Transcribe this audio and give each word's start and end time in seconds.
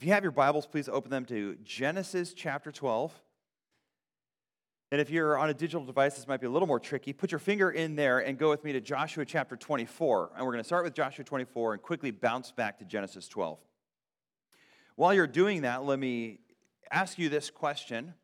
If 0.00 0.06
you 0.06 0.14
have 0.14 0.22
your 0.22 0.32
Bibles, 0.32 0.64
please 0.64 0.88
open 0.88 1.10
them 1.10 1.26
to 1.26 1.58
Genesis 1.62 2.32
chapter 2.32 2.72
12. 2.72 3.12
And 4.90 4.98
if 4.98 5.10
you're 5.10 5.36
on 5.36 5.50
a 5.50 5.52
digital 5.52 5.84
device, 5.84 6.16
this 6.16 6.26
might 6.26 6.40
be 6.40 6.46
a 6.46 6.50
little 6.50 6.66
more 6.66 6.80
tricky. 6.80 7.12
Put 7.12 7.30
your 7.30 7.38
finger 7.38 7.70
in 7.70 7.96
there 7.96 8.20
and 8.20 8.38
go 8.38 8.48
with 8.48 8.64
me 8.64 8.72
to 8.72 8.80
Joshua 8.80 9.26
chapter 9.26 9.56
24. 9.56 10.30
And 10.36 10.46
we're 10.46 10.52
going 10.52 10.64
to 10.64 10.66
start 10.66 10.84
with 10.84 10.94
Joshua 10.94 11.22
24 11.22 11.74
and 11.74 11.82
quickly 11.82 12.12
bounce 12.12 12.50
back 12.50 12.78
to 12.78 12.86
Genesis 12.86 13.28
12. 13.28 13.58
While 14.96 15.12
you're 15.12 15.26
doing 15.26 15.62
that, 15.62 15.84
let 15.84 15.98
me 15.98 16.38
ask 16.90 17.18
you 17.18 17.28
this 17.28 17.50
question, 17.50 18.14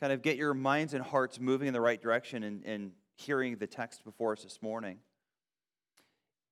kind 0.00 0.12
of 0.12 0.20
get 0.20 0.36
your 0.36 0.52
minds 0.52 0.94
and 0.94 1.04
hearts 1.04 1.38
moving 1.38 1.68
in 1.68 1.74
the 1.74 1.80
right 1.80 2.02
direction 2.02 2.42
and, 2.42 2.64
and 2.64 2.90
hearing 3.14 3.54
the 3.58 3.68
text 3.68 4.04
before 4.04 4.32
us 4.32 4.42
this 4.42 4.60
morning. 4.60 4.98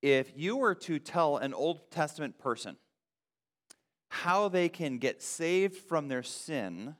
If 0.02 0.30
you 0.36 0.56
were 0.56 0.76
to 0.76 1.00
tell 1.00 1.38
an 1.38 1.52
Old 1.52 1.90
Testament 1.90 2.38
person 2.38 2.76
how 4.12 4.46
they 4.46 4.68
can 4.68 4.98
get 4.98 5.22
saved 5.22 5.74
from 5.74 6.08
their 6.08 6.22
sin 6.22 6.94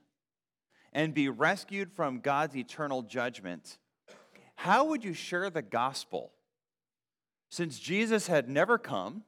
and 0.94 1.12
be 1.12 1.28
rescued 1.28 1.92
from 1.92 2.20
God's 2.20 2.56
eternal 2.56 3.02
judgment, 3.02 3.76
how 4.54 4.86
would 4.86 5.04
you 5.04 5.12
share 5.12 5.50
the 5.50 5.60
gospel? 5.60 6.32
Since 7.50 7.78
Jesus 7.78 8.28
had 8.28 8.48
never 8.48 8.78
come, 8.78 9.24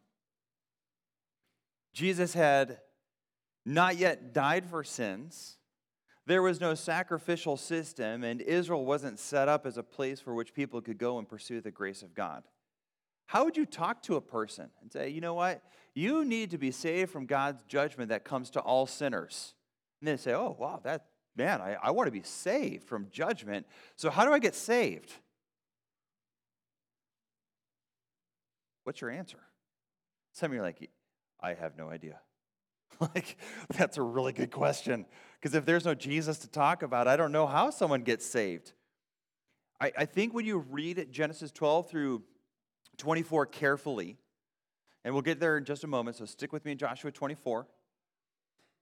Jesus 1.92 2.32
had 2.32 2.78
not 3.66 3.98
yet 3.98 4.32
died 4.32 4.64
for 4.64 4.82
sins, 4.82 5.58
there 6.26 6.40
was 6.40 6.62
no 6.62 6.74
sacrificial 6.74 7.58
system, 7.58 8.24
and 8.24 8.40
Israel 8.40 8.86
wasn't 8.86 9.18
set 9.18 9.46
up 9.46 9.66
as 9.66 9.76
a 9.76 9.82
place 9.82 10.20
for 10.20 10.32
which 10.32 10.54
people 10.54 10.80
could 10.80 10.96
go 10.96 11.18
and 11.18 11.28
pursue 11.28 11.60
the 11.60 11.70
grace 11.70 12.02
of 12.02 12.14
God. 12.14 12.44
How 13.26 13.44
would 13.44 13.56
you 13.56 13.66
talk 13.66 14.02
to 14.02 14.16
a 14.16 14.20
person 14.20 14.70
and 14.82 14.92
say, 14.92 15.08
you 15.08 15.20
know 15.20 15.34
what? 15.34 15.62
You 15.94 16.24
need 16.24 16.50
to 16.50 16.58
be 16.58 16.70
saved 16.70 17.10
from 17.10 17.26
God's 17.26 17.62
judgment 17.64 18.10
that 18.10 18.24
comes 18.24 18.50
to 18.50 18.60
all 18.60 18.86
sinners. 18.86 19.54
And 20.00 20.08
they 20.08 20.16
say, 20.16 20.32
oh, 20.32 20.56
wow, 20.58 20.80
that, 20.84 21.06
man, 21.36 21.60
I, 21.60 21.76
I 21.82 21.90
want 21.92 22.08
to 22.08 22.12
be 22.12 22.22
saved 22.22 22.84
from 22.84 23.08
judgment. 23.10 23.66
So, 23.96 24.10
how 24.10 24.24
do 24.24 24.32
I 24.32 24.38
get 24.38 24.54
saved? 24.54 25.12
What's 28.82 29.00
your 29.00 29.10
answer? 29.10 29.38
Some 30.32 30.50
of 30.50 30.54
you 30.54 30.60
are 30.60 30.64
like, 30.64 30.90
I 31.40 31.54
have 31.54 31.78
no 31.78 31.88
idea. 31.88 32.20
like, 33.00 33.38
that's 33.70 33.96
a 33.96 34.02
really 34.02 34.32
good 34.32 34.50
question. 34.50 35.06
Because 35.40 35.54
if 35.54 35.64
there's 35.64 35.84
no 35.84 35.94
Jesus 35.94 36.38
to 36.38 36.48
talk 36.48 36.82
about, 36.82 37.08
I 37.08 37.16
don't 37.16 37.32
know 37.32 37.46
how 37.46 37.70
someone 37.70 38.02
gets 38.02 38.26
saved. 38.26 38.72
I, 39.80 39.92
I 39.98 40.04
think 40.04 40.34
when 40.34 40.44
you 40.44 40.58
read 40.58 41.08
Genesis 41.10 41.50
12 41.50 41.88
through 41.88 42.22
24 42.98 43.46
carefully, 43.46 44.16
and 45.04 45.14
we'll 45.14 45.22
get 45.22 45.40
there 45.40 45.56
in 45.58 45.64
just 45.64 45.84
a 45.84 45.86
moment, 45.86 46.16
so 46.16 46.24
stick 46.24 46.52
with 46.52 46.64
me 46.64 46.72
in 46.72 46.78
Joshua 46.78 47.12
24. 47.12 47.66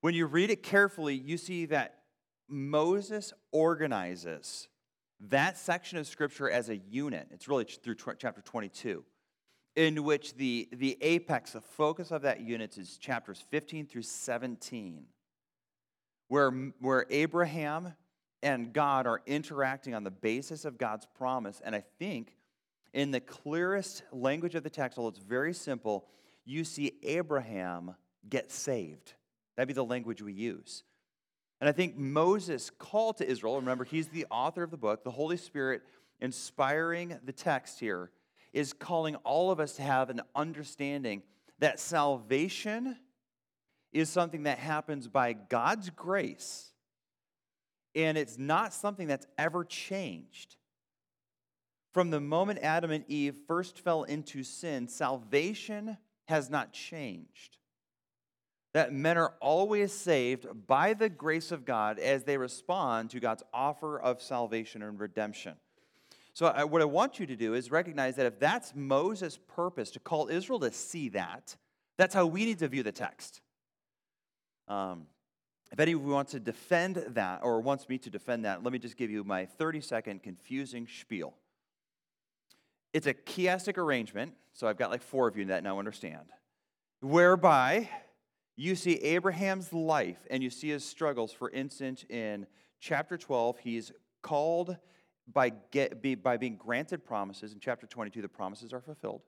When 0.00 0.14
you 0.14 0.27
read 0.27 0.50
it 0.50 0.62
carefully, 0.62 1.14
you 1.14 1.36
see 1.36 1.66
that 1.66 2.02
Moses 2.48 3.33
organizes 3.50 4.68
that 5.28 5.56
section 5.56 5.98
of 5.98 6.06
Scripture 6.06 6.50
as 6.50 6.68
a 6.68 6.77
unit. 6.77 7.28
It's 7.30 7.48
really 7.48 7.64
through 7.64 7.96
chapter 8.18 8.40
22, 8.40 9.05
in 9.77 10.02
which 10.05 10.34
the, 10.34 10.68
the 10.72 10.98
apex, 11.00 11.52
the 11.52 11.60
focus 11.60 12.10
of 12.10 12.22
that 12.22 12.40
unit 12.40 12.77
is 12.77 12.98
chapters 12.98 13.44
15 13.50 13.86
through 13.86 14.02
17, 14.02 15.05
where, 16.28 16.50
where 16.80 17.06
Abraham 17.10 17.94
and 18.42 18.72
God 18.72 19.06
are 19.06 19.22
interacting 19.27 19.94
on 19.94 20.02
the 20.02 20.10
basis 20.10 20.64
of 20.64 20.78
God's 20.78 21.06
promise. 21.16 21.60
And 21.64 21.77
I 21.77 21.84
think 21.98 22.34
in 22.93 23.11
the 23.11 23.21
clearest 23.21 24.03
language 24.12 24.55
of 24.55 24.62
the 24.62 24.71
text, 24.71 24.98
although 24.98 25.09
it's 25.09 25.19
very 25.19 25.55
simple, 25.55 26.07
you 26.45 26.65
see 26.65 26.98
Abraham 27.03 27.95
get 28.29 28.51
saved. 28.51 29.15
That'd 29.57 29.69
be 29.69 29.75
the 29.75 29.85
language 29.85 30.23
we 30.23 30.33
use. 30.33 30.85
And 31.61 31.69
I 31.69 31.73
think 31.73 31.97
Moses' 31.97 32.70
call 32.70 33.13
to 33.15 33.29
Israel, 33.29 33.57
remember, 33.57 33.85
he's 33.85 34.09
the 34.09 34.27
author 34.31 34.63
of 34.63 34.70
the 34.70 34.77
book, 34.77 35.05
the 35.05 35.11
Holy 35.11 35.37
Spirit 35.37 35.83
inspiring 36.20 37.19
the 37.25 37.33
text 37.33 37.79
here, 37.79 38.11
is 38.52 38.73
calling 38.73 39.17
all 39.17 39.51
of 39.51 39.61
us 39.61 39.75
to 39.77 39.83
have 39.83 40.11
an 40.11 40.20
understanding 40.35 41.23
that 41.61 41.79
salvation 41.79 42.97
is 43.92 44.08
something 44.08 44.42
that 44.45 44.58
happens 44.58 45.07
by 45.07 45.33
God's 45.33 45.91
grace, 45.91 46.73
and 47.95 48.19
it's 48.19 48.39
not 48.39 48.73
something 48.73 49.07
that's 49.07 49.27
ever 49.39 49.64
changed. 49.64 50.57
From 51.92 52.11
the 52.11 52.20
moment 52.20 52.61
Adam 52.63 52.91
and 52.91 53.05
Eve 53.08 53.36
first 53.47 53.79
fell 53.79 54.05
into 54.05 54.42
sin, 54.42 54.89
salvation 54.89 55.98
has 56.27 56.48
not 56.48 56.73
changed 56.73 57.58
that 58.73 58.92
men 58.92 59.19
are 59.19 59.35
always 59.41 59.92
saved 59.92 60.47
by 60.67 60.95
the 60.95 61.08
grace 61.08 61.52
of 61.52 61.64
God 61.64 61.98
as 61.98 62.25
they 62.25 62.39
respond 62.39 63.11
to 63.11 63.20
God's 63.20 63.42
offer 63.52 64.01
of 64.01 64.23
salvation 64.23 64.83
and 64.83 64.98
redemption. 64.98 65.57
So, 66.35 66.47
I, 66.47 66.64
what 66.64 66.81
I 66.81 66.86
want 66.86 67.20
you 67.20 67.27
to 67.27 67.36
do 67.36 67.52
is 67.52 67.70
recognize 67.70 68.17
that 68.17 68.25
if 68.25 68.39
that's 68.39 68.75
Moses' 68.75 69.39
purpose 69.55 69.91
to 69.91 70.01
call 70.01 70.29
Israel 70.29 70.58
to 70.61 70.73
see 70.73 71.11
that, 71.11 71.55
that's 71.98 72.14
how 72.14 72.25
we 72.25 72.47
need 72.47 72.61
to 72.61 72.69
view 72.69 72.83
the 72.83 72.92
text. 72.92 73.42
Um, 74.67 75.07
if 75.70 75.79
anyone 75.79 76.08
wants 76.08 76.33
to 76.33 76.41
defend 76.41 76.97
that 77.08 77.41
or 77.42 77.61
wants 77.61 77.86
me 77.89 77.98
to 77.98 78.11
defend 78.11 78.47
that, 78.47 78.63
let 78.63 78.73
me 78.73 78.79
just 78.79 78.97
give 78.97 79.11
you 79.11 79.25
my 79.25 79.45
30 79.45 79.83
second 79.83 80.23
confusing 80.23 80.89
spiel. 80.89 81.35
It's 82.92 83.07
a 83.07 83.14
chiastic 83.14 83.79
arrangement, 83.79 84.35
so 84.53 84.67
I've 84.69 84.77
got 84.77 84.91
like 84.91 85.03
four 85.03 85.27
of 85.29 85.36
you 85.36 85.47
that 85.47 85.63
now 85.63 85.79
understand, 85.79 86.27
whereby 87.01 87.89
you 88.57 88.75
see 88.75 88.95
Abraham's 88.97 89.73
life 89.73 90.19
and 90.30 90.42
you 90.42 90.51
see 90.51 90.69
his 90.69 90.85
struggles. 90.85 91.33
For 91.33 91.51
instance, 91.51 92.05
in 92.08 92.47
chapter 92.81 93.17
12, 93.17 93.58
he's 93.58 93.92
called 94.23 94.77
by, 95.33 95.52
get, 95.70 96.02
be, 96.02 96.14
by 96.14 96.36
being 96.36 96.57
granted 96.57 97.05
promises. 97.05 97.52
In 97.52 97.61
chapter 97.61 97.86
22, 97.86 98.23
the 98.23 98.29
promises 98.29 98.73
are 98.73 98.81
fulfilled. 98.81 99.23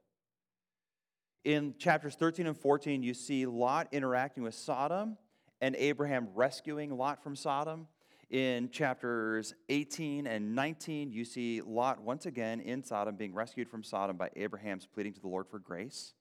In 1.44 1.74
chapters 1.78 2.14
13 2.14 2.46
and 2.46 2.56
14, 2.56 3.02
you 3.02 3.14
see 3.14 3.46
Lot 3.46 3.88
interacting 3.92 4.42
with 4.42 4.54
Sodom 4.54 5.16
and 5.60 5.76
Abraham 5.76 6.28
rescuing 6.34 6.96
Lot 6.96 7.22
from 7.22 7.36
Sodom. 7.36 7.86
In 8.34 8.68
chapters 8.70 9.54
18 9.68 10.26
and 10.26 10.56
19, 10.56 11.12
you 11.12 11.24
see 11.24 11.60
Lot 11.60 12.02
once 12.02 12.26
again 12.26 12.58
in 12.58 12.82
Sodom 12.82 13.14
being 13.14 13.32
rescued 13.32 13.68
from 13.68 13.84
Sodom 13.84 14.16
by 14.16 14.28
Abraham's 14.34 14.88
pleading 14.92 15.12
to 15.12 15.20
the 15.20 15.28
Lord 15.28 15.46
for 15.46 15.60
grace. 15.60 16.14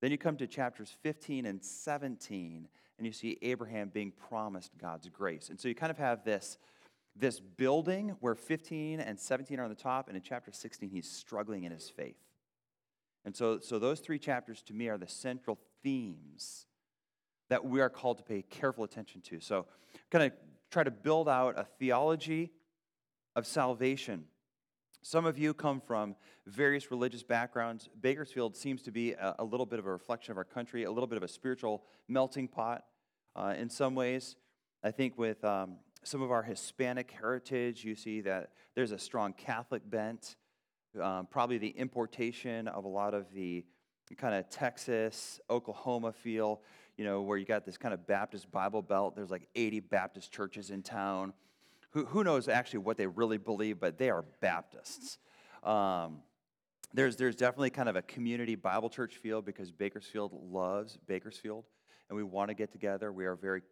Then 0.00 0.12
you 0.12 0.18
come 0.18 0.36
to 0.36 0.46
chapters 0.46 0.96
15 1.02 1.44
and 1.44 1.60
17, 1.64 2.68
and 2.96 3.04
you 3.04 3.12
see 3.12 3.38
Abraham 3.42 3.90
being 3.92 4.12
promised 4.12 4.78
God's 4.78 5.08
grace. 5.08 5.48
And 5.48 5.58
so 5.58 5.66
you 5.66 5.74
kind 5.74 5.90
of 5.90 5.98
have 5.98 6.22
this, 6.24 6.58
this 7.16 7.40
building 7.40 8.14
where 8.20 8.36
15 8.36 9.00
and 9.00 9.18
17 9.18 9.58
are 9.58 9.64
on 9.64 9.68
the 9.68 9.74
top, 9.74 10.06
and 10.06 10.16
in 10.16 10.22
chapter 10.22 10.52
16, 10.52 10.88
he's 10.88 11.10
struggling 11.10 11.64
in 11.64 11.72
his 11.72 11.90
faith. 11.90 12.22
And 13.24 13.34
so, 13.34 13.58
so 13.58 13.80
those 13.80 13.98
three 13.98 14.20
chapters 14.20 14.62
to 14.62 14.72
me 14.72 14.86
are 14.86 14.96
the 14.96 15.08
central 15.08 15.58
themes 15.82 16.66
that 17.48 17.64
we 17.64 17.80
are 17.80 17.90
called 17.90 18.18
to 18.18 18.22
pay 18.22 18.42
careful 18.42 18.84
attention 18.84 19.22
to. 19.22 19.40
So, 19.40 19.66
kind 20.08 20.22
of 20.22 20.32
try 20.70 20.84
to 20.84 20.90
build 20.90 21.28
out 21.28 21.58
a 21.58 21.64
theology 21.78 22.52
of 23.34 23.46
salvation 23.46 24.24
some 25.06 25.24
of 25.24 25.38
you 25.38 25.54
come 25.54 25.80
from 25.80 26.16
various 26.46 26.90
religious 26.90 27.22
backgrounds. 27.22 27.88
Bakersfield 28.00 28.56
seems 28.56 28.82
to 28.82 28.90
be 28.90 29.12
a, 29.12 29.36
a, 29.38 29.44
little 29.44 29.64
bit 29.64 29.78
of 29.78 29.86
a 29.86 29.92
reflection 29.92 30.32
of 30.32 30.36
our 30.36 30.42
country, 30.42 30.82
a 30.82 30.90
little 30.90 31.06
bit 31.06 31.16
of 31.16 31.22
a 31.22 31.28
spiritual 31.28 31.84
melting 32.08 32.48
pot 32.48 32.82
uh, 33.36 33.54
in 33.56 33.70
some 33.70 33.94
ways. 33.94 34.34
I 34.82 34.90
think 34.90 35.16
with 35.16 35.44
um, 35.44 35.76
some 36.02 36.22
of 36.22 36.32
our 36.32 36.42
Hispanic 36.42 37.12
heritage, 37.12 37.84
you 37.84 37.94
see 37.94 38.20
that 38.22 38.50
there's 38.74 38.90
a 38.90 38.98
strong 38.98 39.32
Catholic 39.32 39.88
bent, 39.88 40.34
um, 41.00 41.28
probably 41.30 41.58
the 41.58 41.68
importation 41.68 42.66
of 42.66 42.84
a 42.84 42.88
lot 42.88 43.14
of 43.14 43.32
the 43.32 43.64
kind 44.16 44.34
of 44.34 44.50
Texas, 44.50 45.38
Oklahoma 45.48 46.12
feel, 46.12 46.62
you 46.96 47.04
know, 47.04 47.22
where 47.22 47.36
you 47.36 47.44
got 47.44 47.64
this 47.64 47.76
kind 47.76 47.92
of 47.92 48.06
Baptist 48.06 48.50
Bible 48.50 48.82
belt. 48.82 49.16
There's 49.16 49.30
like 49.30 49.48
80 49.54 49.80
Baptist 49.80 50.32
churches 50.32 50.70
in 50.70 50.82
town 50.82 51.32
who, 51.90 52.04
who 52.04 52.24
knows 52.24 52.48
actually 52.48 52.80
what 52.80 52.96
they 52.96 53.06
really 53.06 53.38
believe, 53.38 53.80
but 53.80 53.98
they 53.98 54.10
are 54.10 54.24
Baptists. 54.40 55.18
Um, 55.62 56.18
there's, 56.92 57.16
there's 57.16 57.36
definitely 57.36 57.70
kind 57.70 57.88
of 57.88 57.96
a 57.96 58.02
community 58.02 58.54
Bible 58.54 58.88
church 58.88 59.16
feel 59.16 59.42
because 59.42 59.70
Bakersfield 59.70 60.32
loves 60.32 60.98
Bakersfield, 61.06 61.64
and 62.08 62.16
we 62.16 62.22
want 62.22 62.48
to 62.48 62.54
get 62.54 62.72
together. 62.72 63.12
We 63.12 63.26
are 63.26 63.34
very 63.34 63.62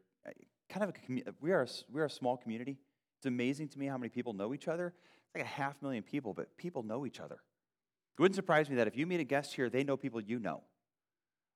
kind 0.68 0.84
of 0.84 0.90
a 0.90 1.32
we 1.40 1.52
are 1.52 1.66
we 1.92 2.00
are 2.00 2.06
a 2.06 2.10
small 2.10 2.36
community. 2.36 2.78
It's 3.18 3.26
amazing 3.26 3.68
to 3.68 3.78
me 3.78 3.86
how 3.86 3.96
many 3.96 4.08
people 4.08 4.32
know 4.32 4.54
each 4.54 4.68
other. 4.68 4.94
It's 5.26 5.34
like 5.34 5.44
a 5.44 5.48
half 5.48 5.80
million 5.82 6.02
people, 6.02 6.34
but 6.34 6.56
people 6.56 6.82
know 6.82 7.06
each 7.06 7.20
other. 7.20 7.36
It 7.36 8.22
wouldn't 8.22 8.36
surprise 8.36 8.68
me 8.70 8.76
that 8.76 8.86
if 8.86 8.96
you 8.96 9.06
meet 9.06 9.20
a 9.20 9.24
guest 9.24 9.54
here, 9.54 9.68
they 9.68 9.82
know 9.82 9.96
people 9.96 10.20
you 10.20 10.38
know. 10.38 10.62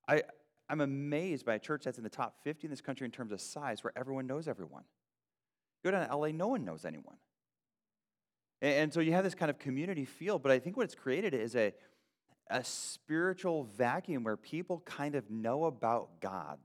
I, 0.08 0.22
I'm 0.68 0.80
amazed 0.80 1.46
by 1.46 1.54
a 1.54 1.58
church 1.58 1.84
that's 1.84 1.98
in 1.98 2.04
the 2.04 2.10
top 2.10 2.36
50 2.44 2.66
in 2.66 2.70
this 2.70 2.80
country 2.80 3.04
in 3.04 3.10
terms 3.10 3.32
of 3.32 3.40
size, 3.40 3.82
where 3.82 3.92
everyone 3.96 4.26
knows 4.26 4.48
everyone. 4.48 4.84
Go 5.84 5.90
down 5.90 6.06
to 6.06 6.16
LA, 6.16 6.28
no 6.28 6.48
one 6.48 6.64
knows 6.64 6.84
anyone. 6.84 7.16
And 8.60 8.92
so 8.92 9.00
you 9.00 9.12
have 9.12 9.24
this 9.24 9.34
kind 9.34 9.50
of 9.50 9.58
community 9.58 10.04
feel, 10.04 10.38
but 10.38 10.50
I 10.50 10.58
think 10.58 10.76
what 10.76 10.84
it's 10.84 10.94
created 10.94 11.32
is 11.32 11.54
a, 11.54 11.72
a 12.50 12.64
spiritual 12.64 13.64
vacuum 13.76 14.24
where 14.24 14.36
people 14.36 14.82
kind 14.84 15.14
of 15.14 15.30
know 15.30 15.64
about 15.64 16.20
God. 16.20 16.58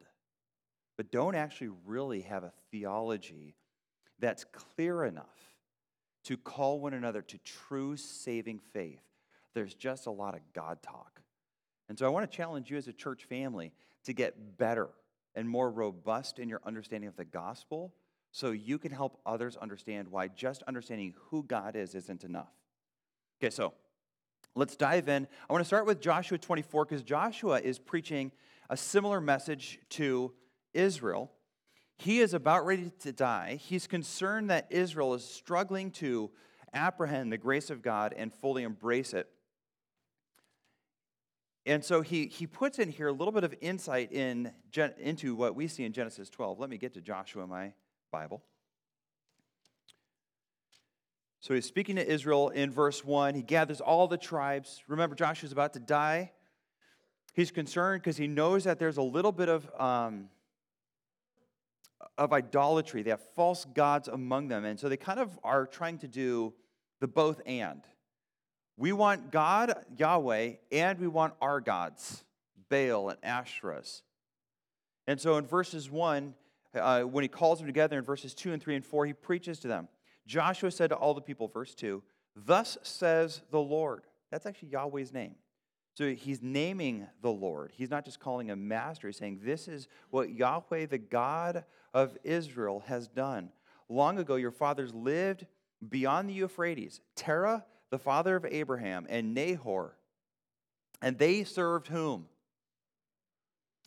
but 0.97 1.11
don't 1.11 1.35
actually 1.35 1.71
really 1.85 2.21
have 2.21 2.43
a 2.43 2.51
theology 2.71 3.55
that's 4.19 4.45
clear 4.45 5.03
enough 5.03 5.55
to 6.23 6.37
call 6.37 6.79
one 6.79 6.93
another 6.93 7.21
to 7.21 7.37
true 7.39 7.97
saving 7.97 8.59
faith. 8.59 9.01
There's 9.53 9.73
just 9.73 10.07
a 10.07 10.11
lot 10.11 10.35
of 10.35 10.41
God 10.53 10.81
talk. 10.81 11.21
And 11.89 11.97
so 11.97 12.05
I 12.05 12.09
want 12.09 12.29
to 12.29 12.35
challenge 12.35 12.71
you 12.71 12.77
as 12.77 12.87
a 12.87 12.93
church 12.93 13.25
family 13.25 13.73
to 14.03 14.13
get 14.13 14.57
better 14.57 14.89
and 15.35 15.49
more 15.49 15.71
robust 15.71 16.39
in 16.39 16.49
your 16.49 16.61
understanding 16.65 17.07
of 17.07 17.15
the 17.15 17.25
gospel 17.25 17.93
so 18.31 18.51
you 18.51 18.77
can 18.77 18.91
help 18.91 19.19
others 19.25 19.57
understand 19.57 20.07
why 20.07 20.27
just 20.27 20.63
understanding 20.63 21.13
who 21.29 21.43
God 21.43 21.75
is 21.75 21.95
isn't 21.95 22.23
enough. 22.23 22.51
Okay, 23.39 23.51
so 23.51 23.73
let's 24.55 24.75
dive 24.75 25.07
in. 25.07 25.27
I 25.49 25.53
want 25.53 25.61
to 25.61 25.67
start 25.67 25.85
with 25.85 26.01
Joshua 26.01 26.37
24 26.37 26.85
because 26.85 27.03
Joshua 27.03 27.59
is 27.59 27.77
preaching 27.77 28.31
a 28.69 28.77
similar 28.77 29.21
message 29.21 29.79
to 29.89 30.33
Israel. 30.73 31.31
He 31.97 32.19
is 32.19 32.33
about 32.33 32.65
ready 32.65 32.91
to 33.01 33.11
die. 33.11 33.59
He's 33.61 33.85
concerned 33.85 34.49
that 34.49 34.67
Israel 34.71 35.13
is 35.13 35.23
struggling 35.23 35.91
to 35.91 36.31
apprehend 36.73 37.31
the 37.31 37.37
grace 37.37 37.69
of 37.69 37.81
God 37.81 38.13
and 38.17 38.33
fully 38.33 38.63
embrace 38.63 39.13
it. 39.13 39.29
And 41.65 41.83
so 41.83 42.01
he, 42.01 42.27
he 42.27 42.45
puts 42.45 42.77
in 42.77 42.89
here 42.89 43.07
a 43.07 43.13
little 43.13 43.31
bit 43.31 43.45
of 43.45 43.55
insight 43.61 44.11
in, 44.11 44.51
into 44.99 45.35
what 45.35 45.55
we 45.55 45.67
see 45.67 45.85
in 45.85 45.93
Genesis 45.93 46.29
12. 46.29 46.59
Let 46.59 46.69
me 46.69 46.77
get 46.77 46.93
to 46.95 47.01
Joshua, 47.01 47.47
my 47.47 47.73
Bible. 48.11 48.43
So 51.39 51.53
he's 51.53 51.65
speaking 51.65 51.95
to 51.97 52.09
Israel 52.09 52.49
in 52.49 52.71
verse 52.71 53.03
1. 53.03 53.35
He 53.35 53.41
gathers 53.41 53.81
all 53.81 54.07
the 54.07 54.17
tribes. 54.17 54.81
Remember, 54.87 55.15
Joshua's 55.15 55.51
about 55.51 55.73
to 55.73 55.79
die. 55.79 56.31
He's 57.33 57.51
concerned 57.51 58.01
because 58.01 58.17
he 58.17 58.27
knows 58.27 58.65
that 58.65 58.77
there's 58.77 58.97
a 58.97 59.01
little 59.01 59.31
bit 59.31 59.49
of, 59.49 59.69
um, 59.79 60.29
of 62.17 62.31
idolatry. 62.31 63.03
They 63.03 63.09
have 63.09 63.23
false 63.35 63.65
gods 63.65 64.07
among 64.07 64.49
them. 64.49 64.65
And 64.65 64.79
so 64.79 64.87
they 64.89 64.97
kind 64.97 65.19
of 65.19 65.37
are 65.43 65.65
trying 65.65 65.97
to 65.99 66.07
do 66.07 66.53
the 66.99 67.07
both 67.07 67.41
and. 67.45 67.81
We 68.77 68.91
want 68.91 69.31
God, 69.31 69.85
Yahweh, 69.97 70.53
and 70.71 70.99
we 70.99 71.07
want 71.07 71.33
our 71.41 71.61
gods, 71.61 72.23
Baal 72.69 73.09
and 73.09 73.19
Ashtoreth. 73.23 74.01
And 75.07 75.19
so 75.19 75.37
in 75.37 75.45
verses 75.45 75.89
1, 75.91 76.33
uh, 76.75 77.01
when 77.01 77.23
he 77.23 77.27
calls 77.27 77.59
them 77.59 77.67
together 77.67 77.97
in 77.97 78.03
verses 78.03 78.33
2 78.33 78.53
and 78.53 78.61
3 78.61 78.77
and 78.77 78.85
4, 78.85 79.05
he 79.05 79.13
preaches 79.13 79.59
to 79.59 79.67
them. 79.67 79.87
Joshua 80.25 80.71
said 80.71 80.89
to 80.89 80.95
all 80.95 81.13
the 81.13 81.21
people, 81.21 81.47
verse 81.47 81.75
2, 81.75 82.01
Thus 82.35 82.77
says 82.81 83.41
the 83.51 83.59
Lord. 83.59 84.03
That's 84.31 84.45
actually 84.45 84.69
Yahweh's 84.69 85.13
name. 85.13 85.35
So 85.95 86.09
he's 86.09 86.41
naming 86.41 87.05
the 87.21 87.29
Lord. 87.29 87.71
He's 87.75 87.91
not 87.91 88.05
just 88.05 88.19
calling 88.19 88.47
him 88.47 88.67
master. 88.67 89.07
He's 89.07 89.17
saying, 89.17 89.41
This 89.43 89.67
is 89.67 89.87
what 90.09 90.31
Yahweh, 90.31 90.87
the 90.87 90.97
God 90.97 91.65
of 91.93 92.17
Israel, 92.23 92.83
has 92.87 93.07
done. 93.07 93.49
Long 93.89 94.17
ago, 94.17 94.35
your 94.35 94.51
fathers 94.51 94.91
lived 94.93 95.45
beyond 95.87 96.29
the 96.29 96.33
Euphrates. 96.33 97.01
Terah, 97.15 97.63
the 97.93 97.99
father 97.99 98.35
of 98.35 98.43
Abraham, 98.43 99.05
and 99.07 99.35
Nahor. 99.35 99.95
And 101.03 101.15
they 101.19 101.43
served 101.43 101.89
whom? 101.89 102.25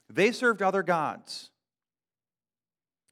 They 0.08 0.30
served 0.30 0.62
other 0.62 0.84
gods. 0.84 1.50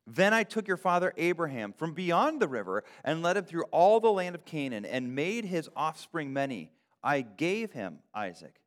Then 0.06 0.32
I 0.32 0.44
took 0.44 0.68
your 0.68 0.76
father 0.76 1.12
Abraham 1.16 1.72
from 1.72 1.94
beyond 1.94 2.40
the 2.40 2.46
river 2.46 2.84
and 3.02 3.24
led 3.24 3.36
him 3.36 3.44
through 3.44 3.64
all 3.72 3.98
the 3.98 4.12
land 4.12 4.36
of 4.36 4.44
Canaan 4.44 4.84
and 4.84 5.16
made 5.16 5.44
his 5.44 5.68
offspring 5.74 6.32
many. 6.32 6.70
I 7.02 7.22
gave 7.22 7.72
him 7.72 7.98
Isaac. 8.14 8.60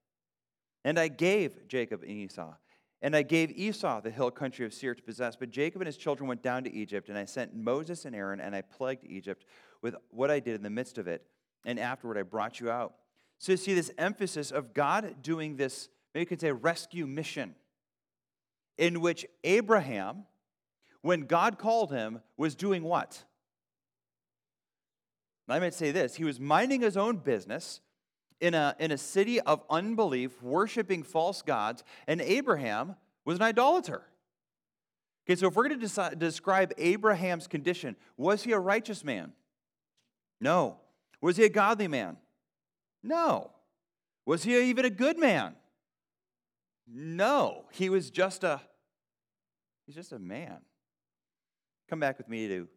And 0.84 1.00
I 1.00 1.08
gave 1.08 1.70
Jacob 1.70 2.02
and 2.02 2.12
Esau. 2.12 2.56
And 3.02 3.16
I 3.16 3.22
gave 3.22 3.52
Esau 3.52 4.02
the 4.02 4.12
hill 4.12 4.32
country 4.32 4.66
of 4.66 4.74
Seir 4.74 4.94
to 4.96 5.02
possess. 5.02 5.38
But 5.38 5.50
Jacob 5.52 5.80
and 5.80 5.88
his 5.88 5.96
children 5.96 6.28
went 6.28 6.44
down 6.44 6.66
to 6.66 6.74
Egypt, 6.74 7.08
and 7.08 7.18
I 7.18 7.24
sent 7.24 7.56
Moses 7.56 8.04
and 8.04 8.14
Aaron, 8.14 8.42
and 8.42 8.54
I 8.54 8.64
plagued 8.64 9.06
Egypt 9.06 9.46
with 9.82 9.96
what 10.10 10.30
I 10.30 10.42
did 10.42 10.56
in 10.56 10.64
the 10.64 10.70
midst 10.70 10.98
of 10.98 11.08
it. 11.08 11.26
And 11.68 11.80
afterward, 11.80 12.18
I 12.18 12.24
brought 12.24 12.60
you 12.60 12.72
out. 12.72 12.96
So 13.38 13.52
you 13.52 13.58
see 13.58 13.76
this 13.76 13.92
emphasis 14.00 14.50
of 14.50 14.74
God 14.74 15.22
doing 15.22 15.58
this, 15.58 15.90
maybe 16.16 16.22
you 16.22 16.26
could 16.26 16.42
say, 16.42 16.52
rescue 16.52 17.06
mission, 17.06 17.54
in 18.80 19.02
which 19.02 19.28
Abraham 19.44 20.24
when 21.08 21.22
God 21.22 21.58
called 21.58 21.92
him, 21.92 22.22
was 22.36 22.54
doing 22.54 22.84
what? 22.84 23.24
I 25.48 25.60
might 25.60 25.74
say 25.74 25.92
this 25.92 26.16
He 26.16 26.26
was 26.26 26.40
minding 26.40 26.82
his 26.82 26.98
own 26.98 27.18
business 27.18 27.80
in 28.40 28.54
a, 28.54 28.76
in 28.78 28.92
a 28.92 28.98
city 28.98 29.40
of 29.40 29.64
unbelief, 29.70 30.42
worshiping 30.44 31.04
false 31.04 31.42
gods, 31.42 31.84
and 32.08 32.22
Abraham 32.22 32.96
was 33.24 33.38
an 33.38 33.44
idolater. 33.44 34.04
Okay, 35.26 35.36
so 35.36 35.48
if 35.48 35.56
we're 35.56 35.68
going 35.68 35.80
to 35.80 36.16
describe 36.18 36.74
Abraham's 36.78 37.48
condition, 37.48 37.96
was 38.16 38.44
he 38.44 38.52
a 38.52 38.60
righteous 38.60 39.04
man? 39.04 39.34
No. 40.40 40.78
Was 41.22 41.38
he 41.38 41.44
a 41.44 41.50
godly 41.50 41.88
man? 41.88 42.18
No. 43.04 43.52
Was 44.26 44.44
he 44.44 44.58
even 44.70 44.86
a 44.86 44.90
good 44.90 45.18
man? 45.18 45.56
No. 46.88 47.66
He 47.72 47.90
was 47.90 48.10
just 48.10 48.44
a 48.44 48.62
he's 49.86 49.96
just 49.96 50.12
a 50.12 50.20
man. 50.20 50.60
Come 51.90 52.00
back 52.00 52.18
with 52.18 52.28
me 52.28 52.48
to 52.50 52.68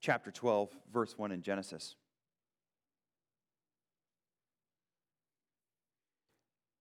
chapter 0.00 0.30
12, 0.30 0.70
verse 0.92 1.16
1 1.16 1.32
in 1.32 1.42
Genesis. 1.42 1.96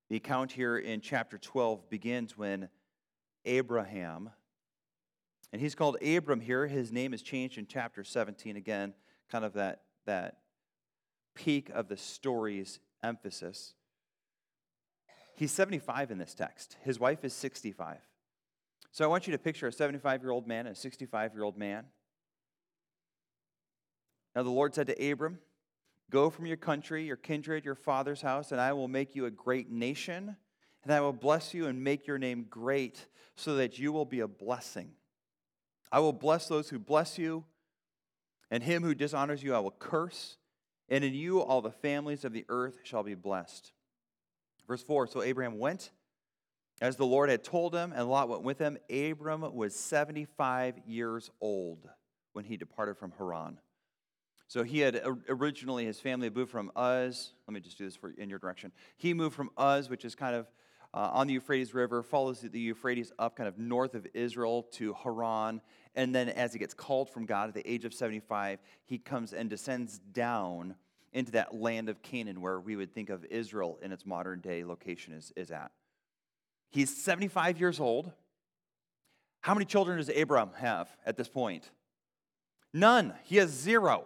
The 0.10 0.18
account 0.18 0.51
here 0.51 0.77
in 0.77 1.01
chapter 1.01 1.38
12 1.38 1.89
begins 1.89 2.38
when 2.38 2.69
Abraham, 3.45 4.30
and 5.51 5.62
he's 5.62 5.75
called 5.75 5.98
Abram 6.04 6.39
here. 6.39 6.68
His 6.68 6.92
name 6.92 7.13
is 7.13 7.21
changed 7.21 7.57
in 7.57 7.65
chapter 7.65 8.04
17 8.04 8.56
again, 8.56 8.94
kind 9.31 9.44
of 9.44 9.54
that, 9.54 9.81
that 10.06 10.38
peak 11.35 11.69
of 11.69 11.88
the 11.88 11.97
story's 11.97 12.80
emphasis. 13.03 13.74
He's 15.35 15.51
75 15.51 16.12
in 16.12 16.18
this 16.18 16.33
text. 16.33 16.77
His 16.83 17.00
wife 17.00 17.24
is 17.24 17.33
65. 17.33 17.97
So 18.91 19.03
I 19.03 19.07
want 19.07 19.25
you 19.25 19.31
to 19.31 19.39
picture 19.39 19.68
a 19.68 19.71
75 19.71 20.21
year 20.21 20.31
old 20.31 20.47
man 20.47 20.68
and 20.68 20.75
a 20.75 20.80
65 20.80 21.33
year 21.33 21.44
old 21.44 21.57
man. 21.57 21.85
Now 24.35 24.44
the 24.44 24.50
Lord 24.50 24.74
said 24.75 24.88
to 24.88 25.12
Abram, 25.12 25.39
Go 26.12 26.30
from 26.30 26.45
your 26.45 26.57
country, 26.57 27.06
your 27.06 27.15
kindred, 27.15 27.65
your 27.65 27.75
father's 27.75 28.21
house, 28.21 28.51
and 28.51 28.62
I 28.62 28.74
will 28.74 28.88
make 28.88 29.15
you 29.15 29.25
a 29.25 29.31
great 29.31 29.71
nation, 29.71 30.36
and 30.83 30.94
I 30.94 31.01
will 31.01 31.13
bless 31.13 31.56
you 31.56 31.65
and 31.65 31.83
make 31.83 32.06
your 32.06 32.19
name 32.19 32.45
great, 32.50 33.07
so 33.36 33.56
that 33.56 33.79
you 33.79 33.91
will 33.91 34.06
be 34.06 34.19
a 34.19 34.27
blessing. 34.27 34.91
I 35.91 36.00
will 36.00 36.13
bless 36.13 36.47
those 36.47 36.69
who 36.69 36.77
bless 36.77 37.17
you, 37.17 37.46
and 38.51 38.62
him 38.62 38.84
who 38.84 38.93
dishonors 38.93 39.41
you 39.41 39.55
I 39.55 39.60
will 39.60 39.72
curse, 39.72 40.38
and 40.89 41.03
in 41.03 41.13
you 41.13 41.41
all 41.41 41.61
the 41.61 41.71
families 41.71 42.25
of 42.25 42.33
the 42.33 42.45
earth 42.49 42.79
shall 42.83 43.03
be 43.03 43.15
blessed. 43.15 43.71
Verse 44.67 44.83
4 44.83 45.07
So 45.07 45.21
Abraham 45.21 45.59
went 45.59 45.91
as 46.81 46.97
the 46.97 47.05
Lord 47.05 47.29
had 47.29 47.43
told 47.43 47.73
him, 47.73 47.93
and 47.95 48.09
Lot 48.09 48.29
went 48.29 48.43
with 48.43 48.59
him, 48.59 48.77
Abram 48.89 49.41
was 49.55 49.75
75 49.75 50.79
years 50.85 51.29
old 51.39 51.87
when 52.33 52.45
he 52.45 52.57
departed 52.57 52.97
from 52.97 53.13
Haran. 53.17 53.59
So 54.47 54.63
he 54.63 54.79
had 54.79 55.01
originally, 55.29 55.85
his 55.85 55.99
family 55.99 56.29
moved 56.29 56.51
from 56.51 56.71
Ur. 56.77 57.11
Let 57.47 57.53
me 57.53 57.59
just 57.59 57.77
do 57.77 57.85
this 57.85 57.95
for 57.95 58.11
in 58.11 58.29
your 58.29 58.39
direction. 58.39 58.71
He 58.97 59.13
moved 59.13 59.35
from 59.35 59.49
Ur, 59.59 59.83
which 59.87 60.03
is 60.03 60.15
kind 60.15 60.35
of 60.35 60.47
uh, 60.93 61.09
on 61.13 61.27
the 61.27 61.33
Euphrates 61.33 61.73
River, 61.73 62.03
follows 62.03 62.41
the 62.41 62.59
Euphrates 62.59 63.12
up 63.17 63.35
kind 63.35 63.47
of 63.47 63.57
north 63.57 63.95
of 63.95 64.07
Israel 64.13 64.63
to 64.73 64.93
Haran. 64.93 65.62
And 65.95 66.13
then 66.13 66.29
as 66.29 66.53
he 66.53 66.59
gets 66.59 66.73
called 66.73 67.09
from 67.09 67.25
God 67.25 67.50
at 67.50 67.55
the 67.55 67.69
age 67.69 67.85
of 67.85 67.93
75, 67.93 68.59
he 68.85 68.97
comes 68.97 69.33
and 69.33 69.50
descends 69.50 70.00
down 70.00 70.75
into 71.12 71.31
that 71.33 71.55
land 71.55 71.89
of 71.89 72.01
Canaan 72.01 72.41
where 72.41 72.59
we 72.59 72.75
would 72.75 72.93
think 72.93 73.09
of 73.09 73.25
Israel 73.25 73.79
in 73.81 73.91
its 73.91 74.05
modern 74.05 74.39
day 74.39 74.63
location 74.63 75.13
is, 75.13 75.31
is 75.35 75.51
at. 75.51 75.71
He's 76.69 76.95
75 76.95 77.59
years 77.59 77.79
old. 77.79 78.12
How 79.41 79.53
many 79.53 79.65
children 79.65 79.97
does 79.97 80.09
Abram 80.09 80.51
have 80.57 80.89
at 81.05 81.17
this 81.17 81.27
point? 81.27 81.69
None. 82.73 83.13
He 83.23 83.38
has 83.38 83.51
zero. 83.51 84.05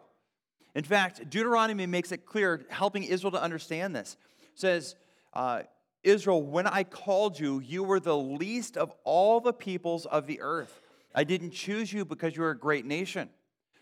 In 0.76 0.84
fact, 0.84 1.30
Deuteronomy 1.30 1.86
makes 1.86 2.12
it 2.12 2.26
clear, 2.26 2.66
helping 2.70 3.04
Israel 3.04 3.32
to 3.32 3.42
understand 3.42 3.96
this. 3.96 4.18
Says, 4.56 4.96
uh, 5.34 5.62
Israel, 6.08 6.42
when 6.42 6.68
I 6.68 6.84
called 6.84 7.40
you, 7.40 7.60
you 7.60 7.84
were 7.84 8.00
the 8.00 8.18
least 8.18 8.78
of 8.78 8.92
all 9.04 9.40
the 9.40 9.54
peoples 9.54 10.06
of 10.06 10.28
the 10.28 10.42
earth. 10.42 10.82
I 11.14 11.24
didn't 11.24 11.52
choose 11.52 11.92
you 11.92 12.06
because 12.06 12.36
you 12.36 12.42
were 12.42 12.52
a 12.52 12.58
great 12.58 12.86
nation. 12.86 13.30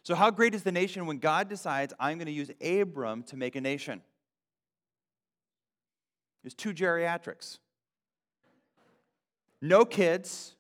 So, 0.04 0.16
how 0.16 0.32
great 0.32 0.54
is 0.54 0.64
the 0.64 0.72
nation 0.72 1.06
when 1.06 1.18
God 1.18 1.50
decides, 1.50 1.94
I'm 2.00 2.18
going 2.18 2.28
to 2.28 2.32
use 2.32 2.52
Abram 2.62 3.24
to 3.24 3.38
make 3.38 3.56
a 3.56 3.62
nation? 3.62 4.02
There's 6.44 6.54
two 6.54 6.74
geriatrics 6.74 7.58
no 9.62 9.84
kids. 9.86 10.56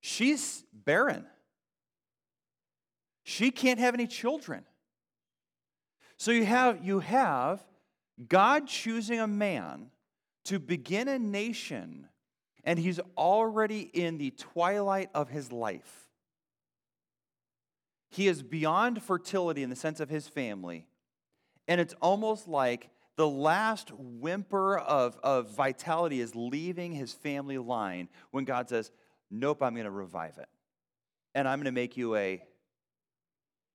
She's 0.00 0.64
barren. 0.72 1.24
She 3.24 3.50
can't 3.50 3.80
have 3.80 3.94
any 3.94 4.06
children. 4.06 4.64
So 6.18 6.30
you 6.30 6.44
have, 6.44 6.84
you 6.84 7.00
have 7.00 7.64
God 8.28 8.66
choosing 8.66 9.20
a 9.20 9.26
man 9.26 9.90
to 10.44 10.58
begin 10.58 11.08
a 11.08 11.18
nation 11.18 12.08
and 12.64 12.78
he's 12.78 13.00
already 13.16 13.80
in 13.80 14.18
the 14.18 14.30
twilight 14.30 15.10
of 15.14 15.28
his 15.28 15.52
life. 15.52 16.08
He 18.10 18.28
is 18.28 18.42
beyond 18.42 19.02
fertility 19.02 19.62
in 19.62 19.70
the 19.70 19.76
sense 19.76 20.00
of 20.00 20.08
his 20.08 20.28
family, 20.28 20.86
and 21.68 21.80
it's 21.80 21.94
almost 22.00 22.48
like 22.48 22.90
the 23.16 23.28
last 23.28 23.90
whimper 23.92 24.78
of, 24.78 25.18
of 25.22 25.50
vitality 25.50 26.20
is 26.20 26.34
leaving 26.34 26.92
his 26.92 27.12
family 27.12 27.58
line 27.58 28.08
when 28.30 28.44
God 28.44 28.68
says, 28.68 28.90
Nope, 29.30 29.62
I'm 29.62 29.74
going 29.74 29.84
to 29.84 29.90
revive 29.90 30.38
it. 30.38 30.48
And 31.34 31.48
I'm 31.48 31.58
going 31.58 31.64
to 31.64 31.72
make 31.72 31.96
you 31.96 32.14
a 32.14 32.42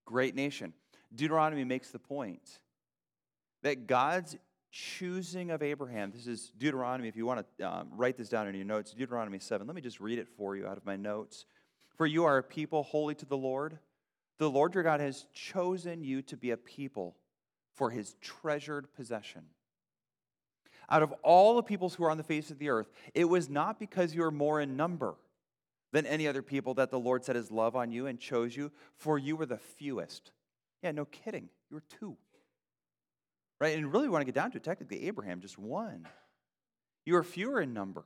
great 0.06 0.36
nation. 0.36 0.74
Deuteronomy 1.14 1.66
makes 1.66 1.92
the 1.92 2.00
point 2.00 2.60
that 3.64 3.88
God's 3.88 4.38
choosing 4.72 5.52
of 5.52 5.64
Abraham, 5.64 6.12
this 6.12 6.28
is 6.28 6.52
Deuteronomy, 6.58 7.08
if 7.08 7.16
you 7.16 7.26
want 7.26 7.46
to 7.58 7.64
um, 7.64 7.90
write 7.96 8.18
this 8.18 8.30
down 8.30 8.48
in 8.48 8.56
your 8.56 8.66
notes, 8.66 8.92
Deuteronomy 8.92 9.40
7. 9.40 9.66
Let 9.66 9.76
me 9.76 9.82
just 9.82 10.00
read 10.00 10.20
it 10.20 10.28
for 10.38 10.56
you 10.56 10.68
out 10.68 10.78
of 10.78 10.86
my 10.86 10.96
notes. 10.96 11.46
For 11.98 12.06
you 12.06 12.26
are 12.26 12.38
a 12.38 12.44
people 12.44 12.84
holy 12.84 13.16
to 13.16 13.26
the 13.26 13.38
Lord. 13.38 13.80
The 14.38 14.50
Lord 14.50 14.74
your 14.74 14.84
God 14.84 15.02
has 15.02 15.26
chosen 15.34 16.04
you 16.04 16.22
to 16.24 16.38
be 16.38 16.52
a 16.52 16.58
people 16.58 17.18
for 17.76 17.90
his 17.90 18.16
treasured 18.22 18.94
possession. 18.94 19.44
Out 20.90 21.04
of 21.04 21.14
all 21.24 21.56
the 21.56 21.64
peoples 21.64 21.94
who 21.94 22.04
are 22.06 22.12
on 22.12 22.18
the 22.18 22.24
face 22.24 22.50
of 22.50 22.58
the 22.58 22.70
earth, 22.70 22.90
it 23.14 23.26
was 23.26 23.50
not 23.50 23.80
because 23.80 24.16
you 24.16 24.24
are 24.24 24.32
more 24.32 24.62
in 24.62 24.76
number 24.76 25.16
than 25.92 26.06
any 26.06 26.28
other 26.28 26.42
people 26.42 26.76
that 26.76 26.92
the 26.92 27.00
Lord 27.00 27.26
set 27.26 27.36
his 27.36 27.52
love 27.52 27.76
on 27.76 27.92
you 27.92 28.08
and 28.08 28.20
chose 28.20 28.56
you, 28.56 28.72
for 28.96 29.18
you 29.18 29.36
were 29.36 29.46
the 29.46 29.58
fewest. 29.58 30.32
Yeah, 30.84 30.92
no 30.92 31.06
kidding. 31.06 31.50
You 31.70 31.76
were 31.76 31.84
two. 32.00 32.16
Right? 33.60 33.78
And 33.78 33.92
really, 33.92 34.08
want 34.08 34.22
to 34.22 34.26
get 34.26 34.36
down 34.36 34.52
to 34.52 34.58
it, 34.58 34.64
technically, 34.64 35.08
Abraham, 35.08 35.42
just 35.42 35.58
one. 35.58 36.08
You 37.06 37.16
are 37.18 37.24
fewer 37.24 37.62
in 37.62 37.74
number 37.74 38.06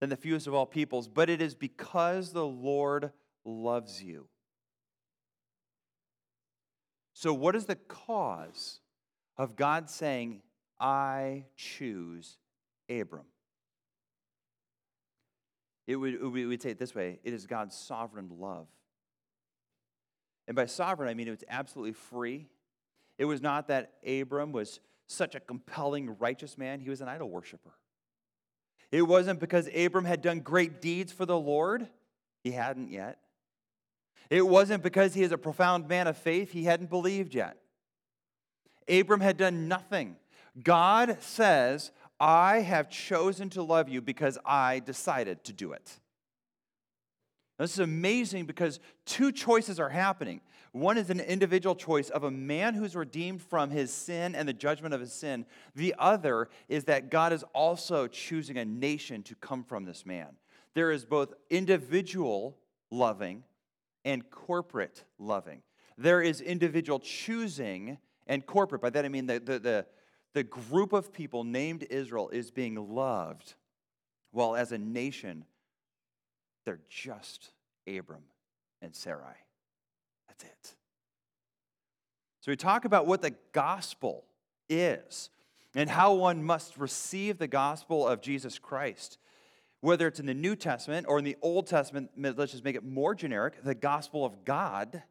than 0.00 0.10
the 0.10 0.16
fewest 0.16 0.46
of 0.46 0.54
all 0.54 0.66
peoples, 0.66 1.08
but 1.08 1.30
it 1.30 1.40
is 1.40 1.54
because 1.54 2.32
the 2.32 2.46
Lord 2.46 3.12
loves 3.44 4.02
you. 4.02 4.28
So, 7.14 7.32
what 7.32 7.56
is 7.56 7.64
the 7.64 7.76
cause 7.76 8.80
of 9.38 9.56
God 9.56 9.88
saying, 9.88 10.42
I 10.78 11.44
choose 11.56 12.36
Abram? 12.90 13.24
It 15.86 15.96
would, 15.96 16.22
we 16.32 16.44
would 16.44 16.60
say 16.60 16.70
it 16.70 16.78
this 16.78 16.94
way 16.94 17.20
it 17.24 17.32
is 17.32 17.46
God's 17.46 17.74
sovereign 17.74 18.28
love. 18.38 18.66
And 20.48 20.54
by 20.54 20.66
sovereign, 20.66 21.08
I 21.08 21.14
mean 21.14 21.28
it's 21.28 21.44
absolutely 21.48 21.92
free. 21.92 22.48
It 23.18 23.24
was 23.24 23.40
not 23.40 23.68
that 23.68 23.92
Abram 24.06 24.52
was 24.52 24.80
such 25.06 25.34
a 25.34 25.40
compelling, 25.40 26.16
righteous 26.18 26.58
man, 26.58 26.80
he 26.80 26.90
was 26.90 27.00
an 27.00 27.08
idol 27.08 27.30
worshiper. 27.30 27.74
It 28.90 29.02
wasn't 29.02 29.40
because 29.40 29.68
Abram 29.74 30.04
had 30.04 30.22
done 30.22 30.40
great 30.40 30.80
deeds 30.80 31.12
for 31.12 31.26
the 31.26 31.38
Lord, 31.38 31.88
he 32.42 32.52
hadn't 32.52 32.90
yet. 32.90 33.18
It 34.30 34.46
wasn't 34.46 34.82
because 34.82 35.14
he 35.14 35.22
is 35.22 35.32
a 35.32 35.38
profound 35.38 35.88
man 35.88 36.06
of 36.06 36.16
faith, 36.16 36.52
he 36.52 36.64
hadn't 36.64 36.90
believed 36.90 37.34
yet. 37.34 37.56
Abram 38.88 39.20
had 39.20 39.36
done 39.36 39.68
nothing. 39.68 40.16
God 40.62 41.18
says, 41.20 41.90
I 42.18 42.60
have 42.60 42.88
chosen 42.88 43.50
to 43.50 43.62
love 43.62 43.88
you 43.88 44.00
because 44.00 44.38
I 44.44 44.80
decided 44.80 45.44
to 45.44 45.52
do 45.52 45.72
it. 45.72 46.00
This 47.58 47.72
is 47.72 47.78
amazing 47.78 48.46
because 48.46 48.80
two 49.04 49.32
choices 49.32 49.80
are 49.80 49.88
happening. 49.88 50.40
One 50.76 50.98
is 50.98 51.08
an 51.08 51.20
individual 51.20 51.74
choice 51.74 52.10
of 52.10 52.22
a 52.22 52.30
man 52.30 52.74
who's 52.74 52.94
redeemed 52.94 53.40
from 53.40 53.70
his 53.70 53.90
sin 53.90 54.34
and 54.34 54.46
the 54.46 54.52
judgment 54.52 54.92
of 54.92 55.00
his 55.00 55.10
sin. 55.10 55.46
The 55.74 55.94
other 55.98 56.50
is 56.68 56.84
that 56.84 57.10
God 57.10 57.32
is 57.32 57.42
also 57.54 58.06
choosing 58.06 58.58
a 58.58 58.64
nation 58.66 59.22
to 59.22 59.34
come 59.36 59.64
from 59.64 59.86
this 59.86 60.04
man. 60.04 60.36
There 60.74 60.92
is 60.92 61.06
both 61.06 61.32
individual 61.48 62.58
loving 62.90 63.44
and 64.04 64.28
corporate 64.28 65.04
loving. 65.18 65.62
There 65.96 66.20
is 66.20 66.42
individual 66.42 66.98
choosing 66.98 67.96
and 68.26 68.44
corporate. 68.44 68.82
By 68.82 68.90
that 68.90 69.06
I 69.06 69.08
mean 69.08 69.24
the, 69.24 69.40
the, 69.40 69.58
the, 69.58 69.86
the 70.34 70.44
group 70.44 70.92
of 70.92 71.10
people 71.10 71.42
named 71.42 71.86
Israel 71.88 72.28
is 72.28 72.50
being 72.50 72.74
loved, 72.94 73.54
while 74.30 74.54
as 74.54 74.72
a 74.72 74.78
nation, 74.78 75.46
they're 76.66 76.82
just 76.90 77.52
Abram 77.86 78.24
and 78.82 78.94
Sarai. 78.94 79.45
That's 80.38 80.52
it. 80.52 80.74
So 82.40 82.52
we 82.52 82.56
talk 82.56 82.84
about 82.84 83.06
what 83.06 83.22
the 83.22 83.34
gospel 83.52 84.24
is 84.68 85.30
and 85.74 85.90
how 85.90 86.14
one 86.14 86.42
must 86.42 86.76
receive 86.78 87.38
the 87.38 87.48
gospel 87.48 88.06
of 88.06 88.20
Jesus 88.20 88.58
Christ. 88.58 89.18
Whether 89.80 90.06
it's 90.06 90.20
in 90.20 90.26
the 90.26 90.34
New 90.34 90.56
Testament 90.56 91.06
or 91.08 91.18
in 91.18 91.24
the 91.24 91.36
Old 91.42 91.66
Testament, 91.66 92.10
let's 92.16 92.52
just 92.52 92.64
make 92.64 92.76
it 92.76 92.84
more 92.84 93.14
generic, 93.14 93.62
the 93.62 93.74
gospel 93.74 94.24
of 94.24 94.44
God. 94.44 95.02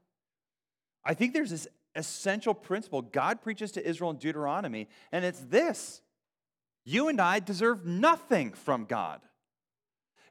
I 1.03 1.13
think 1.13 1.34
there's 1.34 1.51
this 1.51 1.67
essential 1.96 2.53
principle 2.53 3.01
God 3.01 3.41
preaches 3.41 3.72
to 3.74 3.88
Israel 3.88 4.10
in 4.10 4.17
Deuteronomy, 4.17 4.89
and 5.12 5.24
it's 5.24 5.39
this 5.39 6.01
you 6.84 7.08
and 7.08 7.20
I 7.20 7.39
deserve 7.39 7.86
nothing 7.86 8.53
from 8.53 8.86
God. 8.86 9.22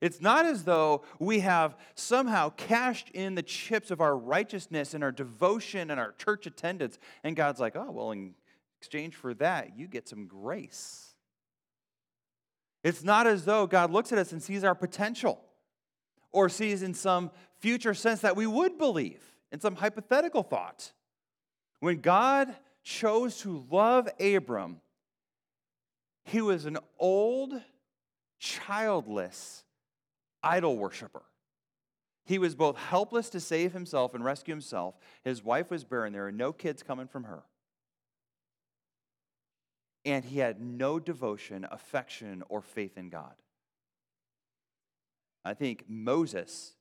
It's 0.04 0.20
not 0.20 0.44
as 0.44 0.64
though 0.64 1.00
we 1.18 1.40
have 1.40 1.78
somehow 1.94 2.50
cashed 2.50 3.08
in 3.14 3.36
the 3.36 3.42
chips 3.42 3.90
of 3.90 4.02
our 4.02 4.14
righteousness 4.14 4.92
and 4.92 5.02
our 5.02 5.10
devotion 5.10 5.90
and 5.90 5.98
our 5.98 6.12
church 6.18 6.46
attendance. 6.46 6.98
And 7.22 7.34
God's 7.34 7.58
like, 7.58 7.74
oh, 7.74 7.90
well, 7.90 8.10
in 8.10 8.34
exchange 8.78 9.14
for 9.14 9.32
that, 9.32 9.78
you 9.78 9.88
get 9.88 10.06
some 10.06 10.26
grace. 10.26 11.14
It's 12.82 13.02
not 13.02 13.26
as 13.26 13.46
though 13.46 13.66
God 13.66 13.92
looks 13.92 14.12
at 14.12 14.18
us 14.18 14.32
and 14.32 14.42
sees 14.42 14.62
our 14.62 14.74
potential 14.74 15.40
or 16.32 16.50
sees 16.50 16.82
in 16.82 16.92
some 16.92 17.30
future 17.60 17.94
sense 17.94 18.20
that 18.20 18.36
we 18.36 18.46
would 18.46 18.76
believe, 18.76 19.22
in 19.52 19.58
some 19.58 19.74
hypothetical 19.74 20.42
thought. 20.42 20.92
When 21.80 22.02
God 22.02 22.54
chose 22.82 23.38
to 23.38 23.64
love 23.70 24.06
Abram, 24.20 24.82
he 26.24 26.42
was 26.42 26.66
an 26.66 26.76
old, 26.98 27.54
childless 28.38 29.63
idol 30.44 30.76
worshiper. 30.76 31.22
He 32.26 32.38
was 32.38 32.54
both 32.54 32.76
helpless 32.76 33.28
to 33.30 33.40
save 33.40 33.72
himself 33.72 34.14
and 34.14 34.24
rescue 34.24 34.52
himself. 34.52 34.94
His 35.22 35.44
wife 35.44 35.70
was 35.70 35.84
barren. 35.84 36.12
There 36.12 36.22
were 36.22 36.32
no 36.32 36.52
kids 36.52 36.82
coming 36.82 37.06
from 37.06 37.24
her. 37.24 37.42
And 40.06 40.24
he 40.24 40.38
had 40.38 40.60
no 40.60 40.98
devotion, 40.98 41.66
affection, 41.70 42.42
or 42.48 42.62
faith 42.62 42.96
in 42.96 43.08
God. 43.08 43.34
I 45.44 45.54
think 45.54 45.84
Moses 45.88 46.74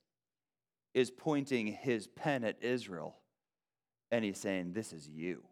is 0.94 1.12
pointing 1.12 1.68
his 1.68 2.08
pen 2.08 2.44
at 2.44 2.62
Israel 2.62 3.16
and 4.12 4.24
he's 4.24 4.38
saying, 4.38 4.74
This 4.74 4.94
is 4.94 5.10
you. 5.10 5.44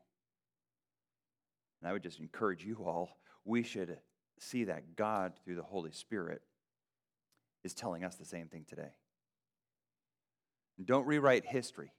And 1.81 1.89
I 1.89 1.93
would 1.93 2.03
just 2.03 2.19
encourage 2.19 2.63
you 2.63 2.75
all, 2.85 3.17
we 3.43 3.63
should 3.63 3.97
see 4.39 4.65
that 4.65 4.95
God, 4.95 5.33
through 5.43 5.55
the 5.55 5.63
Holy 5.63 5.91
Spirit, 5.91 6.41
is 7.63 7.73
telling 7.73 8.03
us 8.03 8.15
the 8.15 8.25
same 8.25 8.47
thing 8.47 8.65
today. 8.67 8.93
Don't 10.83 11.05
rewrite 11.05 11.45
history. 11.45 11.91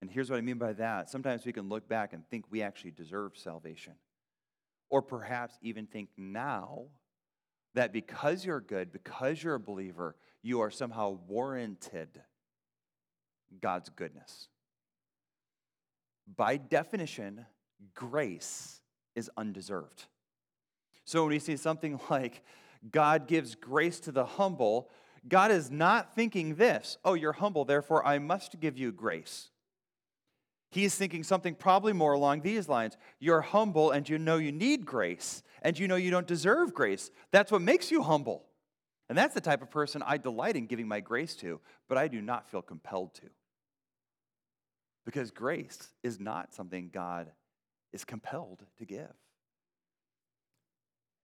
And 0.00 0.10
here's 0.10 0.30
what 0.30 0.38
I 0.38 0.40
mean 0.40 0.58
by 0.58 0.72
that. 0.74 1.10
Sometimes 1.10 1.44
we 1.44 1.52
can 1.52 1.68
look 1.68 1.88
back 1.88 2.12
and 2.12 2.26
think 2.28 2.46
we 2.50 2.62
actually 2.62 2.92
deserve 2.92 3.32
salvation. 3.36 3.94
Or 4.88 5.02
perhaps 5.02 5.58
even 5.62 5.86
think 5.86 6.08
now 6.16 6.86
that 7.74 7.92
because 7.92 8.44
you're 8.44 8.60
good, 8.60 8.92
because 8.92 9.42
you're 9.42 9.54
a 9.54 9.60
believer, 9.60 10.16
you 10.42 10.60
are 10.60 10.70
somehow 10.70 11.18
warranted 11.28 12.08
God's 13.60 13.90
goodness. 13.90 14.48
By 16.36 16.56
definition, 16.56 17.44
grace 17.94 18.80
is 19.14 19.30
undeserved. 19.36 20.06
So 21.04 21.22
when 21.22 21.30
we 21.30 21.38
see 21.38 21.56
something 21.56 22.00
like 22.10 22.42
God 22.88 23.26
gives 23.26 23.54
grace 23.54 24.00
to 24.00 24.12
the 24.12 24.24
humble, 24.24 24.88
God 25.28 25.50
is 25.50 25.70
not 25.70 26.14
thinking 26.14 26.54
this, 26.54 26.96
oh, 27.04 27.14
you're 27.14 27.32
humble, 27.32 27.64
therefore 27.64 28.06
I 28.06 28.18
must 28.18 28.58
give 28.60 28.78
you 28.78 28.90
grace. 28.92 29.50
He's 30.70 30.94
thinking 30.94 31.24
something 31.24 31.54
probably 31.54 31.92
more 31.92 32.12
along 32.12 32.42
these 32.42 32.68
lines. 32.68 32.96
You're 33.18 33.40
humble 33.40 33.90
and 33.90 34.08
you 34.08 34.18
know 34.18 34.36
you 34.36 34.52
need 34.52 34.86
grace 34.86 35.42
and 35.62 35.76
you 35.78 35.88
know 35.88 35.96
you 35.96 36.12
don't 36.12 36.28
deserve 36.28 36.74
grace. 36.74 37.10
That's 37.32 37.50
what 37.50 37.60
makes 37.60 37.90
you 37.90 38.02
humble. 38.02 38.44
And 39.08 39.18
that's 39.18 39.34
the 39.34 39.40
type 39.40 39.62
of 39.62 39.70
person 39.70 40.02
I 40.06 40.16
delight 40.16 40.54
in 40.54 40.66
giving 40.66 40.86
my 40.86 41.00
grace 41.00 41.34
to, 41.36 41.60
but 41.88 41.98
I 41.98 42.06
do 42.06 42.22
not 42.22 42.48
feel 42.48 42.62
compelled 42.62 43.14
to. 43.14 43.26
Because 45.04 45.32
grace 45.32 45.88
is 46.04 46.20
not 46.20 46.54
something 46.54 46.90
God 46.92 47.32
is 47.92 48.04
compelled 48.04 48.64
to 48.78 48.84
give. 48.84 49.12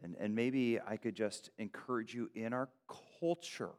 And, 0.03 0.15
and 0.21 0.35
maybe 0.35 0.79
I 0.87 0.97
could 0.97 1.15
just 1.15 1.51
encourage 1.59 2.15
you 2.15 2.31
in 2.35 2.53
our 2.53 2.69
culture. 3.21 3.73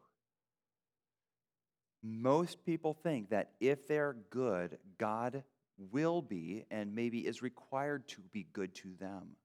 Most 2.03 2.65
people 2.65 2.93
think 2.93 3.29
that 3.29 3.51
if 3.59 3.87
they're 3.87 4.15
good, 4.29 4.77
God 4.97 5.43
will 5.91 6.21
be 6.21 6.65
and 6.71 6.95
maybe 6.95 7.19
is 7.19 7.41
required 7.41 8.07
to 8.09 8.21
be 8.31 8.47
good 8.51 8.73
to 8.75 8.93
them. 8.99 9.35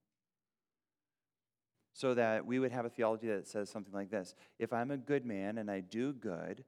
so 1.93 2.15
that 2.15 2.45
we 2.45 2.57
would 2.59 2.71
have 2.71 2.85
a 2.85 2.89
theology 2.89 3.27
that 3.27 3.47
says 3.47 3.69
something 3.69 3.93
like 3.93 4.09
this 4.09 4.35
If 4.59 4.73
I'm 4.73 4.91
a 4.91 4.97
good 4.97 5.25
man 5.25 5.57
and 5.59 5.69
I 5.69 5.79
do 5.79 6.11
good, 6.11 6.63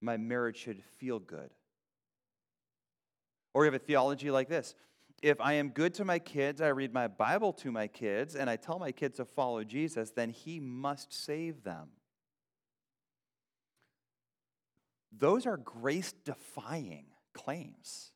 my 0.00 0.16
marriage 0.16 0.56
should 0.56 0.82
feel 0.98 1.18
good. 1.18 1.50
Or 3.54 3.62
we 3.62 3.66
have 3.66 3.74
a 3.74 3.78
theology 3.78 4.30
like 4.30 4.48
this 4.48 4.74
If 5.22 5.40
I 5.40 5.54
am 5.54 5.68
good 5.68 5.94
to 5.94 6.04
my 6.04 6.18
kids, 6.18 6.60
I 6.60 6.68
read 6.68 6.94
my 6.94 7.06
Bible 7.06 7.52
to 7.54 7.70
my 7.70 7.86
kids, 7.86 8.34
and 8.34 8.48
I 8.48 8.56
tell 8.56 8.78
my 8.78 8.90
kids 8.90 9.18
to 9.18 9.24
follow 9.24 9.62
Jesus, 9.64 10.10
then 10.10 10.30
he 10.30 10.60
must 10.60 11.12
save 11.12 11.62
them. 11.62 11.88
Those 15.16 15.46
are 15.46 15.58
grace 15.58 16.14
defying 16.24 17.06
claims. 17.34 18.12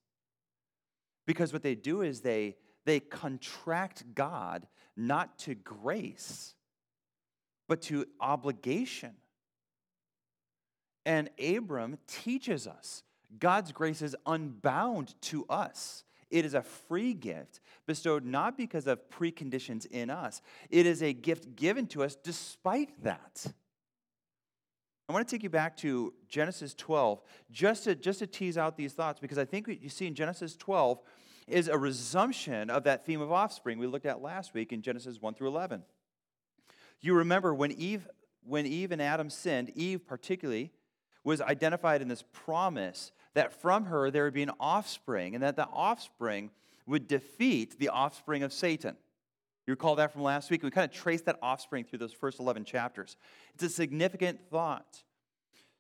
Because 1.26 1.52
what 1.52 1.62
they 1.62 1.74
do 1.74 2.02
is 2.02 2.20
they, 2.20 2.56
they 2.84 3.00
contract 3.00 4.04
God 4.14 4.66
not 4.96 5.38
to 5.40 5.54
grace, 5.54 6.54
but 7.68 7.82
to 7.82 8.06
obligation. 8.20 9.12
And 11.04 11.28
Abram 11.38 11.98
teaches 12.06 12.66
us 12.66 13.02
God's 13.38 13.72
grace 13.72 14.00
is 14.00 14.16
unbound 14.26 15.20
to 15.22 15.44
us. 15.48 16.04
It 16.34 16.44
is 16.44 16.54
a 16.54 16.62
free 16.62 17.14
gift 17.14 17.60
bestowed 17.86 18.24
not 18.24 18.56
because 18.56 18.88
of 18.88 19.08
preconditions 19.08 19.86
in 19.86 20.10
us, 20.10 20.42
it 20.68 20.84
is 20.84 21.00
a 21.00 21.12
gift 21.12 21.54
given 21.54 21.86
to 21.88 22.02
us 22.02 22.16
despite 22.16 23.04
that. 23.04 23.46
I 25.08 25.12
want 25.12 25.28
to 25.28 25.32
take 25.32 25.44
you 25.44 25.50
back 25.50 25.76
to 25.78 26.12
Genesis 26.28 26.74
12 26.74 27.22
just 27.52 27.84
to, 27.84 27.94
just 27.94 28.18
to 28.18 28.26
tease 28.26 28.58
out 28.58 28.76
these 28.76 28.94
thoughts 28.94 29.20
because 29.20 29.38
I 29.38 29.44
think 29.44 29.68
what 29.68 29.80
you 29.80 29.88
see 29.88 30.08
in 30.08 30.16
Genesis 30.16 30.56
12 30.56 31.00
is 31.46 31.68
a 31.68 31.78
resumption 31.78 32.68
of 32.68 32.82
that 32.82 33.06
theme 33.06 33.20
of 33.20 33.30
offspring 33.30 33.78
we 33.78 33.86
looked 33.86 34.06
at 34.06 34.20
last 34.20 34.54
week 34.54 34.72
in 34.72 34.82
Genesis 34.82 35.20
1 35.20 35.34
through 35.34 35.48
11. 35.48 35.84
You 37.00 37.14
remember 37.14 37.54
when 37.54 37.70
Eve, 37.70 38.08
when 38.42 38.66
Eve 38.66 38.90
and 38.90 39.00
Adam 39.00 39.30
sinned, 39.30 39.70
Eve 39.76 40.04
particularly 40.04 40.72
was 41.22 41.40
identified 41.40 42.02
in 42.02 42.08
this 42.08 42.24
promise 42.32 43.12
that 43.34 43.60
from 43.60 43.86
her 43.86 44.10
there 44.10 44.24
would 44.24 44.34
be 44.34 44.42
an 44.42 44.52
offspring 44.58 45.34
and 45.34 45.42
that 45.42 45.56
the 45.56 45.66
offspring 45.66 46.50
would 46.86 47.06
defeat 47.06 47.78
the 47.78 47.88
offspring 47.88 48.42
of 48.42 48.52
Satan. 48.52 48.96
You 49.66 49.72
recall 49.72 49.96
that 49.96 50.12
from 50.12 50.22
last 50.22 50.50
week? 50.50 50.62
We 50.62 50.70
kind 50.70 50.90
of 50.90 50.94
traced 50.94 51.24
that 51.24 51.38
offspring 51.42 51.84
through 51.84 52.00
those 52.00 52.12
first 52.12 52.38
11 52.38 52.64
chapters. 52.64 53.16
It's 53.54 53.62
a 53.62 53.68
significant 53.70 54.40
thought. 54.50 55.02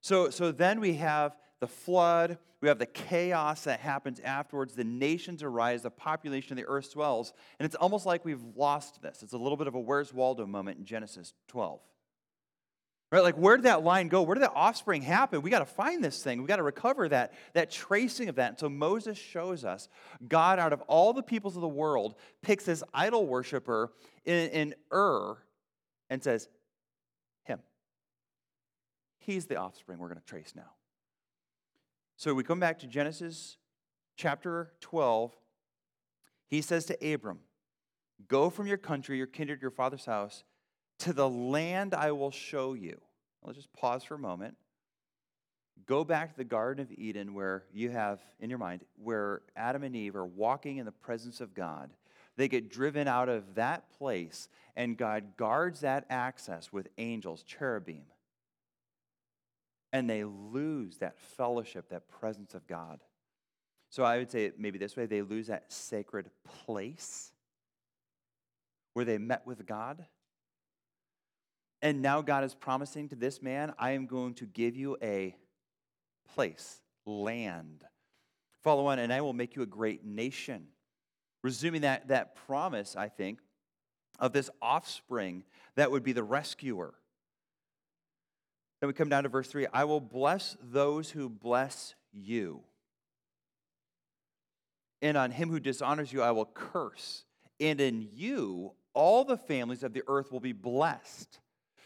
So, 0.00 0.30
so 0.30 0.52
then 0.52 0.80
we 0.80 0.94
have 0.94 1.36
the 1.60 1.66
flood, 1.66 2.38
we 2.60 2.68
have 2.68 2.78
the 2.78 2.86
chaos 2.86 3.64
that 3.64 3.80
happens 3.80 4.20
afterwards. 4.20 4.74
The 4.74 4.84
nations 4.84 5.42
arise, 5.42 5.82
the 5.82 5.90
population 5.90 6.52
of 6.52 6.56
the 6.56 6.66
earth 6.66 6.86
swells, 6.86 7.32
and 7.58 7.66
it's 7.66 7.74
almost 7.74 8.06
like 8.06 8.24
we've 8.24 8.44
lost 8.56 9.02
this. 9.02 9.22
It's 9.22 9.34
a 9.34 9.38
little 9.38 9.56
bit 9.56 9.66
of 9.66 9.74
a 9.74 9.80
Where's 9.80 10.12
Waldo 10.12 10.46
moment 10.46 10.78
in 10.78 10.84
Genesis 10.84 11.34
12. 11.48 11.80
Right? 13.14 13.22
Like, 13.22 13.36
where 13.36 13.56
did 13.56 13.66
that 13.66 13.84
line 13.84 14.08
go? 14.08 14.22
Where 14.22 14.34
did 14.34 14.42
that 14.42 14.54
offspring 14.56 15.00
happen? 15.00 15.40
We 15.40 15.48
got 15.48 15.60
to 15.60 15.64
find 15.66 16.02
this 16.02 16.20
thing. 16.20 16.42
We 16.42 16.48
got 16.48 16.56
to 16.56 16.64
recover 16.64 17.08
that, 17.10 17.32
that 17.52 17.70
tracing 17.70 18.28
of 18.28 18.34
that. 18.34 18.48
And 18.48 18.58
so 18.58 18.68
Moses 18.68 19.16
shows 19.16 19.64
us 19.64 19.88
God, 20.26 20.58
out 20.58 20.72
of 20.72 20.80
all 20.88 21.12
the 21.12 21.22
peoples 21.22 21.54
of 21.54 21.62
the 21.62 21.68
world, 21.68 22.16
picks 22.42 22.64
this 22.64 22.82
idol 22.92 23.24
worshiper 23.24 23.92
in, 24.24 24.50
in 24.50 24.74
Ur 24.92 25.36
and 26.10 26.24
says, 26.24 26.48
Him. 27.44 27.60
He's 29.20 29.46
the 29.46 29.58
offspring 29.58 30.00
we're 30.00 30.08
going 30.08 30.18
to 30.18 30.26
trace 30.26 30.52
now. 30.56 30.72
So 32.16 32.34
we 32.34 32.42
come 32.42 32.58
back 32.58 32.80
to 32.80 32.88
Genesis 32.88 33.58
chapter 34.16 34.72
12. 34.80 35.32
He 36.48 36.60
says 36.62 36.84
to 36.86 37.14
Abram, 37.14 37.38
Go 38.26 38.50
from 38.50 38.66
your 38.66 38.78
country, 38.78 39.18
your 39.18 39.28
kindred, 39.28 39.62
your 39.62 39.70
father's 39.70 40.04
house, 40.04 40.42
to 41.00 41.12
the 41.12 41.28
land 41.28 41.94
I 41.94 42.12
will 42.12 42.30
show 42.30 42.74
you. 42.74 43.00
Let's 43.42 43.56
just 43.56 43.72
pause 43.72 44.04
for 44.04 44.14
a 44.14 44.18
moment. 44.18 44.56
Go 45.86 46.04
back 46.04 46.30
to 46.30 46.36
the 46.36 46.44
Garden 46.44 46.82
of 46.82 46.92
Eden 46.92 47.34
where 47.34 47.64
you 47.72 47.90
have, 47.90 48.20
in 48.40 48.48
your 48.48 48.58
mind, 48.58 48.84
where 49.02 49.42
Adam 49.56 49.82
and 49.82 49.94
Eve 49.94 50.16
are 50.16 50.24
walking 50.24 50.78
in 50.78 50.86
the 50.86 50.92
presence 50.92 51.40
of 51.40 51.52
God. 51.52 51.90
They 52.36 52.48
get 52.48 52.70
driven 52.70 53.06
out 53.06 53.28
of 53.28 53.54
that 53.54 53.90
place, 53.98 54.48
and 54.76 54.96
God 54.96 55.36
guards 55.36 55.80
that 55.80 56.06
access 56.08 56.72
with 56.72 56.88
angels, 56.96 57.42
cherubim 57.42 58.04
and 59.94 60.10
they 60.10 60.24
lose 60.24 60.98
that 60.98 61.16
fellowship, 61.16 61.88
that 61.90 62.08
presence 62.08 62.52
of 62.52 62.66
God. 62.66 62.98
So 63.90 64.02
I 64.02 64.18
would 64.18 64.28
say 64.28 64.50
maybe 64.58 64.76
this 64.76 64.96
way 64.96 65.06
they 65.06 65.22
lose 65.22 65.46
that 65.46 65.72
sacred 65.72 66.28
place 66.64 67.30
where 68.92 69.04
they 69.04 69.18
met 69.18 69.46
with 69.46 69.64
God. 69.66 70.04
And 71.84 72.02
now 72.02 72.20
God 72.20 72.42
is 72.42 72.54
promising 72.54 73.08
to 73.10 73.14
this 73.14 73.40
man, 73.40 73.72
I 73.78 73.92
am 73.92 74.06
going 74.06 74.34
to 74.34 74.46
give 74.46 74.74
you 74.74 74.96
a 75.00 75.36
place, 76.34 76.80
land. 77.06 77.84
Follow 78.62 78.86
on, 78.86 78.98
and 78.98 79.12
I 79.12 79.20
will 79.20 79.32
make 79.32 79.54
you 79.54 79.62
a 79.62 79.66
great 79.66 80.04
nation. 80.04 80.66
Resuming 81.44 81.82
that, 81.82 82.08
that 82.08 82.34
promise, 82.34 82.96
I 82.96 83.08
think, 83.08 83.38
of 84.18 84.32
this 84.32 84.50
offspring 84.60 85.44
that 85.76 85.92
would 85.92 86.02
be 86.02 86.12
the 86.12 86.24
rescuer 86.24 86.94
then 88.84 88.88
we 88.88 88.92
come 88.92 89.08
down 89.08 89.22
to 89.22 89.30
verse 89.30 89.48
3 89.48 89.66
I 89.72 89.84
will 89.84 90.02
bless 90.02 90.58
those 90.60 91.10
who 91.10 91.30
bless 91.30 91.94
you. 92.12 92.60
And 95.00 95.16
on 95.16 95.30
him 95.30 95.48
who 95.48 95.58
dishonors 95.58 96.12
you, 96.12 96.20
I 96.20 96.32
will 96.32 96.44
curse. 96.44 97.24
And 97.58 97.80
in 97.80 98.06
you, 98.12 98.72
all 98.92 99.24
the 99.24 99.38
families 99.38 99.84
of 99.84 99.94
the 99.94 100.02
earth 100.06 100.30
will 100.30 100.40
be 100.40 100.52
blessed. 100.52 101.40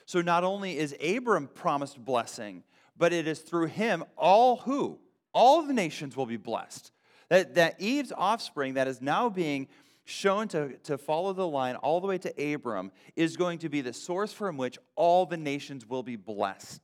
So 0.09 0.23
not 0.23 0.43
only 0.43 0.79
is 0.79 0.97
Abram 1.07 1.49
promised 1.49 2.03
blessing, 2.03 2.63
but 2.97 3.13
it 3.13 3.29
is 3.29 3.41
through 3.41 3.67
him 3.67 4.05
all 4.17 4.57
who? 4.57 5.01
All 5.35 5.61
the 5.61 5.75
nations 5.75 6.17
will 6.17 6.25
be 6.25 6.39
blessed. 6.39 6.93
That, 7.29 7.57
that 7.57 7.79
Eve's 7.79 8.11
offspring 8.17 8.73
that 8.75 8.89
is 8.89 9.03
now 9.03 9.29
being 9.29 9.69
shown 10.07 10.49
to, 10.49 10.79
to 10.85 10.97
follow 10.97 11.35
the 11.35 11.47
line 11.47 11.77
all 11.77 12.01
the 12.01 12.07
way 12.07 12.17
to 12.17 12.55
Abram 12.55 12.91
is 13.17 13.37
going 13.37 13.59
to 13.59 13.69
be 13.69 13.83
the 13.83 13.93
source 13.93 14.33
from 14.33 14.57
which 14.57 14.79
all 14.97 15.27
the 15.27 15.37
nations 15.37 15.87
will 15.87 16.03
be 16.03 16.17
blessed. 16.17 16.81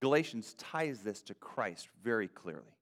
Galatians 0.00 0.54
ties 0.54 1.00
this 1.00 1.20
to 1.24 1.34
Christ 1.34 1.90
very 2.02 2.28
clearly. 2.28 2.78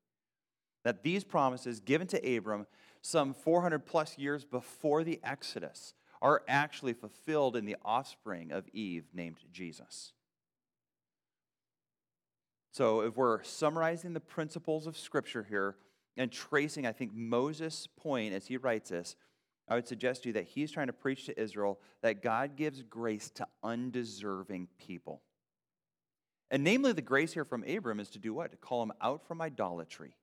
That 0.84 1.02
these 1.02 1.24
promises 1.24 1.80
given 1.80 2.06
to 2.06 2.36
Abram 2.36 2.68
some 3.00 3.34
400 3.34 3.80
plus 3.84 4.16
years 4.16 4.44
before 4.44 5.02
the 5.02 5.18
Exodus 5.24 5.94
are 6.22 6.42
actually 6.46 6.92
fulfilled 6.92 7.56
in 7.56 7.66
the 7.66 7.76
offspring 7.84 8.52
of 8.52 8.68
Eve 8.72 9.04
named 9.12 9.38
Jesus. 9.52 10.12
So, 12.70 13.00
if 13.00 13.16
we're 13.16 13.42
summarizing 13.42 14.14
the 14.14 14.20
principles 14.20 14.86
of 14.86 14.96
Scripture 14.96 15.42
here 15.42 15.76
and 16.16 16.32
tracing, 16.32 16.86
I 16.86 16.92
think, 16.92 17.12
Moses' 17.12 17.86
point 17.86 18.32
as 18.32 18.46
he 18.46 18.56
writes 18.56 18.88
this, 18.88 19.16
I 19.68 19.74
would 19.74 19.86
suggest 19.86 20.22
to 20.22 20.28
you 20.28 20.32
that 20.34 20.44
he's 20.44 20.70
trying 20.70 20.86
to 20.86 20.92
preach 20.92 21.26
to 21.26 21.38
Israel 21.38 21.80
that 22.02 22.22
God 22.22 22.56
gives 22.56 22.82
grace 22.82 23.30
to 23.34 23.46
undeserving 23.62 24.68
people. 24.78 25.22
And 26.50 26.64
namely, 26.64 26.92
the 26.92 27.02
grace 27.02 27.32
here 27.32 27.44
from 27.44 27.64
Abram 27.64 28.00
is 28.00 28.10
to 28.10 28.18
do 28.18 28.32
what? 28.32 28.52
To 28.52 28.56
call 28.56 28.82
him 28.82 28.92
out 29.00 29.26
from 29.26 29.42
idolatry 29.42 30.16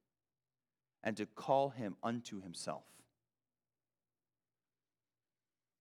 and 1.04 1.18
to 1.18 1.26
call 1.26 1.70
him 1.70 1.98
unto 2.02 2.42
himself. 2.42 2.84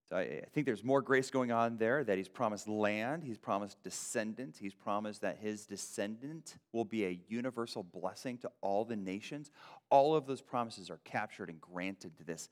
So 0.09 0.16
I, 0.16 0.42
think 0.55 0.64
there's 0.64 0.85
more 0.85 1.03
grace 1.03 1.31
going 1.31 1.53
on 1.53 1.77
there 1.77 2.03
that 2.03 2.16
he's 2.16 2.29
promised 2.29 2.66
land, 2.66 3.25
he's 3.25 3.37
promised 3.37 3.83
descendant, 3.83 4.57
he's 4.59 4.73
promised 4.73 5.21
that 5.21 5.38
his 5.38 5.66
descendant 5.66 6.57
will 6.73 6.87
be 6.87 7.05
a 7.05 7.21
universal 7.29 7.83
blessing 7.83 8.38
to 8.38 8.51
all 8.62 8.87
the 8.87 8.97
nations. 8.97 9.51
All 9.90 10.14
of 10.14 10.27
those 10.27 10.40
promises 10.40 10.88
are 10.88 11.01
captured 11.05 11.51
and 11.51 11.61
granted 11.61 12.16
to 12.16 12.25
this 12.25 12.49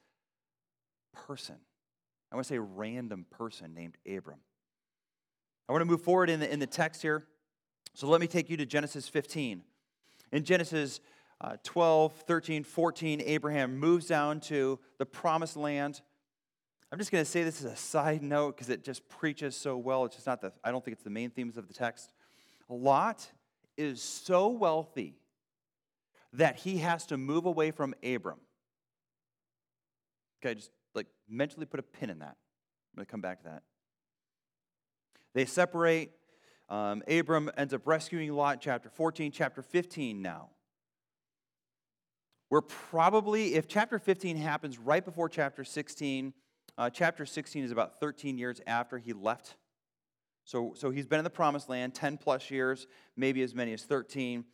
person. 1.15 1.57
I 2.31 2.35
want 2.35 2.47
to 2.47 2.55
say 2.55 2.59
random 2.59 3.25
person 3.31 3.73
named 3.73 3.97
Abram. 4.07 4.41
I 5.69 5.73
want 5.73 5.81
to 5.81 5.87
move 5.87 6.03
forward 6.03 6.29
in 6.29 6.41
the, 6.41 6.53
in 6.53 6.59
the 6.59 6.67
text 6.67 7.01
here. 7.01 7.25
So 7.95 8.07
let 8.07 8.21
me 8.21 8.27
take 8.27 8.51
you 8.51 8.59
to 8.59 8.67
Genesis 8.67 9.09
15. 9.09 9.63
In 10.33 10.45
Genesis 10.45 11.01
uh, 11.41 11.57
12, 11.65 12.13
13, 12.13 12.65
14, 12.65 13.23
Abraham 13.25 13.79
moves 13.79 14.07
down 14.07 14.41
to 14.41 14.79
the 14.99 15.07
promised 15.07 15.57
land. 15.57 16.03
I'm 16.93 16.99
just 16.99 17.11
going 17.11 17.25
to 17.25 17.31
say 17.31 17.43
this 17.43 17.65
as 17.65 17.73
a 17.73 17.77
side 17.77 18.23
note 18.23 18.57
because 18.57 18.71
it 18.71 18.85
just 18.85 19.09
preaches 19.09 19.57
so 19.57 19.77
well. 19.77 20.05
It's 20.05 20.15
just 20.15 20.27
not 20.27 20.41
the, 20.41 20.53
I 20.63 20.71
don't 20.71 20.85
think 20.85 20.95
it's 20.95 21.05
the 21.05 21.11
main 21.11 21.31
themes 21.31 21.57
of 21.57 21.67
the 21.67 21.75
text. 21.75 22.13
Lot 22.69 23.29
is 23.77 24.03
so 24.03 24.49
wealthy 24.49 25.19
that 26.33 26.57
he 26.57 26.79
has 26.79 27.07
to 27.07 27.17
move 27.17 27.45
away 27.47 27.71
from 27.71 27.95
Abram. 28.05 28.39
Okay, 30.41 30.55
just 30.55 30.71
like 30.95 31.07
mentally 31.29 31.67
put 31.67 31.81
a 31.81 31.83
pin 31.83 32.11
in 32.11 32.21
that. 32.21 32.37
I'm 32.37 32.97
going 32.97 33.07
to 33.07 33.11
come 33.11 33.21
back 33.21 33.39
to 33.43 33.45
that. 33.45 33.63
They 35.35 35.45
separate. 35.45 36.13
Um, 36.69 37.03
Abram 37.09 37.51
ends 37.57 37.75
up 37.75 37.83
rescuing 37.87 38.33
Lot, 38.33 38.61
chapter 38.61 38.89
14, 38.89 39.33
chapter 39.33 39.63
15 39.63 40.23
now. 40.23 40.51
We're 42.49 42.61
probably, 42.63 43.55
if 43.55 43.67
chapter 43.67 43.99
15 43.99 44.37
happens 44.37 44.79
right 44.79 45.05
before 45.05 45.29
chapter 45.29 45.65
16, 45.65 46.33
uh, 46.79 46.91
chapter 46.91 47.25
16 47.27 47.65
is 47.65 47.71
about 47.71 48.01
13 48.01 48.39
years 48.39 48.61
after 48.67 48.99
he 48.99 49.13
left 49.13 49.57
So, 50.45 50.73
so 50.77 50.91
he's 50.91 51.07
been 51.07 51.19
in 51.19 51.25
the 51.25 51.31
promised 51.31 51.69
land 51.69 51.95
10 51.95 52.19
plus 52.19 52.51
years, 52.51 52.87
maybe 53.17 53.43
as 53.43 53.55
many 53.55 53.73
as 53.73 53.83
13. 53.83 54.45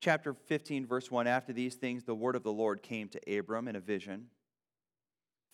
Chapter 0.00 0.34
15, 0.34 0.86
verse 0.86 1.10
1 1.10 1.26
After 1.26 1.52
these 1.52 1.74
things, 1.74 2.04
the 2.04 2.14
word 2.14 2.36
of 2.36 2.42
the 2.42 2.52
Lord 2.52 2.82
came 2.82 3.08
to 3.08 3.38
Abram 3.38 3.68
in 3.68 3.76
a 3.76 3.80
vision 3.80 4.26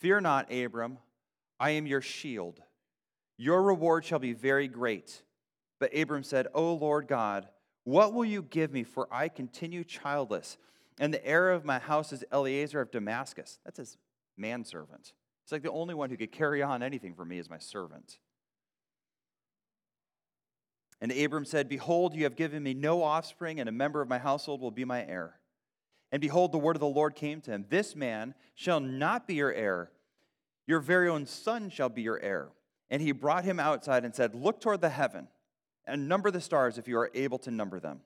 Fear 0.01 0.21
not, 0.21 0.53
Abram, 0.53 0.99
I 1.61 1.71
am 1.71 1.87
your 1.87 2.01
shield. 2.01 2.61
Your 3.37 3.63
reward 3.63 4.05
shall 4.05 4.19
be 4.19 4.33
very 4.33 4.69
great. 4.69 5.23
But 5.81 5.97
Abram 5.97 6.23
said, 6.23 6.47
O 6.55 6.75
Lord 6.75 7.09
God, 7.09 7.49
what 7.85 8.13
will 8.13 8.25
you 8.25 8.43
give 8.43 8.73
me? 8.73 8.85
For 8.85 9.09
I 9.11 9.29
continue 9.29 9.85
childless, 9.85 10.57
and 10.99 11.13
the 11.13 11.25
heir 11.27 11.51
of 11.51 11.65
my 11.65 11.79
house 11.79 12.13
is 12.13 12.25
Eliezer 12.33 12.81
of 12.81 12.91
Damascus. 12.91 13.59
That's 13.65 13.79
his 13.79 13.97
manservant. 14.37 15.13
It's 15.45 15.53
like 15.53 15.63
the 15.63 15.71
only 15.71 15.95
one 15.95 16.11
who 16.11 16.17
could 16.17 16.33
carry 16.33 16.63
on 16.63 16.83
anything 16.83 17.15
for 17.15 17.25
me 17.25 17.39
is 17.39 17.49
my 17.49 17.59
servant. 17.59 18.19
And 21.01 21.13
Abram 21.13 21.45
said, 21.45 21.69
Behold, 21.69 22.15
you 22.15 22.25
have 22.25 22.35
given 22.35 22.63
me 22.63 22.73
no 22.73 23.03
offspring, 23.03 23.61
and 23.61 23.69
a 23.69 23.73
member 23.73 24.01
of 24.01 24.09
my 24.09 24.19
household 24.19 24.63
will 24.63 24.71
be 24.71 24.87
my 24.87 25.05
heir. 25.05 25.39
And 26.11 26.21
behold, 26.21 26.53
the 26.53 26.59
word 26.59 26.77
of 26.77 26.81
the 26.81 26.87
Lord 26.87 27.15
came 27.15 27.41
to 27.43 27.51
him 27.51 27.67
This 27.69 27.95
man 27.95 28.35
shall 28.55 28.81
not 28.81 29.27
be 29.27 29.35
your 29.35 29.53
heir, 29.53 29.91
your 30.67 30.81
very 30.81 31.09
own 31.09 31.27
son 31.27 31.69
shall 31.69 31.91
be 31.91 32.03
your 32.03 32.21
heir. 32.21 32.49
And 32.91 33.03
he 33.03 33.13
brought 33.13 33.45
him 33.45 33.61
outside 33.61 34.05
and 34.05 34.15
said, 34.15 34.35
Look 34.35 34.61
toward 34.61 34.81
the 34.81 34.89
heaven 34.89 35.29
and 35.87 36.09
number 36.09 36.31
the 36.31 36.41
stars 36.41 36.79
if 36.79 36.89
you 36.89 36.97
are 36.99 37.11
able 37.15 37.39
to 37.41 37.51
number 37.51 37.81
them. 37.81 38.01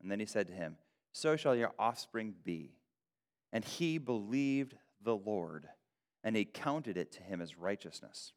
And 0.00 0.10
then 0.10 0.20
he 0.20 0.26
said 0.26 0.46
to 0.48 0.52
him, 0.52 0.76
So 1.12 1.34
shall 1.36 1.56
your 1.56 1.72
offspring 1.78 2.34
be. 2.44 2.76
And 3.52 3.64
he 3.64 3.98
believed 3.98 4.74
the 5.02 5.16
Lord, 5.16 5.66
and 6.26 6.34
he 6.34 6.44
counted 6.44 6.96
it 6.96 7.12
to 7.12 7.22
him 7.22 7.40
as 7.40 7.56
righteousness. 7.56 8.32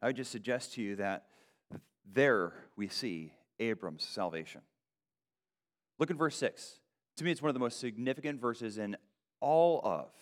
I 0.00 0.06
would 0.06 0.16
just 0.16 0.30
suggest 0.30 0.74
to 0.74 0.82
you 0.82 0.94
that 0.96 1.24
there 2.10 2.52
we 2.76 2.86
see 2.86 3.32
Abram's 3.58 4.04
salvation. 4.04 4.60
Look 5.98 6.12
at 6.12 6.16
verse 6.16 6.36
6. 6.36 6.78
To 7.16 7.24
me, 7.24 7.32
it's 7.32 7.42
one 7.42 7.48
of 7.48 7.54
the 7.54 7.60
most 7.60 7.80
significant 7.80 8.40
verses 8.40 8.78
in 8.78 8.96
all 9.40 9.80
of 9.82 10.12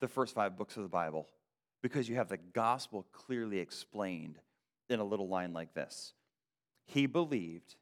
the 0.00 0.06
first 0.06 0.34
five 0.34 0.58
books 0.58 0.76
of 0.76 0.82
the 0.82 0.88
Bible 0.90 1.26
because 1.82 2.10
you 2.10 2.16
have 2.16 2.28
the 2.28 2.36
gospel 2.36 3.06
clearly 3.10 3.58
explained 3.58 4.38
in 4.90 5.00
a 5.00 5.04
little 5.04 5.28
line 5.28 5.54
like 5.54 5.72
this 5.72 6.12
He 6.84 7.06
believed, 7.06 7.76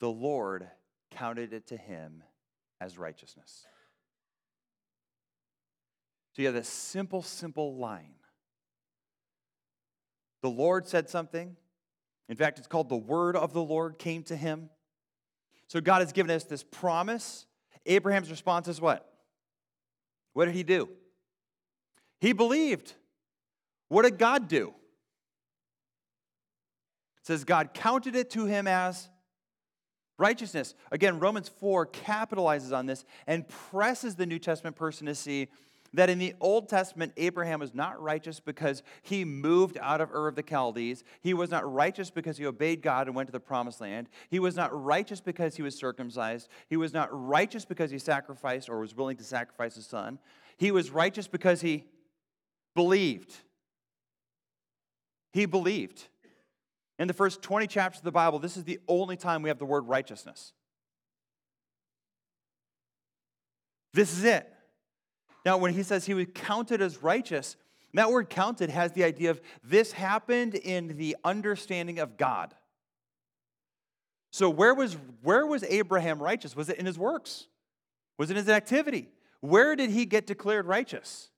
the 0.00 0.10
Lord 0.10 0.66
counted 1.12 1.52
it 1.52 1.68
to 1.68 1.76
him 1.76 2.24
as 2.80 2.98
righteousness. 2.98 3.64
So 6.32 6.42
you 6.42 6.46
have 6.46 6.54
this 6.54 6.68
simple, 6.68 7.22
simple 7.22 7.76
line 7.76 8.14
the 10.42 10.50
Lord 10.50 10.86
said 10.86 11.08
something. 11.08 11.56
In 12.28 12.36
fact, 12.36 12.58
it's 12.58 12.66
called 12.66 12.88
the 12.88 12.96
word 12.96 13.36
of 13.36 13.52
the 13.52 13.62
Lord 13.62 13.98
came 13.98 14.22
to 14.24 14.36
him. 14.36 14.68
So 15.68 15.80
God 15.80 16.00
has 16.00 16.12
given 16.12 16.30
us 16.30 16.44
this 16.44 16.64
promise. 16.64 17.46
Abraham's 17.86 18.30
response 18.30 18.68
is 18.68 18.80
what? 18.80 19.08
What 20.34 20.46
did 20.46 20.54
he 20.54 20.64
do? 20.64 20.88
He 22.20 22.32
believed. 22.32 22.92
What 23.88 24.02
did 24.02 24.18
God 24.18 24.48
do? 24.48 24.74
It 27.20 27.26
says 27.26 27.44
God 27.44 27.72
counted 27.72 28.16
it 28.16 28.30
to 28.30 28.46
him 28.46 28.66
as 28.66 29.08
righteousness. 30.18 30.74
Again, 30.90 31.20
Romans 31.20 31.48
4 31.48 31.86
capitalizes 31.86 32.76
on 32.76 32.86
this 32.86 33.04
and 33.26 33.48
presses 33.48 34.16
the 34.16 34.26
New 34.26 34.38
Testament 34.38 34.74
person 34.76 35.06
to 35.06 35.14
see 35.14 35.48
that 35.94 36.08
in 36.08 36.18
the 36.18 36.34
Old 36.40 36.68
Testament, 36.68 37.12
Abraham 37.16 37.60
was 37.60 37.74
not 37.74 38.00
righteous 38.00 38.40
because 38.40 38.82
he 39.02 39.24
moved 39.24 39.76
out 39.80 40.00
of 40.00 40.10
Ur 40.10 40.28
of 40.28 40.34
the 40.34 40.44
Chaldees. 40.48 41.04
He 41.20 41.34
was 41.34 41.50
not 41.50 41.70
righteous 41.70 42.10
because 42.10 42.38
he 42.38 42.46
obeyed 42.46 42.82
God 42.82 43.06
and 43.06 43.16
went 43.16 43.28
to 43.28 43.32
the 43.32 43.40
promised 43.40 43.80
land. 43.80 44.08
He 44.30 44.38
was 44.38 44.56
not 44.56 44.70
righteous 44.72 45.20
because 45.20 45.56
he 45.56 45.62
was 45.62 45.76
circumcised. 45.76 46.48
He 46.68 46.76
was 46.76 46.94
not 46.94 47.08
righteous 47.12 47.64
because 47.64 47.90
he 47.90 47.98
sacrificed 47.98 48.68
or 48.68 48.80
was 48.80 48.96
willing 48.96 49.16
to 49.18 49.24
sacrifice 49.24 49.74
his 49.74 49.86
son. 49.86 50.18
He 50.56 50.70
was 50.70 50.90
righteous 50.90 51.28
because 51.28 51.60
he 51.60 51.84
believed. 52.74 53.34
He 55.32 55.46
believed. 55.46 56.08
In 56.98 57.08
the 57.08 57.14
first 57.14 57.42
20 57.42 57.66
chapters 57.66 58.00
of 58.00 58.04
the 58.04 58.12
Bible, 58.12 58.38
this 58.38 58.56
is 58.56 58.64
the 58.64 58.78
only 58.88 59.16
time 59.16 59.42
we 59.42 59.50
have 59.50 59.58
the 59.58 59.64
word 59.64 59.88
righteousness. 59.88 60.52
This 63.92 64.16
is 64.16 64.24
it. 64.24 64.48
Now, 65.44 65.56
when 65.56 65.74
he 65.74 65.82
says 65.82 66.06
he 66.06 66.14
was 66.14 66.26
counted 66.34 66.80
as 66.80 67.02
righteous, 67.02 67.56
that 67.94 68.10
word 68.10 68.30
counted 68.30 68.70
has 68.70 68.92
the 68.92 69.04
idea 69.04 69.30
of 69.30 69.40
this 69.62 69.92
happened 69.92 70.54
in 70.54 70.96
the 70.96 71.16
understanding 71.24 71.98
of 71.98 72.16
God. 72.16 72.54
So, 74.30 74.48
where 74.48 74.74
was, 74.74 74.96
where 75.22 75.46
was 75.46 75.62
Abraham 75.64 76.22
righteous? 76.22 76.56
Was 76.56 76.68
it 76.68 76.78
in 76.78 76.86
his 76.86 76.98
works? 76.98 77.48
Was 78.18 78.30
it 78.30 78.34
in 78.34 78.38
his 78.38 78.48
activity? 78.48 79.08
Where 79.40 79.76
did 79.76 79.90
he 79.90 80.06
get 80.06 80.26
declared 80.26 80.66
righteous? 80.66 81.28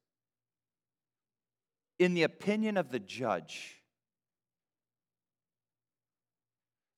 In 1.98 2.14
the 2.14 2.22
opinion 2.22 2.76
of 2.76 2.90
the 2.90 3.00
judge. 3.00 3.80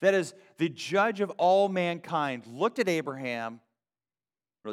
That 0.01 0.13
is, 0.13 0.35
the 0.57 0.69
judge 0.69 1.21
of 1.21 1.31
all 1.31 1.69
mankind 1.69 2.45
looked 2.45 2.77
at 2.77 2.87
Abraham 2.87 3.59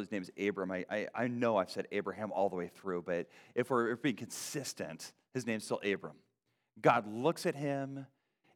his 0.01 0.11
name 0.11 0.21
is 0.21 0.31
Abram. 0.47 0.71
I, 0.71 0.85
I, 0.89 1.07
I, 1.15 1.27
know 1.27 1.57
I've 1.57 1.69
said 1.69 1.87
Abraham 1.91 2.31
all 2.31 2.49
the 2.49 2.55
way 2.55 2.69
through, 2.73 3.03
but 3.03 3.27
if 3.53 3.69
we're, 3.69 3.91
if 3.91 4.01
being 4.01 4.15
consistent, 4.15 5.13
his 5.33 5.45
name's 5.45 5.63
still 5.63 5.81
Abram. 5.83 6.15
God 6.81 7.07
looks 7.07 7.45
at 7.45 7.55
him 7.55 8.05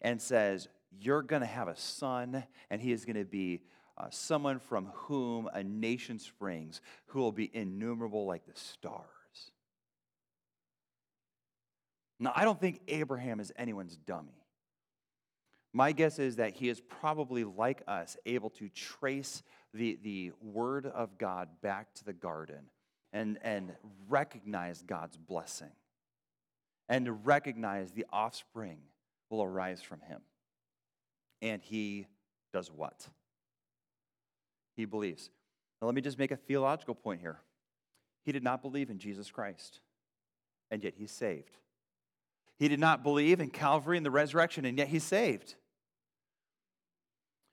and 0.01 0.21
says, 0.21 0.67
You're 0.99 1.21
going 1.21 1.41
to 1.41 1.47
have 1.47 1.67
a 1.67 1.75
son, 1.75 2.43
and 2.69 2.81
he 2.81 2.91
is 2.91 3.05
going 3.05 3.15
to 3.15 3.25
be 3.25 3.61
uh, 3.97 4.07
someone 4.09 4.59
from 4.59 4.87
whom 4.93 5.49
a 5.53 5.63
nation 5.63 6.19
springs, 6.19 6.81
who 7.07 7.19
will 7.19 7.31
be 7.31 7.49
innumerable 7.53 8.25
like 8.25 8.45
the 8.45 8.59
stars. 8.59 9.05
Now, 12.19 12.33
I 12.35 12.43
don't 12.43 12.59
think 12.59 12.81
Abraham 12.87 13.39
is 13.39 13.51
anyone's 13.57 13.95
dummy. 13.95 14.39
My 15.71 15.91
guess 15.91 16.19
is 16.19 16.37
that 16.37 16.53
he 16.53 16.67
is 16.67 16.81
probably 16.81 17.43
like 17.43 17.83
us, 17.87 18.17
able 18.25 18.49
to 18.51 18.69
trace 18.69 19.43
the, 19.73 19.99
the 20.01 20.31
word 20.41 20.85
of 20.85 21.17
God 21.17 21.49
back 21.61 21.93
to 21.95 22.05
the 22.05 22.13
garden 22.13 22.69
and, 23.13 23.37
and 23.41 23.73
recognize 24.07 24.83
God's 24.83 25.17
blessing 25.17 25.71
and 26.89 27.05
to 27.05 27.13
recognize 27.13 27.91
the 27.91 28.05
offspring 28.11 28.79
will 29.29 29.43
arise 29.43 29.81
from 29.81 30.01
him. 30.01 30.21
And 31.41 31.61
he 31.61 32.07
does 32.51 32.71
what? 32.71 33.07
He 34.75 34.85
believes. 34.85 35.29
Now, 35.79 35.85
let 35.85 35.95
me 35.95 36.01
just 36.01 36.17
make 36.17 36.31
a 36.31 36.35
theological 36.35 36.95
point 36.95 37.21
here. 37.21 37.39
He 38.25 38.31
did 38.31 38.43
not 38.43 38.61
believe 38.61 38.89
in 38.89 38.97
Jesus 38.97 39.31
Christ, 39.31 39.79
and 40.71 40.83
yet 40.83 40.93
he's 40.97 41.11
saved. 41.11 41.57
He 42.57 42.67
did 42.67 42.79
not 42.79 43.03
believe 43.03 43.39
in 43.39 43.49
Calvary 43.49 43.95
and 43.95 44.05
the 44.05 44.11
resurrection, 44.11 44.65
and 44.65 44.77
yet 44.77 44.89
he's 44.89 45.03
saved. 45.03 45.55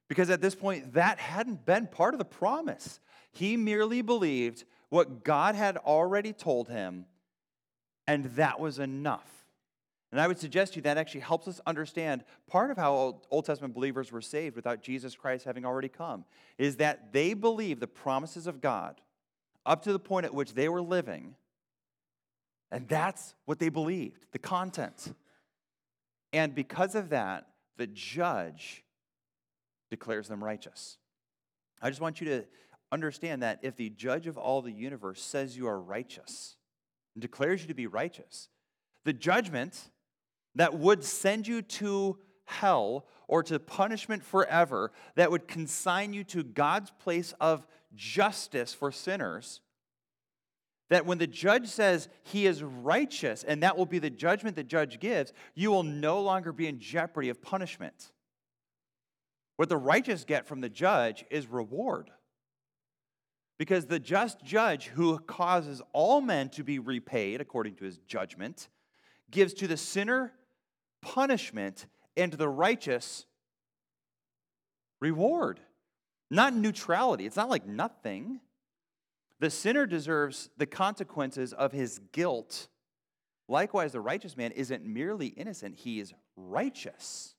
Because 0.09 0.31
at 0.31 0.41
this 0.41 0.55
point, 0.55 0.95
that 0.95 1.19
hadn't 1.19 1.67
been 1.67 1.87
part 1.87 2.15
of 2.15 2.19
the 2.19 2.25
promise. 2.25 3.01
He 3.33 3.57
merely 3.57 4.03
believed 4.03 4.65
what 4.89 5.25
God 5.25 5.55
had 5.55 5.77
already 5.79 6.33
told 6.33 6.69
him, 6.69 7.07
and 8.07 8.27
that 8.37 8.61
was 8.61 8.79
enough. 8.79 9.29
And 10.13 10.21
I 10.21 10.29
would 10.29 10.39
suggest 10.39 10.73
to 10.73 10.77
you 10.77 10.83
that 10.83 10.97
actually 10.97 11.21
helps 11.21 11.49
us 11.49 11.61
understand 11.67 12.25
part 12.47 12.71
of 12.71 12.77
how 12.77 13.21
Old 13.31 13.45
Testament 13.45 13.75
believers 13.75 14.13
were 14.13 14.21
saved 14.21 14.55
without 14.55 14.81
Jesus 14.81 15.17
Christ 15.17 15.45
having 15.45 15.65
already 15.65 15.89
come, 15.89 16.25
is 16.57 16.77
that 16.77 17.13
they 17.13 17.35
believed 17.35 17.81
the 17.81 17.89
promises 17.89 18.47
of 18.47 18.61
God 18.61 19.01
up 19.67 19.83
to 19.83 19.93
the 19.93 19.99
point 19.99 20.25
at 20.25 20.33
which 20.33 20.55
they 20.55 20.69
were 20.69 20.81
living, 20.81 21.35
and 22.71 22.89
that's 22.89 23.35
what 23.45 23.59
they 23.59 23.69
believed, 23.69 24.27
the 24.31 24.39
content. 24.39 25.13
And 26.33 26.55
because 26.55 26.95
of 26.95 27.09
that, 27.09 27.49
the 27.77 27.89
judge 27.89 28.85
declares 29.97 30.29
them 30.29 30.45
righteous. 30.45 30.99
I 31.81 31.89
just 31.89 32.03
want 32.03 32.21
you 32.21 32.27
to 32.27 32.45
understand 32.93 33.43
that 33.43 33.61
if 33.63 33.77
the 33.77 33.89
judge 33.89 34.27
of 34.27 34.37
all 34.37 34.61
the 34.61 34.71
universe 34.71 35.23
says 35.23 35.57
you 35.57 35.67
are 35.67 35.81
righteous 35.81 36.57
and 37.15 37.23
declares 37.23 37.63
you 37.63 37.69
to 37.69 37.75
be 37.75 37.87
righteous, 37.87 38.49
the 39.05 39.15
judgment 39.15 39.91
that 40.55 40.79
would 40.79 41.03
send 41.03 41.49
you 41.49 41.63
to 41.63 42.19
hell 42.45 43.07
or 43.27 43.43
to 43.43 43.59
punishment 43.59 44.23
forever, 44.23 44.93
that 45.15 45.31
would 45.31 45.49
consign 45.49 46.13
you 46.13 46.25
to 46.25 46.43
God's 46.45 46.91
place 46.91 47.33
of 47.41 47.67
justice 47.95 48.75
for 48.75 48.93
sinners, 48.93 49.61
that 50.91 51.07
when 51.07 51.19
the 51.19 51.27
judge 51.27 51.69
says 51.69 52.09
he 52.23 52.47
is 52.47 52.63
righteous 52.63 53.43
and 53.43 53.63
that 53.63 53.77
will 53.77 53.87
be 53.87 53.99
the 53.99 54.11
judgment 54.11 54.57
the 54.57 54.63
judge 54.63 55.01
gives, 55.01 55.33
you 55.55 55.71
will 55.71 55.83
no 55.83 56.21
longer 56.21 56.53
be 56.53 56.69
in 56.69 56.79
jeopardy 56.79 57.31
of 57.31 57.43
punishment. 57.43 58.13
What 59.57 59.69
the 59.69 59.77
righteous 59.77 60.25
get 60.25 60.47
from 60.47 60.61
the 60.61 60.69
judge 60.69 61.25
is 61.31 61.47
reward. 61.47 62.11
Because 63.59 63.87
the 63.87 63.99
just 63.99 64.45
judge 64.45 64.87
who 64.87 65.19
causes 65.19 65.81
all 65.93 66.21
men 66.21 66.51
to 66.51 66.63
be 66.63 66.79
repaid 66.79 67.41
according 67.41 67.77
to 67.77 67.85
his 67.85 67.99
judgment 67.99 68.69
gives 69.31 69.55
to 69.55 69.67
the 69.67 69.79
sinner 69.79 70.33
punishment 71.01 71.87
and 72.17 72.33
to 72.33 72.39
the 72.39 72.49
righteous 72.49 73.25
reward. 75.01 75.61
Not 76.31 76.55
neutrality. 76.55 77.25
It's 77.25 77.37
not 77.37 77.49
like 77.49 77.67
nothing. 77.67 78.41
The 79.39 79.51
sinner 79.51 79.87
deserves 79.87 80.51
the 80.57 80.67
consequences 80.67 81.53
of 81.53 81.73
his 81.73 82.01
guilt. 82.13 82.69
Likewise, 83.49 83.93
the 83.93 84.01
righteous 84.01 84.37
man 84.37 84.53
isn't 84.53 84.85
merely 84.85 85.29
innocent, 85.29 85.77
he 85.77 86.01
is 86.01 86.13
righteous. 86.37 87.36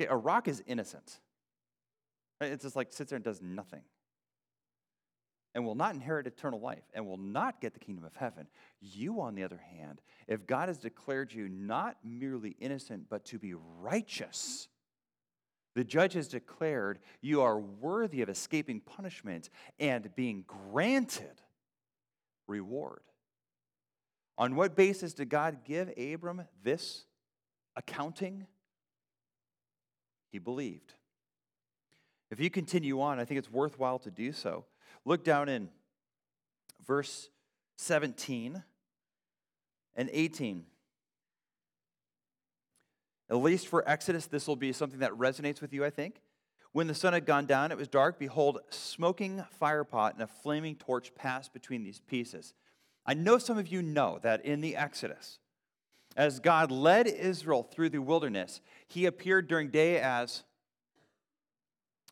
Okay, 0.00 0.08
a 0.10 0.16
rock 0.16 0.48
is 0.48 0.62
innocent. 0.66 1.20
It 2.40 2.62
just 2.62 2.74
like 2.74 2.90
sits 2.90 3.10
there 3.10 3.16
and 3.16 3.24
does 3.24 3.42
nothing. 3.42 3.82
And 5.54 5.66
will 5.66 5.74
not 5.74 5.94
inherit 5.94 6.26
eternal 6.26 6.58
life 6.58 6.84
and 6.94 7.06
will 7.06 7.18
not 7.18 7.60
get 7.60 7.74
the 7.74 7.80
kingdom 7.80 8.04
of 8.04 8.16
heaven. 8.16 8.46
You, 8.80 9.20
on 9.20 9.34
the 9.34 9.42
other 9.42 9.60
hand, 9.76 10.00
if 10.26 10.46
God 10.46 10.68
has 10.68 10.78
declared 10.78 11.34
you 11.34 11.48
not 11.48 11.98
merely 12.02 12.56
innocent, 12.60 13.10
but 13.10 13.26
to 13.26 13.38
be 13.38 13.52
righteous, 13.52 14.68
the 15.74 15.84
judge 15.84 16.14
has 16.14 16.28
declared 16.28 17.00
you 17.20 17.42
are 17.42 17.58
worthy 17.58 18.22
of 18.22 18.30
escaping 18.30 18.80
punishment 18.80 19.50
and 19.78 20.14
being 20.14 20.44
granted 20.46 21.42
reward. 22.46 23.02
On 24.38 24.54
what 24.56 24.76
basis 24.76 25.12
did 25.12 25.28
God 25.28 25.58
give 25.64 25.92
Abram 25.98 26.44
this 26.62 27.04
accounting? 27.76 28.46
He 30.30 30.38
believed. 30.38 30.94
If 32.30 32.40
you 32.40 32.50
continue 32.50 33.00
on, 33.00 33.18
I 33.18 33.24
think 33.24 33.38
it's 33.38 33.50
worthwhile 33.50 33.98
to 34.00 34.10
do 34.10 34.32
so. 34.32 34.64
Look 35.04 35.24
down 35.24 35.48
in 35.48 35.68
verse 36.86 37.28
17 37.76 38.62
and 39.96 40.10
18. 40.12 40.64
At 43.28 43.36
least 43.36 43.66
for 43.68 43.88
Exodus, 43.88 44.26
this 44.26 44.46
will 44.46 44.56
be 44.56 44.72
something 44.72 45.00
that 45.00 45.12
resonates 45.12 45.60
with 45.60 45.72
you, 45.72 45.84
I 45.84 45.90
think. 45.90 46.20
When 46.72 46.86
the 46.86 46.94
sun 46.94 47.12
had 47.12 47.26
gone 47.26 47.46
down, 47.46 47.72
it 47.72 47.78
was 47.78 47.88
dark. 47.88 48.18
Behold, 48.18 48.60
smoking 48.70 49.44
firepot 49.60 50.12
and 50.12 50.22
a 50.22 50.28
flaming 50.28 50.76
torch 50.76 51.12
passed 51.16 51.52
between 51.52 51.82
these 51.82 52.00
pieces. 52.00 52.54
I 53.04 53.14
know 53.14 53.38
some 53.38 53.58
of 53.58 53.66
you 53.66 53.82
know 53.82 54.20
that 54.22 54.44
in 54.44 54.60
the 54.60 54.76
Exodus, 54.76 55.39
as 56.16 56.40
God 56.40 56.70
led 56.70 57.06
Israel 57.06 57.62
through 57.62 57.90
the 57.90 57.98
wilderness, 57.98 58.60
he 58.88 59.06
appeared 59.06 59.48
during 59.48 59.70
day 59.70 59.98
as 60.00 60.42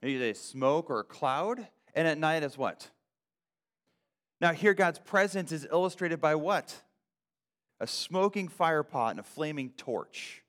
either 0.02 0.26
a 0.26 0.34
smoke 0.34 0.90
or 0.90 1.00
a 1.00 1.04
cloud, 1.04 1.66
and 1.94 2.06
at 2.06 2.18
night 2.18 2.42
as 2.42 2.56
what? 2.56 2.90
Now, 4.40 4.52
here 4.52 4.74
God's 4.74 5.00
presence 5.00 5.50
is 5.50 5.66
illustrated 5.70 6.20
by 6.20 6.37
what? 6.37 6.82
A 7.80 7.87
smoking 7.87 8.48
firepot 8.48 9.11
and 9.11 9.20
a 9.20 9.24
flaming 9.24 9.70
torch. 9.70 10.42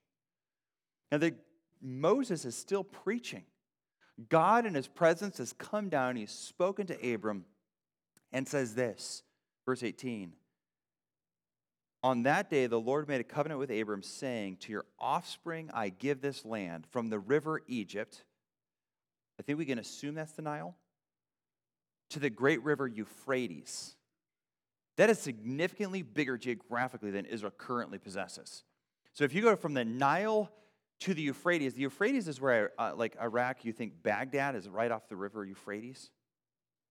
And 1.10 1.20
the, 1.20 1.34
Moses 1.82 2.44
is 2.44 2.54
still 2.56 2.84
preaching. 2.84 3.42
God 4.28 4.66
in 4.66 4.74
his 4.74 4.86
presence 4.86 5.38
has 5.38 5.52
come 5.52 5.88
down, 5.88 6.16
he's 6.16 6.30
spoken 6.30 6.86
to 6.86 7.14
Abram, 7.14 7.46
and 8.32 8.46
says 8.46 8.74
this, 8.74 9.22
verse 9.64 9.82
18. 9.82 10.34
On 12.02 12.22
that 12.22 12.48
day, 12.48 12.66
the 12.66 12.80
Lord 12.80 13.08
made 13.08 13.20
a 13.20 13.24
covenant 13.24 13.58
with 13.60 13.70
Abram, 13.70 14.02
saying, 14.02 14.56
To 14.60 14.72
your 14.72 14.86
offspring 14.98 15.70
I 15.74 15.90
give 15.90 16.20
this 16.20 16.44
land, 16.44 16.86
from 16.90 17.10
the 17.10 17.18
river 17.18 17.62
Egypt. 17.66 18.24
I 19.38 19.42
think 19.42 19.58
we 19.58 19.66
can 19.66 19.78
assume 19.78 20.14
that's 20.14 20.32
the 20.32 20.42
Nile, 20.42 20.76
to 22.10 22.18
the 22.18 22.30
great 22.30 22.62
river 22.62 22.86
Euphrates. 22.86 23.94
That 24.96 25.10
is 25.10 25.18
significantly 25.18 26.02
bigger 26.02 26.36
geographically 26.36 27.10
than 27.10 27.26
Israel 27.26 27.52
currently 27.56 27.98
possesses. 27.98 28.64
So 29.12 29.24
if 29.24 29.34
you 29.34 29.42
go 29.42 29.56
from 29.56 29.74
the 29.74 29.84
Nile 29.84 30.50
to 31.00 31.14
the 31.14 31.22
Euphrates. 31.22 31.74
The 31.74 31.82
Euphrates 31.82 32.28
is 32.28 32.40
where, 32.40 32.72
uh, 32.78 32.92
like 32.94 33.16
Iraq, 33.20 33.64
you 33.64 33.72
think 33.72 34.02
Baghdad 34.02 34.54
is 34.54 34.68
right 34.68 34.90
off 34.90 35.08
the 35.08 35.16
river 35.16 35.44
Euphrates. 35.44 36.10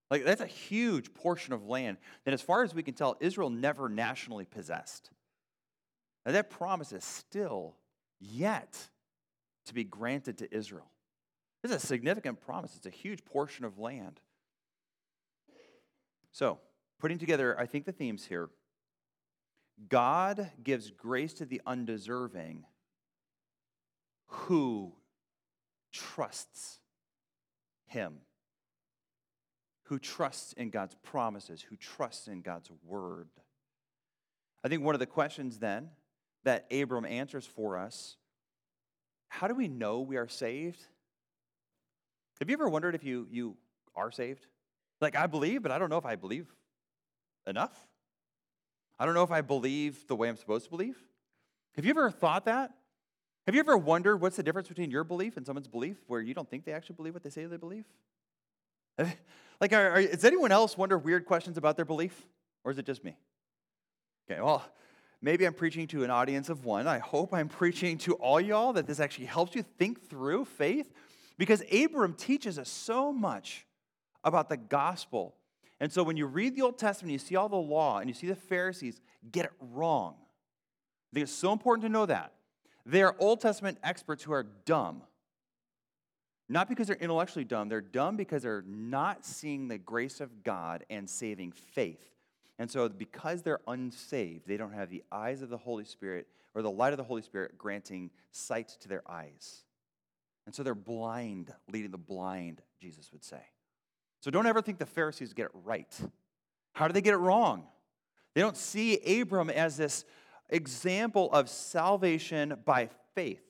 Like, 0.10 0.26
that's 0.26 0.42
a 0.42 0.48
huge 0.48 1.14
portion 1.14 1.54
of 1.54 1.66
land 1.66 1.98
that, 2.26 2.34
as 2.34 2.42
far 2.42 2.64
as 2.64 2.74
we 2.74 2.84
can 2.84 2.96
tell, 2.96 3.16
Israel 3.20 3.50
never 3.50 3.90
nationally 3.90 4.46
possessed. 4.46 5.12
And 6.26 6.36
that 6.36 6.50
promise 6.50 6.92
is 6.92 7.04
still 7.04 7.76
yet 8.20 8.90
to 9.66 9.74
be 9.74 9.84
granted 9.84 10.40
to 10.40 10.56
Israel. 10.56 10.90
This 11.62 11.72
is 11.72 11.84
a 11.84 11.88
significant 11.88 12.42
promise, 12.42 12.76
it's 12.76 12.86
a 12.86 12.92
huge 12.92 13.24
portion 13.26 13.66
of 13.66 13.78
land. 13.78 14.20
So, 16.32 16.60
putting 17.00 17.18
together, 17.18 17.60
I 17.60 17.66
think, 17.66 17.86
the 17.86 17.92
themes 17.92 18.26
here 18.26 18.50
God 19.88 20.52
gives 20.62 20.92
grace 20.92 21.34
to 21.36 21.46
the 21.46 21.62
undeserving 21.66 22.66
who 24.28 24.94
trusts 25.92 26.80
Him, 27.86 28.18
who 29.90 29.98
trusts 29.98 30.54
in 30.54 30.70
God's 30.70 30.96
promises, 31.02 31.64
who 31.64 31.76
trusts 31.76 32.28
in 32.28 32.42
God's 32.42 32.70
word. 32.86 33.28
I 34.64 34.68
think 34.68 34.84
one 34.84 34.94
of 34.94 35.00
the 35.00 35.08
questions 35.08 35.58
then 35.58 35.90
that 36.44 36.72
Abram 36.72 37.06
answers 37.06 37.46
for 37.46 37.78
us 37.78 38.16
how 39.30 39.48
do 39.48 39.54
we 39.54 39.68
know 39.68 40.02
we 40.02 40.18
are 40.18 40.28
saved? 40.28 40.82
Have 42.40 42.50
you 42.50 42.54
ever 42.54 42.70
wondered 42.70 42.96
if 42.96 43.04
you, 43.04 43.28
you 43.32 43.58
are 43.96 44.12
saved? 44.12 44.46
Like, 45.02 45.16
I 45.16 45.28
believe, 45.28 45.62
but 45.62 45.72
I 45.72 45.78
don't 45.78 45.90
know 45.90 45.98
if 45.98 46.06
I 46.06 46.16
believe 46.16 46.48
enough. 47.46 47.88
I 48.98 49.06
don't 49.06 49.14
know 49.14 49.24
if 49.24 49.32
I 49.32 49.42
believe 49.42 50.08
the 50.08 50.16
way 50.16 50.30
I'm 50.30 50.38
supposed 50.38 50.66
to 50.66 50.70
believe. 50.72 50.98
Have 51.76 51.86
you 51.86 51.92
ever 51.92 52.10
thought 52.10 52.46
that? 52.46 52.72
Have 53.46 53.56
you 53.56 53.60
ever 53.60 53.78
wondered 53.78 54.18
what's 54.18 54.36
the 54.36 54.44
difference 54.44 54.68
between 54.68 54.92
your 54.92 55.04
belief 55.04 55.38
and 55.38 55.46
someone's 55.46 55.68
belief 55.68 55.98
where 56.08 56.22
you 56.22 56.34
don't 56.34 56.50
think 56.50 56.66
they 56.66 56.74
actually 56.74 56.96
believe 56.96 57.14
what 57.14 57.24
they 57.24 57.30
say 57.30 57.46
they 57.46 57.58
believe? 57.58 57.86
Like, 59.62 59.74
are, 59.74 59.92
are, 59.92 60.02
does 60.02 60.24
anyone 60.24 60.52
else 60.52 60.78
wonder 60.78 60.98
weird 60.98 61.26
questions 61.26 61.58
about 61.58 61.76
their 61.76 61.86
belief? 61.86 62.28
Or 62.64 62.72
is 62.72 62.78
it 62.78 62.86
just 62.86 63.04
me? 63.04 63.18
Okay, 64.30 64.42
well, 64.42 64.64
maybe 65.22 65.46
I'm 65.46 65.54
preaching 65.54 65.88
to 65.88 66.04
an 66.04 66.10
audience 66.10 66.50
of 66.50 66.66
one. 66.66 66.88
I 66.88 67.00
hope 67.00 67.34
I'm 67.34 67.50
preaching 67.50 67.98
to 68.00 68.14
all 68.16 68.40
y'all 68.40 68.74
that 68.74 68.88
this 68.88 69.00
actually 69.00 69.26
helps 69.26 69.56
you 69.56 69.64
think 69.78 70.10
through 70.10 70.46
faith 70.46 70.92
because 71.38 71.64
Abram 71.74 72.14
teaches 72.14 72.60
us 72.60 72.70
so 72.70 73.12
much 73.12 73.66
about 74.24 74.50
the 74.50 74.58
gospel. 74.58 75.36
And 75.80 75.92
so 75.92 76.04
when 76.04 76.18
you 76.18 76.26
read 76.26 76.56
the 76.56 76.62
Old 76.62 76.78
Testament, 76.78 77.14
you 77.14 77.20
see 77.20 77.36
all 77.36 77.50
the 77.50 77.56
law 77.56 78.00
and 78.00 78.10
you 78.10 78.14
see 78.14 78.28
the 78.28 78.36
Pharisees 78.36 79.02
get 79.32 79.46
it 79.46 79.52
wrong. 79.60 80.16
I 81.12 81.16
think 81.16 81.24
it's 81.24 81.32
so 81.32 81.52
important 81.52 81.84
to 81.84 81.90
know 81.90 82.06
that. 82.06 82.34
They 82.86 83.02
are 83.02 83.16
Old 83.20 83.42
Testament 83.42 83.78
experts 83.84 84.24
who 84.24 84.34
are 84.34 84.44
dumb. 84.66 85.04
Not 86.52 86.68
because 86.68 86.88
they're 86.88 86.96
intellectually 86.96 87.46
dumb, 87.46 87.70
they're 87.70 87.80
dumb 87.80 88.18
because 88.18 88.42
they're 88.42 88.64
not 88.68 89.24
seeing 89.24 89.68
the 89.68 89.78
grace 89.78 90.20
of 90.20 90.44
God 90.44 90.84
and 90.90 91.08
saving 91.08 91.52
faith. 91.52 92.04
And 92.58 92.70
so, 92.70 92.90
because 92.90 93.44
they're 93.44 93.62
unsaved, 93.68 94.48
they 94.48 94.58
don't 94.58 94.74
have 94.74 94.90
the 94.90 95.04
eyes 95.12 95.42
of 95.42 95.50
the 95.50 95.58
Holy 95.58 95.86
Spirit 95.86 96.28
or 96.56 96.62
the 96.62 96.72
light 96.72 96.92
of 96.92 96.98
the 96.98 97.04
Holy 97.04 97.22
Spirit 97.22 97.58
granting 97.58 98.10
sight 98.32 98.68
to 98.82 98.90
their 98.90 99.04
eyes. 99.10 99.64
And 100.46 100.56
so 100.56 100.64
they're 100.64 100.76
blind, 100.76 101.54
leading 101.72 101.92
the 101.92 101.98
blind, 101.98 102.62
Jesus 102.82 103.12
would 103.14 103.24
say. 103.24 103.42
So 104.20 104.32
don't 104.32 104.48
ever 104.48 104.62
think 104.62 104.80
the 104.80 104.86
Pharisees 104.86 105.34
get 105.34 105.46
it 105.46 105.52
right. 105.64 105.96
How 106.74 106.88
do 106.88 106.94
they 106.94 107.02
get 107.02 107.14
it 107.14 107.18
wrong? 107.18 107.64
They 108.34 108.42
don't 108.42 108.58
see 108.58 109.22
Abram 109.22 109.50
as 109.50 109.78
this 109.78 110.06
example 110.50 111.32
of 111.32 111.50
salvation 111.50 112.58
by 112.66 112.90
faith. 113.16 113.44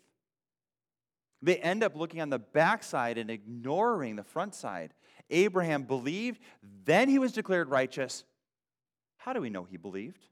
They 1.41 1.57
end 1.57 1.83
up 1.83 1.95
looking 1.95 2.21
on 2.21 2.29
the 2.29 2.39
backside 2.39 3.17
and 3.17 3.29
ignoring 3.29 4.15
the 4.15 4.23
front 4.23 4.55
side. 4.55 4.93
Abraham 5.29 5.83
believed, 5.83 6.41
then 6.85 7.07
he 7.07 7.19
was 7.19 7.31
declared 7.31 7.69
righteous. 7.69 8.23
How 9.17 9.33
do 9.33 9.41
we 9.41 9.49
know 9.49 9.63
he 9.63 9.77
believed? 9.77 10.25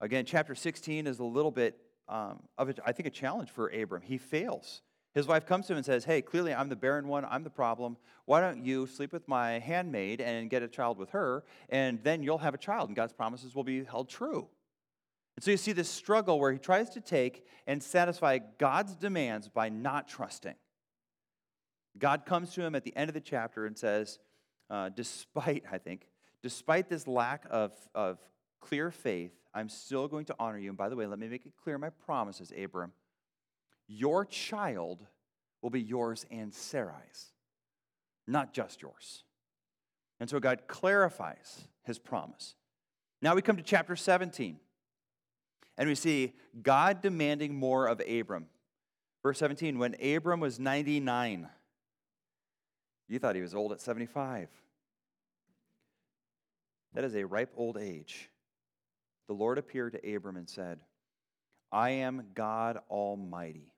Again, 0.00 0.24
chapter 0.24 0.54
16 0.54 1.06
is 1.06 1.18
a 1.18 1.24
little 1.24 1.50
bit 1.50 1.78
um, 2.08 2.40
of, 2.56 2.70
a, 2.70 2.74
I 2.84 2.92
think, 2.92 3.06
a 3.06 3.10
challenge 3.10 3.50
for 3.50 3.68
Abram. 3.68 4.02
He 4.02 4.18
fails. 4.18 4.82
His 5.14 5.26
wife 5.26 5.46
comes 5.46 5.66
to 5.66 5.72
him 5.72 5.78
and 5.78 5.86
says, 5.86 6.04
Hey, 6.04 6.22
clearly 6.22 6.54
I'm 6.54 6.68
the 6.68 6.76
barren 6.76 7.08
one, 7.08 7.24
I'm 7.24 7.42
the 7.42 7.50
problem. 7.50 7.96
Why 8.24 8.40
don't 8.40 8.64
you 8.64 8.86
sleep 8.86 9.12
with 9.12 9.26
my 9.26 9.58
handmaid 9.58 10.20
and 10.20 10.50
get 10.50 10.62
a 10.62 10.68
child 10.68 10.98
with 10.98 11.10
her, 11.10 11.44
and 11.70 11.98
then 12.02 12.22
you'll 12.22 12.38
have 12.38 12.54
a 12.54 12.58
child, 12.58 12.88
and 12.88 12.96
God's 12.96 13.12
promises 13.12 13.54
will 13.54 13.64
be 13.64 13.84
held 13.84 14.08
true. 14.08 14.48
And 15.38 15.44
so 15.44 15.52
you 15.52 15.56
see 15.56 15.70
this 15.70 15.88
struggle 15.88 16.40
where 16.40 16.50
he 16.50 16.58
tries 16.58 16.90
to 16.90 17.00
take 17.00 17.46
and 17.68 17.80
satisfy 17.80 18.40
God's 18.58 18.96
demands 18.96 19.48
by 19.48 19.68
not 19.68 20.08
trusting. 20.08 20.56
God 21.96 22.26
comes 22.26 22.52
to 22.54 22.62
him 22.64 22.74
at 22.74 22.82
the 22.82 22.92
end 22.96 23.08
of 23.08 23.14
the 23.14 23.20
chapter 23.20 23.64
and 23.64 23.78
says, 23.78 24.18
uh, 24.68 24.88
despite, 24.88 25.62
I 25.70 25.78
think, 25.78 26.08
despite 26.42 26.88
this 26.88 27.06
lack 27.06 27.44
of, 27.52 27.70
of 27.94 28.18
clear 28.60 28.90
faith, 28.90 29.30
I'm 29.54 29.68
still 29.68 30.08
going 30.08 30.24
to 30.24 30.34
honor 30.40 30.58
you. 30.58 30.70
And 30.70 30.76
by 30.76 30.88
the 30.88 30.96
way, 30.96 31.06
let 31.06 31.20
me 31.20 31.28
make 31.28 31.46
it 31.46 31.52
clear 31.62 31.78
my 31.78 31.90
promises, 31.90 32.52
Abram. 32.60 32.90
Your 33.86 34.24
child 34.24 35.06
will 35.62 35.70
be 35.70 35.80
yours 35.80 36.26
and 36.32 36.52
Sarai's, 36.52 37.30
not 38.26 38.52
just 38.52 38.82
yours. 38.82 39.22
And 40.18 40.28
so 40.28 40.40
God 40.40 40.62
clarifies 40.66 41.68
his 41.84 42.00
promise. 42.00 42.56
Now 43.22 43.36
we 43.36 43.42
come 43.42 43.56
to 43.56 43.62
chapter 43.62 43.94
17. 43.94 44.58
And 45.78 45.88
we 45.88 45.94
see 45.94 46.34
God 46.60 47.00
demanding 47.00 47.54
more 47.54 47.86
of 47.86 48.02
Abram. 48.06 48.46
Verse 49.22 49.38
17, 49.38 49.78
when 49.78 49.94
Abram 50.02 50.40
was 50.40 50.58
99, 50.58 51.48
you 53.08 53.18
thought 53.18 53.36
he 53.36 53.42
was 53.42 53.54
old 53.54 53.72
at 53.72 53.80
75. 53.80 54.48
That 56.94 57.04
is 57.04 57.14
a 57.14 57.24
ripe 57.24 57.52
old 57.56 57.78
age. 57.78 58.28
The 59.28 59.34
Lord 59.34 59.56
appeared 59.56 59.92
to 59.92 60.14
Abram 60.14 60.36
and 60.36 60.48
said, 60.48 60.80
I 61.70 61.90
am 61.90 62.28
God 62.34 62.78
Almighty. 62.90 63.72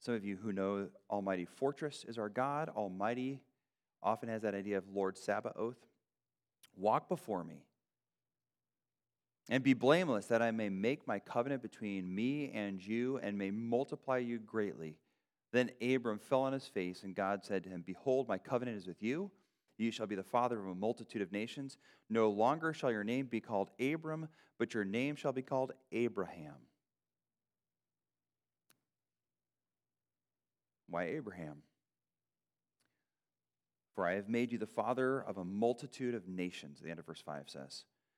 Some 0.00 0.14
of 0.14 0.24
you 0.24 0.36
who 0.36 0.52
know 0.52 0.88
Almighty 1.10 1.46
Fortress 1.46 2.04
is 2.06 2.18
our 2.18 2.28
God. 2.28 2.68
Almighty 2.68 3.40
often 4.02 4.28
has 4.28 4.42
that 4.42 4.54
idea 4.54 4.78
of 4.78 4.84
Lord 4.92 5.16
Sabbath 5.16 5.52
Sabaoth. 5.54 5.76
Walk 6.76 7.08
before 7.08 7.44
me 7.44 7.64
and 9.48 9.62
be 9.62 9.74
blameless, 9.74 10.26
that 10.26 10.42
I 10.42 10.50
may 10.50 10.68
make 10.68 11.06
my 11.06 11.18
covenant 11.18 11.62
between 11.62 12.14
me 12.14 12.50
and 12.52 12.84
you 12.84 13.18
and 13.18 13.38
may 13.38 13.50
multiply 13.50 14.18
you 14.18 14.38
greatly. 14.38 14.96
Then 15.52 15.70
Abram 15.80 16.18
fell 16.18 16.42
on 16.42 16.52
his 16.52 16.66
face, 16.66 17.02
and 17.02 17.14
God 17.14 17.44
said 17.44 17.64
to 17.64 17.70
him, 17.70 17.82
Behold, 17.86 18.28
my 18.28 18.36
covenant 18.36 18.76
is 18.76 18.86
with 18.86 19.02
you. 19.02 19.30
You 19.78 19.90
shall 19.90 20.06
be 20.06 20.16
the 20.16 20.22
father 20.22 20.58
of 20.58 20.66
a 20.66 20.74
multitude 20.74 21.22
of 21.22 21.32
nations. 21.32 21.78
No 22.10 22.28
longer 22.28 22.74
shall 22.74 22.90
your 22.90 23.04
name 23.04 23.26
be 23.26 23.40
called 23.40 23.70
Abram, 23.80 24.28
but 24.58 24.74
your 24.74 24.84
name 24.84 25.16
shall 25.16 25.32
be 25.32 25.42
called 25.42 25.72
Abraham. 25.92 26.56
Why 30.90 31.04
Abraham? 31.04 31.62
For 33.94 34.06
I 34.06 34.14
have 34.14 34.28
made 34.28 34.52
you 34.52 34.58
the 34.58 34.66
father 34.66 35.20
of 35.20 35.38
a 35.38 35.44
multitude 35.44 36.14
of 36.14 36.28
nations, 36.28 36.80
the 36.80 36.90
end 36.90 36.98
of 36.98 37.06
verse 37.06 37.22
5 37.24 37.44
says. 37.46 37.84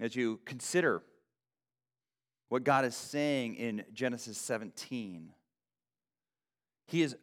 As 0.00 0.14
you 0.14 0.40
consider 0.44 1.02
what 2.48 2.64
God 2.64 2.84
is 2.84 2.94
saying 2.94 3.56
in 3.56 3.84
Genesis 3.92 4.38
17, 4.38 5.32
he 6.86 7.02
is 7.02 7.16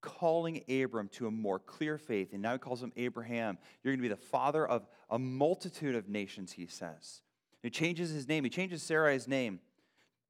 calling 0.00 0.62
Abram 0.68 1.08
to 1.08 1.26
a 1.26 1.30
more 1.30 1.58
clear 1.58 1.96
faith, 1.96 2.32
and 2.32 2.42
now 2.42 2.52
he 2.52 2.58
calls 2.58 2.82
him 2.82 2.92
Abraham. 2.96 3.56
You're 3.82 3.92
going 3.92 4.00
to 4.00 4.08
be 4.08 4.08
the 4.08 4.16
father 4.16 4.66
of 4.66 4.86
a 5.08 5.18
multitude 5.18 5.94
of 5.94 6.08
nations, 6.08 6.52
he 6.52 6.66
says. 6.66 7.22
He 7.62 7.70
changes 7.70 8.10
his 8.10 8.28
name, 8.28 8.44
he 8.44 8.50
changes 8.50 8.82
Sarai's 8.82 9.28
name 9.28 9.60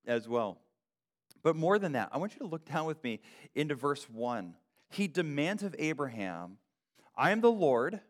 as 0.06 0.28
well. 0.28 0.58
But 1.42 1.56
more 1.56 1.78
than 1.78 1.92
that, 1.92 2.10
I 2.12 2.18
want 2.18 2.34
you 2.34 2.40
to 2.40 2.46
look 2.46 2.64
down 2.66 2.86
with 2.86 3.02
me 3.02 3.20
into 3.54 3.74
verse 3.74 4.08
1. 4.08 4.54
He 4.90 5.08
demands 5.08 5.62
of 5.62 5.74
Abraham, 5.78 6.58
I 7.16 7.30
am 7.30 7.40
the 7.40 7.50
Lord, 7.50 8.00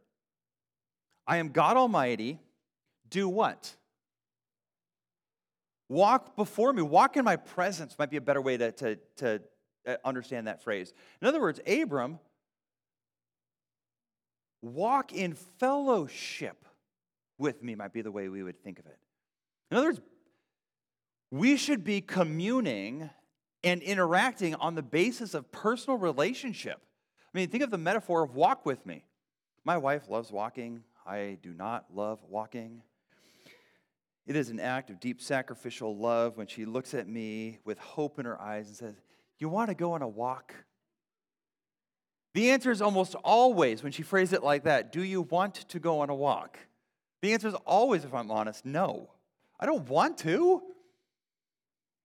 I 1.27 1.39
am 1.39 1.49
God 1.51 1.77
Almighty. 1.77 2.41
Do 3.13 3.29
what? 3.29 3.77
Walk 5.91 6.35
before 6.35 6.73
me, 6.73 6.81
walk 6.81 7.19
in 7.19 7.25
my 7.25 7.37
presence 7.37 7.95
might 7.99 8.09
be 8.09 8.17
a 8.17 8.23
better 8.23 8.41
way 8.41 8.57
to, 8.57 8.73
to, 8.73 8.99
to 9.17 9.43
uh, 9.87 9.97
understand 10.03 10.47
that 10.47 10.63
phrase. 10.63 10.95
In 11.21 11.29
other 11.29 11.39
words, 11.39 11.61
Abram, 11.67 12.19
walk 14.63 15.13
in 15.13 15.35
fellowship 15.35 16.65
with 17.37 17.63
me, 17.63 17.75
might 17.75 17.93
be 17.93 18.01
the 18.01 18.11
way 18.11 18.31
we 18.31 18.43
would 18.43 18.63
think 18.65 18.79
of 18.79 18.87
it. 18.87 18.99
In 19.71 19.77
other 19.77 19.89
words, 19.89 20.01
we 21.31 21.59
should 21.59 21.85
be 21.85 22.01
communing 22.01 23.11
and 23.63 23.83
interacting 23.83 24.55
on 24.55 24.75
the 24.75 24.83
basis 24.83 25.35
of 25.35 25.53
personal 25.53 25.99
relationship. 25.99 26.81
I 27.35 27.39
mean, 27.39 27.51
think 27.51 27.63
of 27.63 27.71
the 27.71 27.77
metaphor 27.77 28.23
of 28.23 28.35
walk 28.35 28.65
with 28.65 28.87
me. 28.87 29.05
My 29.67 29.77
wife 29.77 30.09
loves 30.09 30.33
walking. 30.33 30.85
I 31.07 31.37
do 31.43 31.53
not 31.53 31.87
love 31.95 32.19
walking. 32.27 32.81
It 34.27 34.37
is 34.37 34.51
an 34.51 34.61
act 34.61 34.91
of 34.91 35.01
deep 35.01 35.21
sacrificial 35.21 35.97
love 35.97 36.37
when 36.37 36.47
she 36.47 36.65
looks 36.65 36.95
at 36.95 37.09
me 37.09 37.59
with 37.65 37.79
hope 37.79 38.19
in 38.19 38.25
her 38.25 38.41
eyes 38.41 38.69
and 38.69 38.77
says, 38.77 38.95
you 39.43 39.49
want 39.49 39.71
to 39.71 39.75
go 39.75 39.93
on 39.93 40.03
a 40.03 40.09
walk? 40.09 40.55
The 42.35 42.53
answer 42.53 42.71
is 42.71 42.81
almost 42.81 43.17
always, 43.25 43.83
when 43.83 43.91
she 43.91 44.03
phrases 44.03 44.33
it 44.33 44.45
like 44.45 44.65
that, 44.65 44.93
Do 44.93 45.03
you 45.03 45.23
want 45.23 45.69
to 45.69 45.81
go 45.81 46.01
on 46.01 46.11
a 46.11 46.15
walk? 46.15 46.59
The 47.21 47.33
answer 47.33 47.49
is 47.49 47.55
always, 47.67 48.05
if 48.05 48.15
I'm 48.15 48.31
honest, 48.31 48.65
no. 48.65 49.11
I 49.59 49.67
don't 49.67 49.89
want 49.89 50.19
to. 50.19 50.63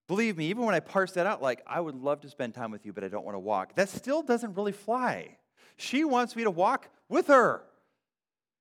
Believe 0.08 0.36
me, 0.36 0.48
even 0.48 0.64
when 0.64 0.74
I 0.74 0.80
parse 0.80 1.12
that 1.12 1.28
out, 1.28 1.42
like, 1.42 1.62
I 1.68 1.80
would 1.80 1.96
love 1.96 2.22
to 2.22 2.30
spend 2.30 2.56
time 2.56 2.72
with 2.72 2.86
you, 2.86 2.92
but 2.94 3.04
I 3.04 3.08
don't 3.08 3.26
want 3.26 3.36
to 3.36 3.40
walk, 3.40 3.76
that 3.76 3.90
still 3.90 4.24
doesn't 4.24 4.56
really 4.56 4.72
fly. 4.72 5.38
She 5.76 6.04
wants 6.04 6.36
me 6.36 6.44
to 6.44 6.52
walk 6.52 6.90
with 7.08 7.28
her. 7.28 7.64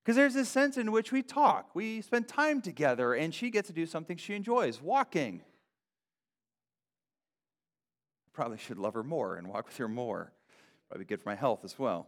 Because 0.06 0.14
there's 0.14 0.34
this 0.34 0.48
sense 0.48 0.78
in 0.78 0.92
which 0.92 1.10
we 1.10 1.20
talk, 1.20 1.74
we 1.74 2.00
spend 2.00 2.28
time 2.28 2.62
together, 2.62 3.12
and 3.12 3.34
she 3.34 3.50
gets 3.50 3.66
to 3.66 3.74
do 3.74 3.84
something 3.84 4.16
she 4.16 4.34
enjoys 4.34 4.80
walking 4.80 5.42
probably 8.36 8.58
should 8.58 8.78
love 8.78 8.92
her 8.92 9.02
more 9.02 9.36
and 9.36 9.48
walk 9.48 9.66
with 9.66 9.78
her 9.78 9.88
more. 9.88 10.30
Probably 10.88 11.06
good 11.06 11.22
for 11.22 11.30
my 11.30 11.34
health 11.34 11.64
as 11.64 11.78
well. 11.78 12.06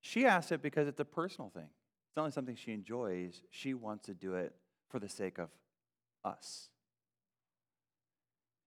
She 0.00 0.24
asked 0.24 0.52
it 0.52 0.62
because 0.62 0.86
it's 0.86 1.00
a 1.00 1.04
personal 1.04 1.50
thing. 1.50 1.68
It's 2.08 2.16
not 2.16 2.22
only 2.22 2.32
something 2.32 2.54
she 2.54 2.72
enjoys, 2.72 3.42
she 3.50 3.74
wants 3.74 4.06
to 4.06 4.14
do 4.14 4.34
it 4.34 4.54
for 4.88 5.00
the 5.00 5.08
sake 5.08 5.38
of 5.38 5.50
us. 6.24 6.68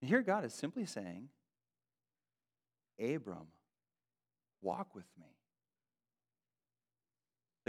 And 0.02 0.10
here 0.10 0.20
God 0.20 0.44
is 0.44 0.52
simply 0.52 0.84
saying, 0.84 1.30
Abram, 3.02 3.46
walk 4.60 4.94
with 4.94 5.06
me. 5.18 5.39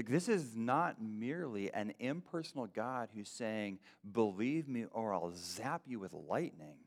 Like, 0.02 0.10
this 0.10 0.30
is 0.30 0.56
not 0.56 1.00
merely 1.00 1.72
an 1.72 1.94
impersonal 2.00 2.66
God 2.66 3.10
who's 3.14 3.30
saying, 3.30 3.78
Believe 4.12 4.68
me, 4.68 4.86
or 4.92 5.14
I'll 5.14 5.32
zap 5.36 5.84
you 5.86 6.00
with 6.00 6.12
lightning. 6.12 6.80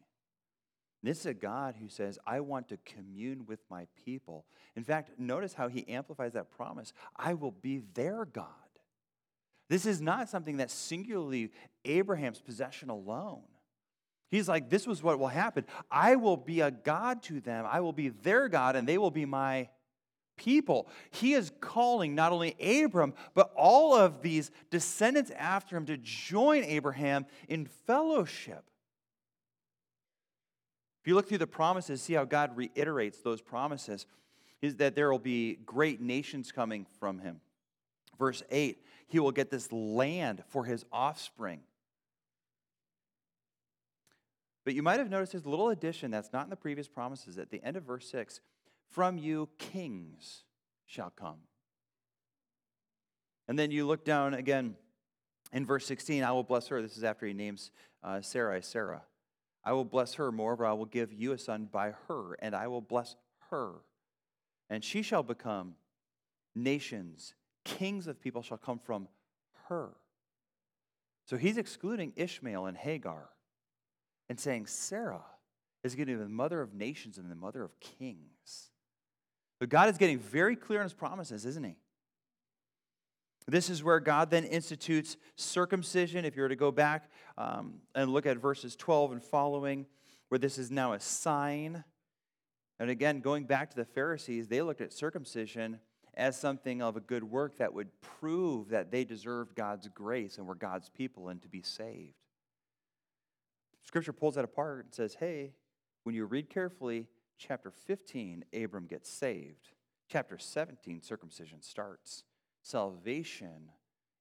This 1.00 1.20
is 1.20 1.26
a 1.26 1.34
God 1.34 1.76
who 1.80 1.86
says, 1.86 2.18
I 2.26 2.40
want 2.40 2.70
to 2.70 2.78
commune 2.78 3.46
with 3.46 3.60
my 3.70 3.86
people. 4.04 4.46
In 4.74 4.82
fact, 4.82 5.10
notice 5.16 5.54
how 5.54 5.68
he 5.68 5.88
amplifies 5.88 6.32
that 6.32 6.50
promise 6.50 6.92
I 7.14 7.34
will 7.34 7.52
be 7.52 7.82
their 7.94 8.24
God. 8.24 8.48
This 9.68 9.86
is 9.86 10.00
not 10.00 10.28
something 10.28 10.56
that's 10.56 10.74
singularly 10.74 11.52
Abraham's 11.84 12.40
possession 12.40 12.90
alone. 12.90 13.44
He's 14.28 14.48
like, 14.48 14.70
this 14.70 14.88
was 14.88 15.04
what 15.04 15.20
will 15.20 15.28
happen. 15.28 15.66
I 15.88 16.16
will 16.16 16.36
be 16.36 16.62
a 16.62 16.72
God 16.72 17.22
to 17.24 17.38
them, 17.38 17.64
I 17.70 17.78
will 17.78 17.92
be 17.92 18.08
their 18.08 18.48
God, 18.48 18.74
and 18.74 18.88
they 18.88 18.98
will 18.98 19.12
be 19.12 19.24
my 19.24 19.68
people. 20.36 20.88
He 21.10 21.34
is 21.34 21.52
calling 21.60 22.14
not 22.14 22.32
only 22.32 22.56
Abram, 22.60 23.14
but 23.34 23.52
all 23.56 23.94
of 23.94 24.22
these 24.22 24.50
descendants 24.70 25.30
after 25.30 25.76
him 25.76 25.86
to 25.86 25.96
join 25.96 26.64
Abraham 26.64 27.26
in 27.48 27.66
fellowship. 27.66 28.64
If 31.02 31.08
you 31.08 31.14
look 31.14 31.28
through 31.28 31.38
the 31.38 31.46
promises, 31.46 32.00
see 32.00 32.14
how 32.14 32.24
God 32.24 32.56
reiterates 32.56 33.18
those 33.18 33.40
promises 33.40 34.06
is 34.62 34.76
that 34.76 34.94
there 34.94 35.10
will 35.10 35.18
be 35.18 35.56
great 35.66 36.00
nations 36.00 36.50
coming 36.50 36.86
from 36.98 37.18
him. 37.18 37.40
Verse 38.18 38.42
8, 38.50 38.78
he 39.06 39.18
will 39.18 39.32
get 39.32 39.50
this 39.50 39.70
land 39.70 40.42
for 40.48 40.64
his 40.64 40.86
offspring. 40.90 41.60
But 44.64 44.74
you 44.74 44.82
might 44.82 44.98
have 44.98 45.10
noticed 45.10 45.34
a 45.34 45.48
little 45.48 45.68
addition 45.68 46.10
that's 46.10 46.32
not 46.32 46.44
in 46.44 46.50
the 46.50 46.56
previous 46.56 46.88
promises. 46.88 47.36
At 47.36 47.50
the 47.50 47.62
end 47.62 47.76
of 47.76 47.82
verse 47.82 48.08
6, 48.10 48.40
from 48.90 49.18
you 49.18 49.48
kings 49.58 50.44
shall 50.86 51.10
come. 51.10 51.38
And 53.48 53.58
then 53.58 53.70
you 53.70 53.86
look 53.86 54.04
down 54.04 54.34
again 54.34 54.76
in 55.52 55.66
verse 55.66 55.86
16, 55.86 56.22
I 56.22 56.32
will 56.32 56.42
bless 56.42 56.68
her. 56.68 56.82
This 56.82 56.96
is 56.96 57.04
after 57.04 57.26
he 57.26 57.32
names 57.32 57.70
uh, 58.02 58.20
Sarai 58.20 58.62
Sarah. 58.62 59.02
I 59.64 59.72
will 59.72 59.84
bless 59.84 60.14
her 60.14 60.30
more, 60.30 60.56
but 60.56 60.64
I 60.64 60.72
will 60.72 60.84
give 60.84 61.12
you 61.12 61.32
a 61.32 61.38
son 61.38 61.68
by 61.70 61.94
her, 62.08 62.34
and 62.40 62.54
I 62.54 62.66
will 62.66 62.80
bless 62.80 63.16
her. 63.50 63.72
And 64.68 64.84
she 64.84 65.02
shall 65.02 65.22
become 65.22 65.74
nations, 66.54 67.34
kings 67.64 68.06
of 68.06 68.20
people 68.20 68.42
shall 68.42 68.58
come 68.58 68.78
from 68.78 69.08
her. 69.68 69.90
So 71.26 71.36
he's 71.36 71.56
excluding 71.56 72.12
Ishmael 72.16 72.66
and 72.66 72.76
Hagar 72.76 73.30
and 74.28 74.38
saying 74.38 74.66
Sarah 74.66 75.24
is 75.82 75.94
going 75.94 76.08
to 76.08 76.14
be 76.14 76.22
the 76.22 76.28
mother 76.28 76.60
of 76.60 76.74
nations 76.74 77.18
and 77.18 77.30
the 77.30 77.36
mother 77.36 77.62
of 77.62 77.78
kings. 77.80 78.70
But 79.64 79.70
God 79.70 79.88
is 79.88 79.96
getting 79.96 80.18
very 80.18 80.56
clear 80.56 80.80
in 80.80 80.82
his 80.82 80.92
promises, 80.92 81.46
isn't 81.46 81.64
he? 81.64 81.78
This 83.46 83.70
is 83.70 83.82
where 83.82 83.98
God 83.98 84.28
then 84.28 84.44
institutes 84.44 85.16
circumcision. 85.36 86.26
If 86.26 86.36
you 86.36 86.42
were 86.42 86.50
to 86.50 86.54
go 86.54 86.70
back 86.70 87.10
um, 87.38 87.76
and 87.94 88.12
look 88.12 88.26
at 88.26 88.36
verses 88.36 88.76
12 88.76 89.12
and 89.12 89.24
following, 89.24 89.86
where 90.28 90.38
this 90.38 90.58
is 90.58 90.70
now 90.70 90.92
a 90.92 91.00
sign. 91.00 91.82
And 92.78 92.90
again, 92.90 93.20
going 93.20 93.44
back 93.44 93.70
to 93.70 93.76
the 93.76 93.86
Pharisees, 93.86 94.48
they 94.48 94.60
looked 94.60 94.82
at 94.82 94.92
circumcision 94.92 95.80
as 96.12 96.38
something 96.38 96.82
of 96.82 96.98
a 96.98 97.00
good 97.00 97.24
work 97.24 97.56
that 97.56 97.72
would 97.72 97.88
prove 98.02 98.68
that 98.68 98.90
they 98.90 99.02
deserved 99.02 99.54
God's 99.54 99.88
grace 99.88 100.36
and 100.36 100.46
were 100.46 100.54
God's 100.54 100.90
people 100.90 101.30
and 101.30 101.40
to 101.40 101.48
be 101.48 101.62
saved. 101.62 102.12
Scripture 103.82 104.12
pulls 104.12 104.34
that 104.34 104.44
apart 104.44 104.84
and 104.84 104.92
says, 104.92 105.16
hey, 105.18 105.54
when 106.02 106.14
you 106.14 106.26
read 106.26 106.50
carefully, 106.50 107.06
chapter 107.38 107.70
15, 107.70 108.44
Abram 108.54 108.86
gets 108.86 109.10
saved. 109.10 109.70
Chapter 110.08 110.38
17, 110.38 111.02
circumcision 111.02 111.62
starts. 111.62 112.24
Salvation 112.62 113.70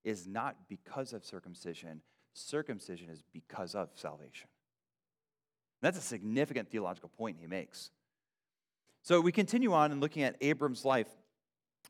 is 0.03 0.27
not 0.27 0.55
because 0.67 1.13
of 1.13 1.23
circumcision, 1.23 2.01
circumcision 2.33 3.09
is 3.09 3.23
because 3.31 3.75
of 3.75 3.89
salvation. 3.95 4.49
That's 5.81 5.97
a 5.97 6.01
significant 6.01 6.69
theological 6.69 7.09
point 7.09 7.37
he 7.39 7.47
makes. 7.47 7.91
So 9.01 9.19
we 9.19 9.33
continue 9.33 9.73
on 9.73 9.91
in 9.91 9.99
looking 9.99 10.23
at 10.23 10.37
Abram's 10.39 10.85
life. 10.85 11.09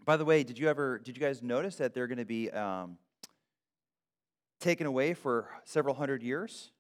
By 0.04 0.18
the 0.18 0.26
way, 0.26 0.44
did 0.44 0.58
you 0.58 0.68
ever 0.68 0.98
did 0.98 1.16
you 1.16 1.22
guys 1.22 1.44
notice 1.44 1.76
that 1.76 1.94
they're 1.94 2.08
going 2.08 2.18
to 2.18 2.26
be 2.26 2.50
um, 2.50 2.98
taken 4.60 4.88
away 4.88 5.14
for 5.14 5.48
several 5.64 5.94
hundred 5.94 6.24
years? 6.24 6.72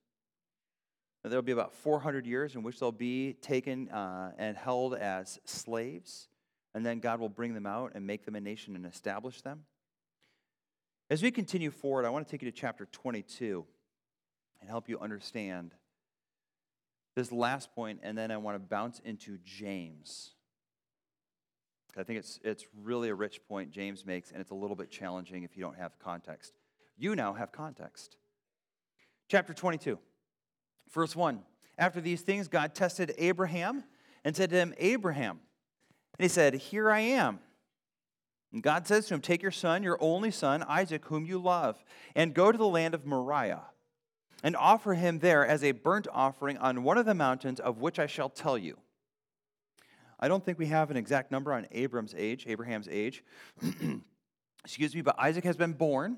There'll 1.23 1.41
be 1.41 1.53
about 1.53 1.73
400 1.73 2.25
years 2.25 2.55
in 2.55 2.63
which 2.63 2.79
they'll 2.79 2.91
be 2.91 3.33
taken 3.33 3.89
uh, 3.89 4.33
and 4.37 4.57
held 4.57 4.93
as 4.93 5.39
slaves, 5.45 6.27
and 6.73 6.85
then 6.85 6.99
God 6.99 7.19
will 7.19 7.29
bring 7.29 7.53
them 7.53 7.65
out 7.65 7.93
and 7.95 8.05
make 8.05 8.25
them 8.25 8.35
a 8.35 8.41
nation 8.41 8.75
and 8.75 8.85
establish 8.85 9.41
them. 9.41 9.63
As 11.09 11.23
we 11.23 11.31
continue 11.31 11.71
forward, 11.71 12.05
I 12.05 12.09
want 12.09 12.27
to 12.27 12.31
take 12.31 12.41
you 12.41 12.51
to 12.51 12.57
chapter 12.57 12.85
22 12.91 13.65
and 14.59 14.69
help 14.69 14.89
you 14.89 14.99
understand 14.99 15.73
this 17.15 17.31
last 17.31 17.73
point, 17.73 17.99
and 18.03 18.17
then 18.17 18.31
I 18.31 18.37
want 18.37 18.55
to 18.55 18.59
bounce 18.59 18.99
into 19.05 19.37
James. 19.45 20.31
I 21.95 22.03
think 22.03 22.19
it's, 22.19 22.39
it's 22.43 22.65
really 22.81 23.09
a 23.09 23.15
rich 23.15 23.39
point 23.47 23.71
James 23.71 24.05
makes, 24.05 24.31
and 24.31 24.41
it's 24.41 24.51
a 24.51 24.55
little 24.55 24.75
bit 24.75 24.89
challenging 24.89 25.43
if 25.43 25.55
you 25.55 25.63
don't 25.63 25.77
have 25.77 25.99
context. 25.99 26.53
You 26.97 27.15
now 27.15 27.33
have 27.33 27.51
context. 27.51 28.17
Chapter 29.29 29.53
22, 29.53 29.99
verse 30.93 31.15
1. 31.15 31.41
After 31.77 31.99
these 31.99 32.21
things, 32.21 32.47
God 32.47 32.75
tested 32.75 33.13
Abraham 33.17 33.83
and 34.23 34.35
said 34.35 34.49
to 34.51 34.55
him, 34.55 34.73
Abraham. 34.77 35.39
And 36.17 36.23
he 36.23 36.29
said, 36.29 36.53
Here 36.53 36.89
I 36.91 36.99
am. 36.99 37.39
And 38.51 38.61
God 38.61 38.87
says 38.87 39.07
to 39.07 39.15
him, 39.15 39.21
Take 39.21 39.41
your 39.41 39.51
son, 39.51 39.83
your 39.83 39.97
only 39.99 40.31
son, 40.31 40.63
Isaac, 40.67 41.05
whom 41.05 41.25
you 41.25 41.39
love, 41.39 41.83
and 42.15 42.33
go 42.33 42.51
to 42.51 42.57
the 42.57 42.67
land 42.67 42.93
of 42.93 43.05
Moriah, 43.05 43.63
and 44.43 44.55
offer 44.55 44.93
him 44.93 45.19
there 45.19 45.45
as 45.45 45.63
a 45.63 45.71
burnt 45.71 46.07
offering 46.13 46.57
on 46.57 46.83
one 46.83 46.97
of 46.97 47.05
the 47.05 47.15
mountains 47.15 47.59
of 47.59 47.79
which 47.79 47.97
I 47.97 48.05
shall 48.05 48.29
tell 48.29 48.57
you. 48.57 48.77
I 50.19 50.27
don't 50.27 50.45
think 50.45 50.59
we 50.59 50.67
have 50.67 50.91
an 50.91 50.97
exact 50.97 51.31
number 51.31 51.51
on 51.51 51.67
Abram's 51.71 52.13
age, 52.15 52.45
Abraham's 52.47 52.87
age. 52.89 53.23
Excuse 54.63 54.95
me, 54.95 55.01
but 55.01 55.19
Isaac 55.19 55.43
has 55.43 55.57
been 55.57 55.73
born. 55.73 56.17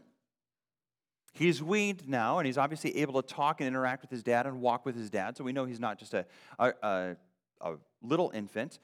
He's 1.36 1.62
weaned 1.62 2.08
now, 2.08 2.40
and 2.40 2.46
he's 2.46 2.58
obviously 2.58 2.96
able 2.98 3.22
to 3.22 3.28
talk 3.28 3.60
and 3.60 3.68
interact 3.68 4.02
with 4.02 4.10
his 4.10 4.24
dad 4.24 4.48
and 4.48 4.62
walk 4.62 4.86
with 4.86 4.96
his 4.96 5.10
dad. 5.10 5.36
So 5.36 5.44
we 5.44 5.52
know 5.52 5.66
he's 5.66 5.82
not 5.82 6.00
just 6.00 6.14
a, 6.14 6.26
a, 6.58 6.72
a, 6.82 7.16
a 7.60 7.74
little 8.02 8.32
infant. 8.34 8.80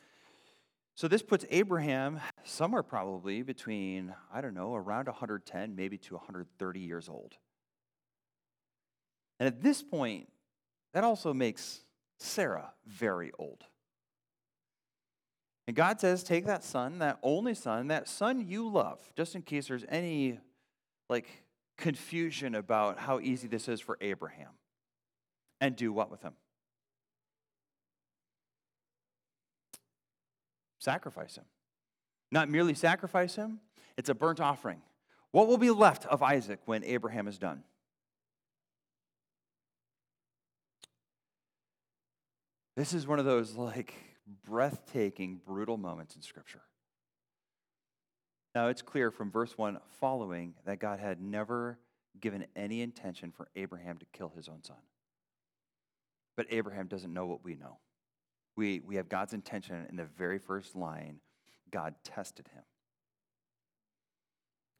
So 0.95 1.07
this 1.07 1.21
puts 1.21 1.45
Abraham 1.49 2.19
somewhere 2.43 2.83
probably 2.83 3.41
between, 3.41 4.13
I 4.33 4.41
don't 4.41 4.53
know, 4.53 4.75
around 4.75 5.07
110, 5.07 5.77
maybe 5.77 5.97
to 5.99 6.15
130 6.15 6.79
years 6.81 7.07
old. 7.07 7.37
And 9.39 9.47
at 9.47 9.61
this 9.61 9.81
point, 9.81 10.27
that 10.93 11.05
also 11.05 11.33
makes 11.33 11.79
Sarah 12.19 12.73
very 12.85 13.31
old. 13.39 13.63
And 15.67 15.75
God 15.75 16.01
says, 16.01 16.21
Take 16.21 16.47
that 16.47 16.65
son, 16.65 16.99
that 16.99 17.17
only 17.23 17.53
son, 17.53 17.87
that 17.87 18.09
son 18.09 18.45
you 18.45 18.67
love, 18.67 18.99
just 19.15 19.35
in 19.35 19.41
case 19.41 19.69
there's 19.69 19.85
any 19.87 20.39
like 21.09 21.29
confusion 21.81 22.55
about 22.55 22.97
how 22.99 23.19
easy 23.19 23.47
this 23.47 23.67
is 23.67 23.81
for 23.81 23.97
Abraham, 23.99 24.51
and 25.59 25.75
do 25.75 25.91
what 25.91 26.09
with 26.09 26.21
him? 26.21 26.33
Sacrifice 30.79 31.35
him. 31.35 31.45
Not 32.31 32.49
merely 32.49 32.73
sacrifice 32.73 33.35
him, 33.35 33.59
it's 33.97 34.09
a 34.09 34.15
burnt 34.15 34.39
offering. 34.39 34.81
What 35.31 35.47
will 35.47 35.57
be 35.57 35.71
left 35.71 36.05
of 36.05 36.23
Isaac 36.23 36.59
when 36.65 36.83
Abraham 36.83 37.27
is 37.27 37.37
done? 37.37 37.63
This 42.77 42.93
is 42.93 43.05
one 43.05 43.19
of 43.19 43.25
those 43.25 43.55
like 43.55 43.93
breathtaking, 44.45 45.41
brutal 45.45 45.77
moments 45.77 46.15
in 46.15 46.21
Scripture. 46.21 46.61
Now, 48.53 48.67
it's 48.67 48.81
clear 48.81 49.11
from 49.11 49.31
verse 49.31 49.57
1 49.57 49.79
following 49.99 50.55
that 50.65 50.79
God 50.79 50.99
had 50.99 51.21
never 51.21 51.79
given 52.19 52.45
any 52.55 52.81
intention 52.81 53.31
for 53.31 53.47
Abraham 53.55 53.97
to 53.97 54.05
kill 54.11 54.33
his 54.35 54.49
own 54.49 54.63
son. 54.63 54.77
But 56.35 56.47
Abraham 56.49 56.87
doesn't 56.87 57.13
know 57.13 57.25
what 57.25 57.43
we 57.43 57.55
know. 57.55 57.77
We, 58.57 58.81
we 58.81 58.97
have 58.97 59.07
God's 59.07 59.33
intention 59.33 59.85
in 59.89 59.95
the 59.95 60.05
very 60.17 60.39
first 60.39 60.75
line 60.75 61.19
God 61.71 61.95
tested 62.03 62.49
him. 62.53 62.63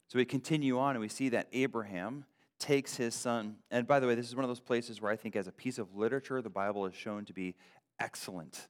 So 0.08 0.18
we 0.18 0.26
continue 0.26 0.78
on 0.78 0.90
and 0.90 1.00
we 1.00 1.08
see 1.08 1.30
that 1.30 1.48
Abraham 1.52 2.26
takes 2.58 2.96
his 2.96 3.14
son. 3.14 3.56
And 3.70 3.86
by 3.86 3.98
the 3.98 4.06
way, 4.06 4.14
this 4.14 4.28
is 4.28 4.36
one 4.36 4.44
of 4.44 4.50
those 4.50 4.60
places 4.60 5.00
where 5.00 5.10
I 5.10 5.16
think, 5.16 5.36
as 5.36 5.48
a 5.48 5.52
piece 5.52 5.78
of 5.78 5.96
literature, 5.96 6.42
the 6.42 6.50
Bible 6.50 6.84
is 6.86 6.94
shown 6.94 7.24
to 7.24 7.32
be 7.32 7.54
excellent. 7.98 8.68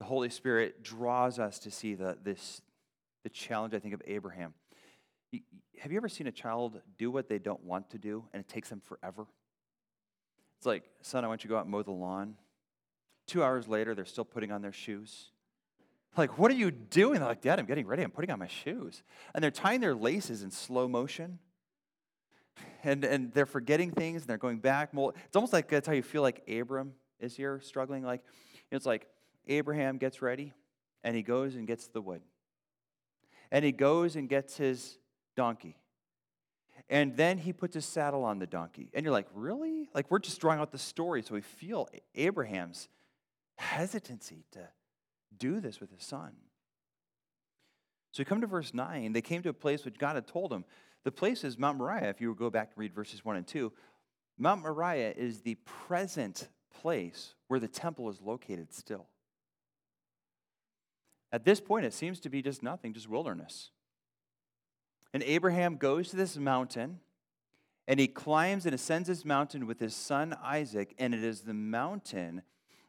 The 0.00 0.06
Holy 0.06 0.30
Spirit 0.30 0.82
draws 0.82 1.38
us 1.38 1.58
to 1.60 1.70
see 1.70 1.94
the, 1.94 2.16
this, 2.22 2.62
the 3.22 3.28
challenge, 3.28 3.74
I 3.74 3.78
think, 3.78 3.94
of 3.94 4.02
Abraham. 4.06 4.54
Have 5.80 5.90
you 5.90 5.96
ever 5.96 6.08
seen 6.08 6.26
a 6.26 6.32
child 6.32 6.80
do 6.98 7.10
what 7.10 7.28
they 7.28 7.38
don't 7.38 7.64
want 7.64 7.90
to 7.90 7.98
do 7.98 8.24
and 8.32 8.40
it 8.40 8.48
takes 8.48 8.68
them 8.68 8.80
forever? 8.80 9.26
It's 10.58 10.66
like, 10.66 10.84
son, 11.00 11.24
I 11.24 11.28
want 11.28 11.42
you 11.42 11.48
to 11.48 11.52
go 11.52 11.58
out 11.58 11.64
and 11.64 11.70
mow 11.70 11.82
the 11.82 11.90
lawn. 11.90 12.34
Two 13.26 13.42
hours 13.42 13.66
later, 13.66 13.94
they're 13.94 14.04
still 14.04 14.24
putting 14.24 14.52
on 14.52 14.62
their 14.62 14.72
shoes. 14.72 15.30
Like, 16.16 16.38
what 16.38 16.50
are 16.50 16.54
you 16.54 16.70
doing? 16.70 17.20
They're 17.20 17.28
like, 17.28 17.40
Dad, 17.40 17.58
I'm 17.58 17.66
getting 17.66 17.86
ready. 17.86 18.02
I'm 18.02 18.10
putting 18.10 18.30
on 18.30 18.38
my 18.38 18.46
shoes. 18.46 19.02
And 19.34 19.42
they're 19.42 19.50
tying 19.50 19.80
their 19.80 19.94
laces 19.94 20.42
in 20.42 20.50
slow 20.50 20.86
motion. 20.86 21.38
And, 22.84 23.04
and 23.04 23.32
they're 23.32 23.46
forgetting 23.46 23.92
things 23.92 24.22
and 24.22 24.28
they're 24.28 24.38
going 24.38 24.58
back. 24.58 24.90
It's 24.92 25.36
almost 25.36 25.52
like 25.52 25.68
that's 25.68 25.86
how 25.86 25.94
you 25.94 26.02
feel 26.02 26.22
like 26.22 26.42
Abram 26.48 26.92
is 27.18 27.34
here 27.34 27.60
struggling. 27.62 28.04
Like, 28.04 28.22
it's 28.70 28.84
like 28.84 29.06
Abraham 29.46 29.96
gets 29.96 30.20
ready 30.20 30.52
and 31.02 31.16
he 31.16 31.22
goes 31.22 31.54
and 31.54 31.66
gets 31.66 31.88
the 31.88 32.02
wood. 32.02 32.20
And 33.52 33.64
he 33.64 33.70
goes 33.70 34.16
and 34.16 34.28
gets 34.28 34.56
his 34.56 34.98
donkey. 35.36 35.76
And 36.88 37.16
then 37.16 37.38
he 37.38 37.52
puts 37.52 37.74
his 37.74 37.84
saddle 37.84 38.24
on 38.24 38.38
the 38.38 38.46
donkey. 38.46 38.90
And 38.94 39.04
you're 39.04 39.12
like, 39.12 39.28
really? 39.34 39.88
Like, 39.94 40.10
we're 40.10 40.18
just 40.18 40.40
drawing 40.40 40.58
out 40.58 40.72
the 40.72 40.78
story 40.78 41.22
so 41.22 41.34
we 41.34 41.42
feel 41.42 41.88
Abraham's 42.14 42.88
hesitancy 43.56 44.46
to 44.52 44.68
do 45.36 45.60
this 45.60 45.80
with 45.80 45.92
his 45.92 46.02
son. 46.02 46.32
So 48.10 48.22
we 48.22 48.24
come 48.24 48.40
to 48.40 48.46
verse 48.46 48.74
9. 48.74 49.12
They 49.12 49.20
came 49.20 49.42
to 49.42 49.50
a 49.50 49.54
place 49.54 49.84
which 49.84 49.98
God 49.98 50.16
had 50.16 50.26
told 50.26 50.50
them. 50.50 50.64
The 51.04 51.12
place 51.12 51.44
is 51.44 51.58
Mount 51.58 51.78
Moriah. 51.78 52.08
If 52.08 52.20
you 52.20 52.34
go 52.34 52.50
back 52.50 52.70
and 52.74 52.78
read 52.78 52.94
verses 52.94 53.24
1 53.24 53.36
and 53.36 53.46
2, 53.46 53.72
Mount 54.38 54.62
Moriah 54.62 55.12
is 55.16 55.42
the 55.42 55.56
present 55.64 56.48
place 56.80 57.34
where 57.48 57.60
the 57.60 57.68
temple 57.68 58.08
is 58.08 58.20
located 58.20 58.72
still. 58.72 59.06
At 61.32 61.44
this 61.44 61.60
point, 61.60 61.86
it 61.86 61.94
seems 61.94 62.20
to 62.20 62.28
be 62.28 62.42
just 62.42 62.62
nothing, 62.62 62.92
just 62.92 63.08
wilderness. 63.08 63.70
And 65.14 65.22
Abraham 65.22 65.76
goes 65.76 66.10
to 66.10 66.16
this 66.16 66.36
mountain 66.36 67.00
and 67.88 67.98
he 67.98 68.06
climbs 68.06 68.66
and 68.66 68.74
ascends 68.74 69.08
this 69.08 69.24
mountain 69.24 69.66
with 69.66 69.80
his 69.80 69.94
son 69.94 70.36
Isaac, 70.42 70.94
and 70.98 71.14
it 71.14 71.24
is 71.24 71.40
the 71.40 71.54
mountain 71.54 72.42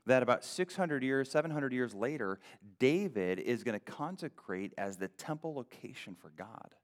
that 0.05 0.21
about 0.21 0.43
600 0.43 1.01
years, 1.01 1.31
700 1.31 1.73
years 1.73 1.95
later, 1.95 2.39
David 2.77 3.39
is 3.39 3.63
going 3.63 3.79
to 3.79 3.83
consecrate 3.83 4.73
as 4.77 4.97
the 4.97 5.07
temple 5.07 5.55
location 5.55 6.15
for 6.15 6.29
God. 6.37 6.75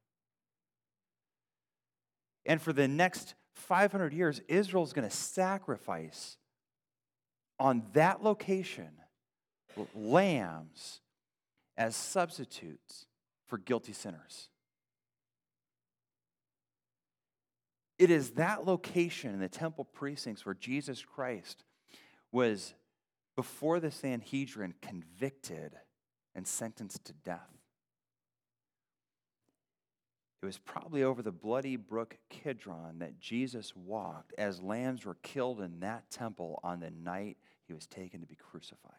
And 2.46 2.62
for 2.62 2.74
the 2.74 2.88
next 2.88 3.36
500 3.54 4.14
years, 4.14 4.42
Israel 4.48 4.84
is 4.84 4.94
going 4.94 5.08
to 5.08 5.16
sacrifice 5.16 6.38
on 7.60 7.84
that 7.94 8.24
location 8.24 8.90
lambs 9.94 11.02
as 11.80 11.96
substitutes 11.96 13.08
for 13.48 13.58
guilty 13.58 13.94
sinners. 13.94 14.50
It 17.98 18.12
is 18.12 18.32
that 18.32 18.66
location 18.66 19.34
in 19.34 19.40
the 19.40 19.50
temple 19.50 19.86
precincts 19.86 20.46
where 20.46 20.54
Jesus 20.54 21.02
Christ 21.04 21.64
was, 22.32 22.76
before 23.36 23.80
the 23.80 23.92
Sanhedrin, 23.92 24.74
convicted 24.82 25.74
and 26.36 26.46
sentenced 26.46 27.06
to 27.06 27.14
death. 27.14 27.50
It 30.42 30.46
was 30.46 30.58
probably 30.58 31.04
over 31.04 31.22
the 31.22 31.32
bloody 31.32 31.78
brook 31.78 32.18
Kidron 32.30 33.00
that 33.00 33.20
Jesus 33.20 33.74
walked 33.76 34.34
as 34.38 34.62
lambs 34.62 35.06
were 35.06 35.18
killed 35.22 35.62
in 35.62 35.80
that 35.80 36.10
temple 36.10 36.60
on 36.64 36.82
the 36.82 36.92
night 36.92 37.38
he 37.68 37.74
was 37.74 37.88
taken 37.88 38.22
to 38.22 38.28
be 38.28 38.36
crucified. 38.36 38.99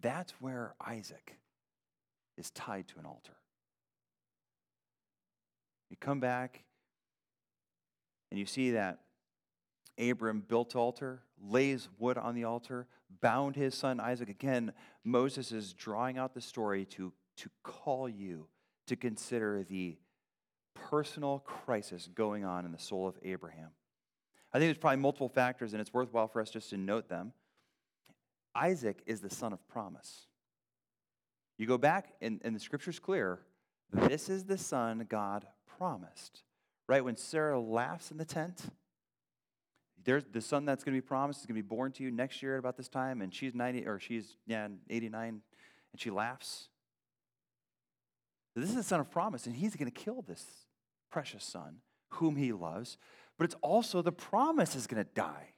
That's 0.00 0.32
where 0.40 0.74
Isaac 0.84 1.36
is 2.36 2.50
tied 2.50 2.88
to 2.88 2.98
an 2.98 3.06
altar. 3.06 3.32
You 5.90 5.96
come 5.98 6.20
back 6.20 6.64
and 8.30 8.38
you 8.38 8.46
see 8.46 8.72
that 8.72 9.00
Abram 9.98 10.42
built 10.46 10.76
altar, 10.76 11.22
lays 11.40 11.88
wood 11.98 12.18
on 12.18 12.34
the 12.34 12.44
altar, 12.44 12.86
bound 13.20 13.56
his 13.56 13.74
son 13.74 14.00
Isaac. 14.00 14.28
Again, 14.28 14.72
Moses 15.04 15.52
is 15.52 15.72
drawing 15.72 16.18
out 16.18 16.34
the 16.34 16.40
story 16.40 16.84
to, 16.86 17.12
to 17.38 17.50
call 17.62 18.08
you 18.08 18.48
to 18.88 18.96
consider 18.96 19.64
the 19.64 19.96
personal 20.74 21.38
crisis 21.40 22.08
going 22.14 22.44
on 22.44 22.64
in 22.66 22.72
the 22.72 22.78
soul 22.78 23.08
of 23.08 23.16
Abraham. 23.22 23.70
I 24.52 24.58
think 24.58 24.68
there's 24.68 24.78
probably 24.78 24.98
multiple 24.98 25.28
factors, 25.28 25.72
and 25.72 25.80
it's 25.80 25.92
worthwhile 25.92 26.28
for 26.28 26.40
us 26.40 26.50
just 26.50 26.70
to 26.70 26.76
note 26.76 27.08
them. 27.08 27.32
Isaac 28.56 29.02
is 29.06 29.20
the 29.20 29.30
son 29.30 29.52
of 29.52 29.66
promise. 29.68 30.26
You 31.58 31.66
go 31.66 31.78
back, 31.78 32.14
and, 32.20 32.40
and 32.44 32.54
the 32.54 32.60
scripture's 32.60 32.98
clear 32.98 33.40
this 33.92 34.28
is 34.28 34.44
the 34.44 34.58
son 34.58 35.06
God 35.08 35.46
promised. 35.78 36.42
Right? 36.88 37.04
When 37.04 37.16
Sarah 37.16 37.58
laughs 37.60 38.10
in 38.10 38.16
the 38.16 38.24
tent, 38.24 38.60
there's 40.04 40.24
the 40.24 40.40
son 40.40 40.64
that's 40.64 40.84
going 40.84 40.94
to 40.94 41.02
be 41.02 41.06
promised 41.06 41.40
is 41.40 41.46
going 41.46 41.56
to 41.56 41.62
be 41.62 41.68
born 41.68 41.92
to 41.92 42.04
you 42.04 42.10
next 42.10 42.42
year 42.42 42.54
at 42.54 42.58
about 42.60 42.76
this 42.76 42.88
time, 42.88 43.22
and 43.22 43.34
she's 43.34 43.54
90 43.54 43.86
or 43.86 43.98
she's 43.98 44.36
yeah 44.46 44.68
89, 44.88 45.28
and 45.28 45.42
she 46.00 46.10
laughs. 46.10 46.68
This 48.54 48.70
is 48.70 48.76
the 48.76 48.82
son 48.82 49.00
of 49.00 49.10
promise, 49.10 49.46
and 49.46 49.56
he's 49.56 49.76
going 49.76 49.90
to 49.90 50.00
kill 50.00 50.22
this 50.22 50.44
precious 51.10 51.44
son, 51.44 51.78
whom 52.10 52.36
he 52.36 52.52
loves. 52.52 52.98
But 53.36 53.44
it's 53.44 53.56
also 53.60 54.00
the 54.00 54.12
promise 54.12 54.76
is 54.76 54.86
going 54.86 55.04
to 55.04 55.10
die. 55.14 55.55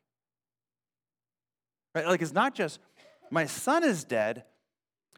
Right? 1.95 2.07
Like 2.07 2.23
it's 2.23 2.33
not 2.33 2.55
just 2.55 2.79
my 3.31 3.47
son 3.47 3.85
is 3.85 4.05
dead, 4.05 4.45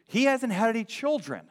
he 0.07 0.25
hasn't 0.25 0.53
had 0.53 0.69
any 0.69 0.83
children. 0.83 1.47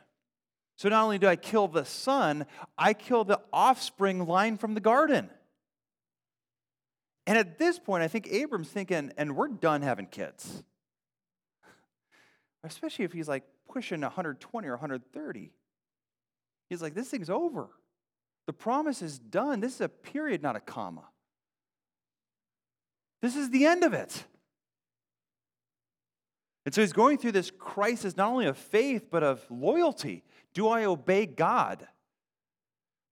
So 0.77 0.89
not 0.89 1.05
only 1.05 1.19
do 1.19 1.27
I 1.27 1.37
kill 1.37 1.69
the 1.69 1.85
son, 1.85 2.47
I 2.79 2.95
kill 2.95 3.25
the 3.25 3.41
offspring 3.53 4.27
line 4.27 4.57
from 4.57 4.75
the 4.75 4.81
garden. 4.81 5.29
And 7.27 7.37
at 7.37 7.59
this 7.59 7.79
point, 7.79 8.03
I 8.03 8.09
think 8.09 8.29
Abram's 8.29 8.71
thinking, 8.71 9.13
and 9.17 9.37
we're 9.37 9.49
done 9.49 9.83
having 9.83 10.07
kids. 10.07 10.63
Especially 12.65 13.05
if 13.05 13.13
he's 13.13 13.29
like 13.29 13.45
pushing 13.71 14.01
120 14.01 14.69
or 14.69 14.73
130. 14.73 15.53
He's 16.71 16.83
like, 16.83 16.95
this 16.95 17.09
thing's 17.09 17.31
over. 17.31 17.69
The 18.47 18.53
promise 18.53 19.03
is 19.03 19.19
done. 19.19 19.61
This 19.61 19.75
is 19.75 19.81
a 19.83 19.89
period, 19.89 20.43
not 20.43 20.57
a 20.57 20.61
comma. 20.61 21.05
This 23.23 23.37
is 23.37 23.51
the 23.51 23.67
end 23.67 23.85
of 23.85 23.93
it. 23.93 24.25
And 26.65 26.75
so 26.75 26.81
he's 26.83 26.93
going 26.93 27.19
through 27.19 27.33
this 27.33 27.51
crisis 27.51 28.17
not 28.17 28.31
only 28.31 28.47
of 28.47 28.59
faith, 28.59 29.07
but 29.11 29.23
of 29.23 29.45
loyalty. 29.51 30.25
Do 30.53 30.69
I 30.69 30.85
obey 30.85 31.27
God? 31.27 31.87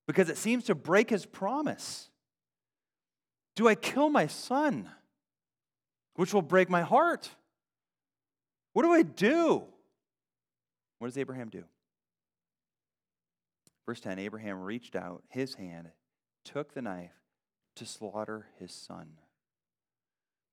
Because 0.06 0.28
it 0.28 0.36
seems 0.36 0.64
to 0.64 0.74
break 0.74 1.10
his 1.10 1.24
promise. 1.24 2.10
Do 3.56 3.68
I 3.68 3.74
kill 3.74 4.10
my 4.10 4.26
son? 4.26 4.90
Which 6.14 6.34
will 6.34 6.42
break 6.42 6.68
my 6.68 6.82
heart. 6.82 7.30
What 8.72 8.82
do 8.82 8.92
I 8.92 9.02
do? 9.02 9.64
What 10.98 11.08
does 11.08 11.18
Abraham 11.18 11.48
do? 11.48 11.64
Verse 13.86 14.00
10 14.00 14.18
Abraham 14.18 14.60
reached 14.60 14.94
out 14.94 15.22
his 15.28 15.54
hand, 15.54 15.88
took 16.44 16.74
the 16.74 16.82
knife 16.82 17.12
to 17.76 17.86
slaughter 17.86 18.46
his 18.58 18.72
son. 18.72 19.12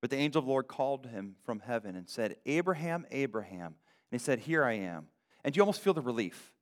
But 0.02 0.10
the 0.10 0.18
angel 0.18 0.40
of 0.40 0.46
the 0.46 0.52
Lord 0.52 0.68
called 0.68 1.08
him 1.08 1.36
from 1.44 1.62
heaven 1.62 1.96
and 1.96 2.08
said, 2.08 2.36
Abraham, 2.46 3.06
Abraham. 3.12 3.76
And 4.12 4.20
he 4.20 4.24
said, 4.24 4.40
Here 4.40 4.64
I 4.64 4.74
am. 4.74 5.08
And 5.44 5.56
you 5.56 5.62
almost 5.62 5.82
feel 5.82 5.94
the 5.94 6.02
relief. 6.02 6.54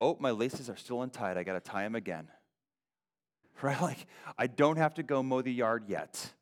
Oh, 0.00 0.16
my 0.20 0.30
laces 0.30 0.68
are 0.68 0.76
still 0.76 1.02
untied. 1.02 1.36
I 1.36 1.42
got 1.42 1.54
to 1.54 1.60
tie 1.60 1.82
them 1.82 1.94
again. 1.94 2.28
right? 3.62 3.80
Like, 3.80 4.06
I 4.36 4.46
don't 4.46 4.76
have 4.76 4.94
to 4.94 5.02
go 5.02 5.22
mow 5.22 5.42
the 5.42 5.52
yard 5.52 5.84
yet. 5.88 6.32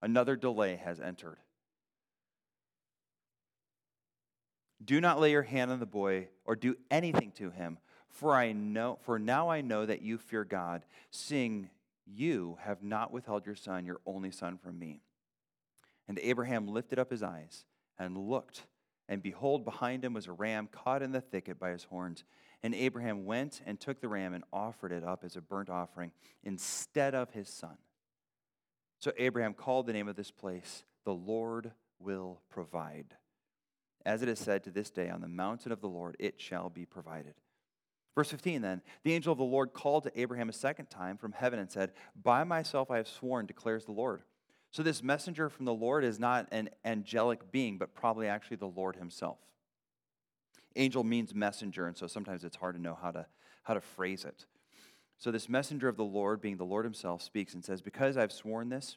Another 0.00 0.36
delay 0.36 0.76
has 0.76 1.00
entered. 1.00 1.38
Do 4.84 5.00
not 5.00 5.20
lay 5.20 5.30
your 5.30 5.42
hand 5.42 5.70
on 5.70 5.78
the 5.78 5.86
boy 5.86 6.28
or 6.44 6.56
do 6.56 6.76
anything 6.90 7.30
to 7.36 7.50
him, 7.50 7.78
for 8.08 8.34
I 8.34 8.52
know 8.52 8.98
for 9.02 9.18
now 9.18 9.48
I 9.48 9.60
know 9.60 9.86
that 9.86 10.02
you 10.02 10.18
fear 10.18 10.44
God, 10.44 10.84
seeing 11.10 11.70
you 12.06 12.58
have 12.62 12.82
not 12.82 13.12
withheld 13.12 13.46
your 13.46 13.54
son, 13.54 13.84
your 13.84 14.00
only 14.06 14.30
son 14.30 14.58
from 14.58 14.78
me. 14.78 15.02
And 16.08 16.18
Abraham 16.18 16.68
lifted 16.68 16.98
up 16.98 17.10
his 17.10 17.22
eyes 17.22 17.64
and 17.98 18.16
looked, 18.16 18.66
and 19.08 19.22
behold 19.22 19.64
behind 19.64 20.04
him 20.04 20.14
was 20.14 20.26
a 20.26 20.32
ram 20.32 20.68
caught 20.70 21.02
in 21.02 21.12
the 21.12 21.20
thicket 21.20 21.58
by 21.58 21.70
his 21.70 21.84
horns. 21.84 22.24
And 22.62 22.74
Abraham 22.74 23.24
went 23.24 23.60
and 23.66 23.78
took 23.78 24.00
the 24.00 24.08
ram 24.08 24.34
and 24.34 24.44
offered 24.52 24.92
it 24.92 25.04
up 25.04 25.24
as 25.24 25.36
a 25.36 25.40
burnt 25.40 25.70
offering 25.70 26.12
instead 26.44 27.14
of 27.14 27.30
his 27.30 27.48
son. 27.48 27.76
So 28.98 29.12
Abraham 29.18 29.54
called 29.54 29.86
the 29.86 29.92
name 29.92 30.08
of 30.08 30.16
this 30.16 30.30
place, 30.30 30.84
The 31.04 31.14
Lord 31.14 31.72
will 31.98 32.40
provide. 32.50 33.16
As 34.04 34.22
it 34.22 34.28
is 34.28 34.38
said 34.38 34.64
to 34.64 34.70
this 34.70 34.90
day, 34.90 35.08
on 35.08 35.20
the 35.20 35.28
mountain 35.28 35.72
of 35.72 35.80
the 35.80 35.88
Lord 35.88 36.16
it 36.18 36.40
shall 36.40 36.68
be 36.68 36.84
provided. 36.84 37.34
Verse 38.14 38.30
15 38.30 38.60
then, 38.60 38.82
the 39.04 39.14
angel 39.14 39.32
of 39.32 39.38
the 39.38 39.44
Lord 39.44 39.72
called 39.72 40.04
to 40.04 40.20
Abraham 40.20 40.48
a 40.48 40.52
second 40.52 40.90
time 40.90 41.16
from 41.16 41.32
heaven 41.32 41.58
and 41.58 41.70
said, 41.70 41.92
By 42.20 42.44
myself 42.44 42.90
I 42.90 42.98
have 42.98 43.08
sworn, 43.08 43.46
declares 43.46 43.86
the 43.86 43.92
Lord. 43.92 44.22
So 44.70 44.82
this 44.82 45.02
messenger 45.02 45.48
from 45.48 45.64
the 45.64 45.74
Lord 45.74 46.04
is 46.04 46.18
not 46.18 46.48
an 46.50 46.70
angelic 46.84 47.50
being, 47.52 47.78
but 47.78 47.94
probably 47.94 48.26
actually 48.26 48.56
the 48.56 48.66
Lord 48.66 48.96
himself. 48.96 49.38
Angel 50.76 51.04
means 51.04 51.34
messenger, 51.34 51.86
and 51.86 51.96
so 51.96 52.06
sometimes 52.06 52.44
it's 52.44 52.56
hard 52.56 52.74
to 52.76 52.80
know 52.80 52.98
how 53.00 53.10
to, 53.10 53.26
how 53.62 53.74
to 53.74 53.80
phrase 53.80 54.24
it. 54.24 54.46
So, 55.18 55.30
this 55.30 55.48
messenger 55.48 55.88
of 55.88 55.96
the 55.96 56.04
Lord, 56.04 56.40
being 56.40 56.56
the 56.56 56.64
Lord 56.64 56.84
himself, 56.84 57.22
speaks 57.22 57.54
and 57.54 57.64
says, 57.64 57.82
Because 57.82 58.16
I've 58.16 58.32
sworn 58.32 58.70
this, 58.70 58.96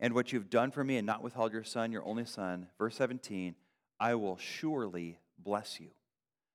and 0.00 0.12
what 0.12 0.32
you've 0.32 0.50
done 0.50 0.72
for 0.72 0.82
me 0.82 0.96
and 0.96 1.06
not 1.06 1.22
withheld 1.22 1.52
your 1.52 1.64
son, 1.64 1.92
your 1.92 2.04
only 2.04 2.24
son, 2.24 2.66
verse 2.76 2.96
17, 2.96 3.54
I 4.00 4.16
will 4.16 4.36
surely 4.36 5.18
bless 5.38 5.78
you. 5.78 5.90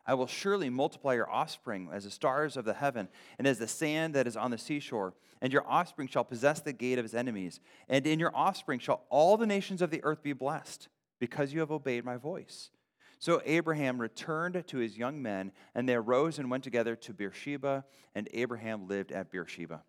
I 0.08 0.14
will 0.14 0.28
surely 0.28 0.70
multiply 0.70 1.14
your 1.14 1.30
offspring 1.30 1.90
as 1.92 2.06
the 2.06 2.12
stars 2.12 2.56
of 2.56 2.64
the 2.64 2.74
heaven 2.74 3.10
and 3.38 3.46
as 3.46 3.60
the 3.60 3.68
sand 3.68 4.16
that 4.16 4.26
is 4.26 4.38
on 4.38 4.52
the 4.52 4.58
seashore. 4.58 5.14
And 5.42 5.52
your 5.52 5.68
offspring 5.68 6.08
shall 6.08 6.24
possess 6.24 6.62
the 6.62 6.74
gate 6.74 6.98
of 6.98 7.04
his 7.04 7.14
enemies. 7.14 7.60
And 7.90 8.08
in 8.08 8.18
your 8.18 8.36
offspring 8.36 8.80
shall 8.80 9.04
all 9.10 9.36
the 9.36 9.46
nations 9.46 9.82
of 9.82 9.92
the 9.92 10.04
earth 10.04 10.24
be 10.24 10.34
blessed, 10.34 10.88
because 11.20 11.54
you 11.54 11.60
have 11.60 11.72
obeyed 11.72 12.06
my 12.06 12.16
voice. 12.16 12.72
So 13.20 13.42
Abraham 13.46 14.00
returned 14.00 14.64
to 14.66 14.78
his 14.78 14.98
young 14.98 15.22
men, 15.22 15.52
and 15.76 15.90
they 15.90 15.96
arose 15.96 16.40
and 16.40 16.50
went 16.50 16.64
together 16.64 16.96
to 16.96 17.14
Beersheba, 17.14 17.84
and 18.16 18.30
Abraham 18.34 18.88
lived 18.88 19.12
at 19.12 19.32
Beersheba. 19.32 19.84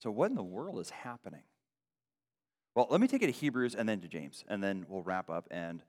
So, 0.00 0.10
what 0.10 0.30
in 0.30 0.36
the 0.36 0.42
world 0.42 0.80
is 0.80 0.90
happening? 0.90 1.42
Well, 2.74 2.86
let 2.90 3.00
me 3.00 3.06
take 3.06 3.22
it 3.22 3.26
to 3.26 3.32
Hebrews 3.32 3.74
and 3.74 3.88
then 3.88 4.00
to 4.00 4.08
James, 4.08 4.44
and 4.48 4.62
then 4.62 4.86
we'll 4.88 5.02
wrap 5.02 5.28
up. 5.28 5.46
And, 5.50 5.82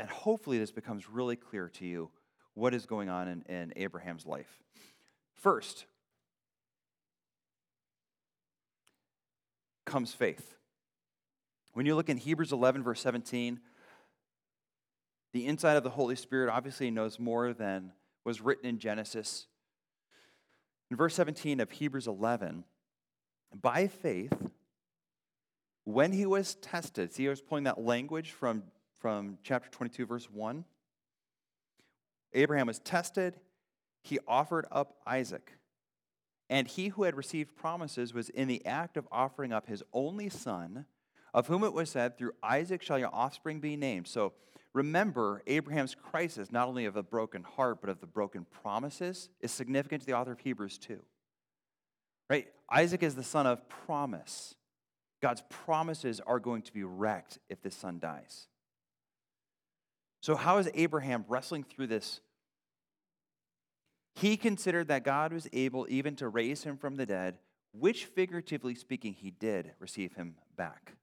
and 0.00 0.08
hopefully, 0.08 0.58
this 0.58 0.72
becomes 0.72 1.10
really 1.10 1.36
clear 1.36 1.68
to 1.74 1.84
you 1.84 2.10
what 2.54 2.72
is 2.72 2.86
going 2.86 3.10
on 3.10 3.28
in, 3.28 3.42
in 3.42 3.72
Abraham's 3.76 4.24
life. 4.24 4.58
First, 5.34 5.84
comes 9.84 10.14
faith. 10.14 10.56
When 11.74 11.84
you 11.84 11.94
look 11.94 12.08
in 12.08 12.16
Hebrews 12.16 12.50
11, 12.50 12.82
verse 12.82 13.02
17, 13.02 13.60
the 15.34 15.46
inside 15.46 15.76
of 15.76 15.84
the 15.84 15.90
Holy 15.90 16.16
Spirit 16.16 16.50
obviously 16.50 16.90
knows 16.90 17.18
more 17.18 17.52
than 17.52 17.92
was 18.24 18.40
written 18.40 18.64
in 18.64 18.78
Genesis. 18.78 19.48
In 20.90 20.96
verse 20.96 21.14
17 21.14 21.60
of 21.60 21.70
Hebrews 21.70 22.06
11, 22.06 22.64
by 23.60 23.86
faith, 23.86 24.32
when 25.84 26.12
he 26.12 26.24
was 26.24 26.54
tested, 26.54 27.12
see, 27.12 27.26
I 27.26 27.30
was 27.30 27.42
pulling 27.42 27.64
that 27.64 27.78
language 27.78 28.30
from, 28.30 28.62
from 29.00 29.38
chapter 29.42 29.68
22, 29.70 30.06
verse 30.06 30.30
1. 30.30 30.64
Abraham 32.32 32.66
was 32.66 32.78
tested, 32.78 33.36
he 34.02 34.18
offered 34.28 34.66
up 34.70 34.96
Isaac. 35.06 35.52
And 36.48 36.66
he 36.66 36.88
who 36.88 37.04
had 37.04 37.16
received 37.16 37.56
promises 37.56 38.12
was 38.12 38.28
in 38.28 38.48
the 38.48 38.64
act 38.66 38.96
of 38.96 39.06
offering 39.10 39.52
up 39.52 39.68
his 39.68 39.82
only 39.92 40.28
son, 40.28 40.84
of 41.32 41.46
whom 41.46 41.62
it 41.64 41.72
was 41.72 41.90
said, 41.90 42.18
Through 42.18 42.32
Isaac 42.42 42.82
shall 42.82 42.98
your 42.98 43.14
offspring 43.14 43.60
be 43.60 43.76
named. 43.76 44.08
So 44.08 44.32
remember, 44.72 45.42
Abraham's 45.46 45.94
crisis, 45.94 46.50
not 46.50 46.68
only 46.68 46.86
of 46.86 46.96
a 46.96 47.02
broken 47.02 47.44
heart, 47.44 47.80
but 47.80 47.88
of 47.88 48.00
the 48.00 48.06
broken 48.06 48.46
promises, 48.62 49.28
is 49.40 49.52
significant 49.52 50.02
to 50.02 50.06
the 50.06 50.14
author 50.14 50.32
of 50.32 50.40
Hebrews 50.40 50.78
too. 50.78 51.02
Right? 52.28 52.48
Isaac 52.68 53.02
is 53.02 53.14
the 53.14 53.22
son 53.22 53.46
of 53.46 53.68
promise. 53.68 54.54
God's 55.22 55.42
promises 55.48 56.20
are 56.26 56.40
going 56.40 56.62
to 56.62 56.72
be 56.72 56.82
wrecked 56.82 57.38
if 57.48 57.62
this 57.62 57.74
son 57.74 57.98
dies. 58.00 58.48
So, 60.20 60.36
how 60.36 60.58
is 60.58 60.68
Abraham 60.74 61.24
wrestling 61.28 61.64
through 61.64 61.86
this 61.88 62.20
he 64.14 64.36
considered 64.36 64.88
that 64.88 65.04
God 65.04 65.32
was 65.32 65.48
able 65.52 65.86
even 65.88 66.16
to 66.16 66.28
raise 66.28 66.62
him 66.62 66.76
from 66.76 66.96
the 66.96 67.06
dead, 67.06 67.38
which 67.72 68.04
figuratively 68.04 68.74
speaking, 68.74 69.14
he 69.14 69.30
did 69.30 69.72
receive 69.78 70.14
him 70.14 70.34
back. 70.56 70.94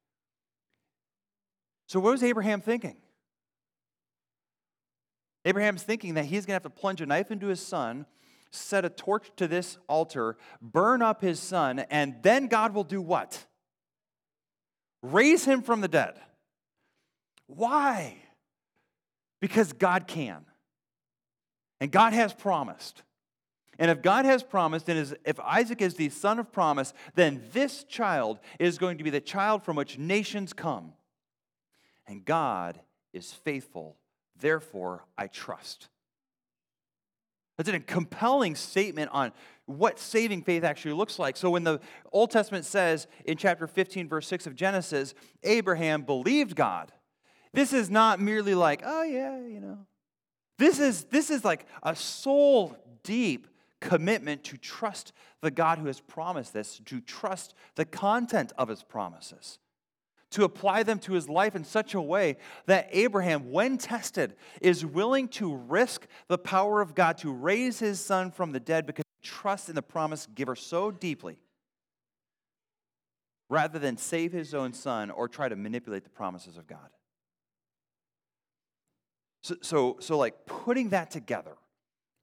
So, 1.87 1.99
what 1.99 2.11
was 2.11 2.23
Abraham 2.23 2.61
thinking? 2.61 2.97
Abraham's 5.45 5.83
thinking 5.83 6.15
that 6.15 6.25
he's 6.25 6.45
going 6.45 6.59
to 6.59 6.63
have 6.63 6.63
to 6.63 6.69
plunge 6.69 6.99
a 6.99 7.05
knife 7.05 7.31
into 7.31 7.47
his 7.47 7.61
son, 7.61 8.05
set 8.51 8.83
a 8.83 8.89
torch 8.89 9.31
to 9.37 9.47
this 9.47 9.77
altar, 9.87 10.35
burn 10.61 11.01
up 11.01 11.21
his 11.21 11.39
son, 11.39 11.79
and 11.89 12.15
then 12.21 12.47
God 12.47 12.73
will 12.73 12.83
do 12.83 13.01
what? 13.01 13.45
Raise 15.01 15.45
him 15.45 15.61
from 15.61 15.79
the 15.79 15.87
dead. 15.87 16.15
Why? 17.45 18.17
Because 19.39 19.73
God 19.73 20.07
can. 20.07 20.45
And 21.79 21.91
God 21.91 22.13
has 22.13 22.33
promised. 22.33 23.03
And 23.79 23.91
if 23.91 24.01
God 24.01 24.25
has 24.25 24.41
promised, 24.41 24.89
and 24.89 25.15
if 25.25 25.39
Isaac 25.39 25.81
is 25.81 25.95
the 25.95 26.09
son 26.09 26.39
of 26.39 26.51
promise, 26.51 26.93
then 27.15 27.43
this 27.53 27.83
child 27.83 28.39
is 28.59 28.77
going 28.77 28.97
to 28.97 29.03
be 29.03 29.11
the 29.11 29.21
child 29.21 29.63
from 29.63 29.75
which 29.75 29.99
nations 29.99 30.53
come. 30.53 30.93
And 32.07 32.25
God 32.25 32.79
is 33.13 33.31
faithful. 33.31 33.97
Therefore, 34.39 35.05
I 35.17 35.27
trust. 35.27 35.89
That's 37.57 37.69
a 37.69 37.79
compelling 37.79 38.55
statement 38.55 39.09
on 39.11 39.31
what 39.65 39.99
saving 39.99 40.43
faith 40.43 40.63
actually 40.63 40.93
looks 40.93 41.19
like. 41.19 41.35
So, 41.35 41.49
when 41.49 41.63
the 41.63 41.79
Old 42.11 42.31
Testament 42.31 42.65
says 42.65 43.07
in 43.25 43.35
chapter 43.35 43.67
15, 43.67 44.07
verse 44.07 44.27
6 44.27 44.47
of 44.47 44.55
Genesis, 44.55 45.13
Abraham 45.43 46.03
believed 46.03 46.55
God, 46.55 46.91
this 47.57 47.73
is 47.73 47.89
not 47.89 48.19
merely 48.19 48.53
like, 48.53 48.83
oh, 48.85 49.01
yeah, 49.01 49.39
you 49.39 49.59
know. 49.59 49.79
This 50.59 50.77
is, 50.77 51.05
this 51.05 51.31
is 51.31 51.43
like 51.43 51.65
a 51.81 51.95
soul 51.95 52.77
deep 53.01 53.47
commitment 53.81 54.43
to 54.43 54.57
trust 54.57 55.11
the 55.41 55.49
God 55.49 55.79
who 55.79 55.87
has 55.87 55.99
promised 55.99 56.53
this, 56.53 56.79
to 56.85 57.01
trust 57.01 57.55
the 57.73 57.83
content 57.83 58.53
of 58.59 58.67
his 58.67 58.83
promises, 58.83 59.57
to 60.29 60.43
apply 60.43 60.83
them 60.83 60.99
to 60.99 61.13
his 61.13 61.27
life 61.27 61.55
in 61.55 61.63
such 61.63 61.95
a 61.95 62.01
way 62.01 62.37
that 62.67 62.89
Abraham, 62.91 63.51
when 63.51 63.79
tested, 63.79 64.35
is 64.61 64.85
willing 64.85 65.27
to 65.29 65.55
risk 65.55 66.05
the 66.27 66.37
power 66.37 66.79
of 66.79 66.93
God 66.93 67.17
to 67.17 67.33
raise 67.33 67.79
his 67.79 67.99
son 67.99 68.29
from 68.29 68.51
the 68.51 68.59
dead 68.59 68.85
because 68.85 69.05
he 69.19 69.27
trusts 69.27 69.67
in 69.67 69.73
the 69.73 69.81
promise 69.81 70.27
giver 70.35 70.55
so 70.55 70.91
deeply 70.91 71.39
rather 73.49 73.79
than 73.79 73.97
save 73.97 74.31
his 74.31 74.53
own 74.53 74.73
son 74.73 75.09
or 75.09 75.27
try 75.27 75.49
to 75.49 75.55
manipulate 75.55 76.03
the 76.03 76.11
promises 76.11 76.55
of 76.55 76.67
God. 76.67 76.91
So, 79.47 79.55
so, 79.61 79.97
so 80.01 80.17
like 80.17 80.45
putting 80.45 80.89
that 80.89 81.09
together, 81.09 81.55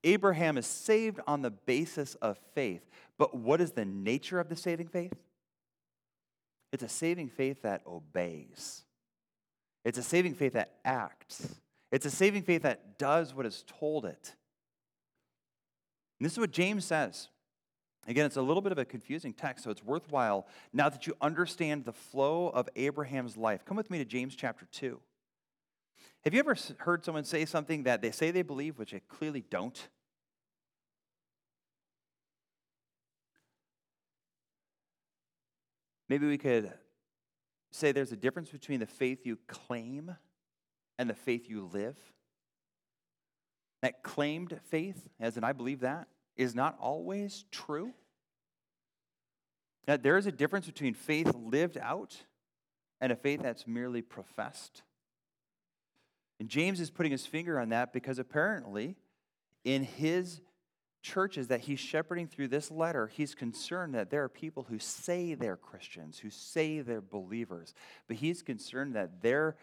Abraham 0.04 0.58
is 0.58 0.66
saved 0.66 1.20
on 1.26 1.40
the 1.40 1.50
basis 1.50 2.16
of 2.16 2.38
faith. 2.54 2.82
But 3.16 3.34
what 3.34 3.62
is 3.62 3.72
the 3.72 3.86
nature 3.86 4.38
of 4.38 4.50
the 4.50 4.56
saving 4.56 4.88
faith? 4.88 5.14
It's 6.70 6.82
a 6.82 6.88
saving 6.88 7.30
faith 7.30 7.62
that 7.62 7.80
obeys. 7.86 8.84
It's 9.86 9.96
a 9.96 10.02
saving 10.02 10.34
faith 10.34 10.52
that 10.52 10.74
acts. 10.84 11.54
It's 11.90 12.04
a 12.04 12.10
saving 12.10 12.42
faith 12.42 12.62
that 12.62 12.98
does 12.98 13.32
what 13.32 13.46
is 13.46 13.64
told 13.78 14.04
it. 14.04 14.34
And 16.20 16.26
this 16.26 16.32
is 16.32 16.38
what 16.38 16.50
James 16.50 16.84
says. 16.84 17.28
Again, 18.06 18.26
it's 18.26 18.36
a 18.36 18.42
little 18.42 18.60
bit 18.60 18.72
of 18.72 18.76
a 18.76 18.84
confusing 18.84 19.32
text, 19.32 19.64
so 19.64 19.70
it's 19.70 19.82
worthwhile 19.82 20.46
now 20.74 20.90
that 20.90 21.06
you 21.06 21.14
understand 21.22 21.86
the 21.86 21.92
flow 21.94 22.48
of 22.48 22.68
Abraham's 22.76 23.38
life. 23.38 23.64
Come 23.64 23.78
with 23.78 23.90
me 23.90 23.96
to 23.96 24.04
James 24.04 24.36
chapter 24.36 24.66
2. 24.72 25.00
Have 26.24 26.32
you 26.32 26.40
ever 26.40 26.56
heard 26.78 27.04
someone 27.04 27.24
say 27.24 27.44
something 27.44 27.82
that 27.82 28.00
they 28.00 28.10
say 28.10 28.30
they 28.30 28.42
believe, 28.42 28.78
which 28.78 28.92
they 28.92 29.00
clearly 29.00 29.44
don't? 29.50 29.88
Maybe 36.08 36.26
we 36.26 36.38
could 36.38 36.72
say 37.72 37.92
there's 37.92 38.12
a 38.12 38.16
difference 38.16 38.48
between 38.48 38.80
the 38.80 38.86
faith 38.86 39.26
you 39.26 39.38
claim 39.46 40.16
and 40.98 41.10
the 41.10 41.14
faith 41.14 41.48
you 41.48 41.68
live. 41.72 41.96
That 43.82 44.02
claimed 44.02 44.58
faith, 44.70 45.08
as 45.20 45.36
in 45.36 45.44
I 45.44 45.52
believe 45.52 45.80
that, 45.80 46.08
is 46.36 46.54
not 46.54 46.76
always 46.80 47.44
true. 47.50 47.92
That 49.86 50.02
there 50.02 50.16
is 50.16 50.26
a 50.26 50.32
difference 50.32 50.66
between 50.66 50.94
faith 50.94 51.34
lived 51.34 51.76
out 51.76 52.16
and 53.00 53.12
a 53.12 53.16
faith 53.16 53.42
that's 53.42 53.66
merely 53.66 54.00
professed. 54.00 54.82
And 56.44 56.50
James 56.50 56.78
is 56.78 56.90
putting 56.90 57.10
his 57.10 57.24
finger 57.24 57.58
on 57.58 57.70
that 57.70 57.94
because 57.94 58.18
apparently, 58.18 58.96
in 59.64 59.82
his 59.82 60.42
churches 61.00 61.48
that 61.48 61.60
he's 61.60 61.80
shepherding 61.80 62.26
through 62.26 62.48
this 62.48 62.70
letter, 62.70 63.06
he's 63.06 63.34
concerned 63.34 63.94
that 63.94 64.10
there 64.10 64.22
are 64.22 64.28
people 64.28 64.66
who 64.68 64.78
say 64.78 65.32
they're 65.32 65.56
Christians, 65.56 66.18
who 66.18 66.28
say 66.28 66.82
they're 66.82 67.00
believers, 67.00 67.72
but 68.08 68.18
he's 68.18 68.42
concerned 68.42 68.94
that 68.94 69.22
their 69.22 69.56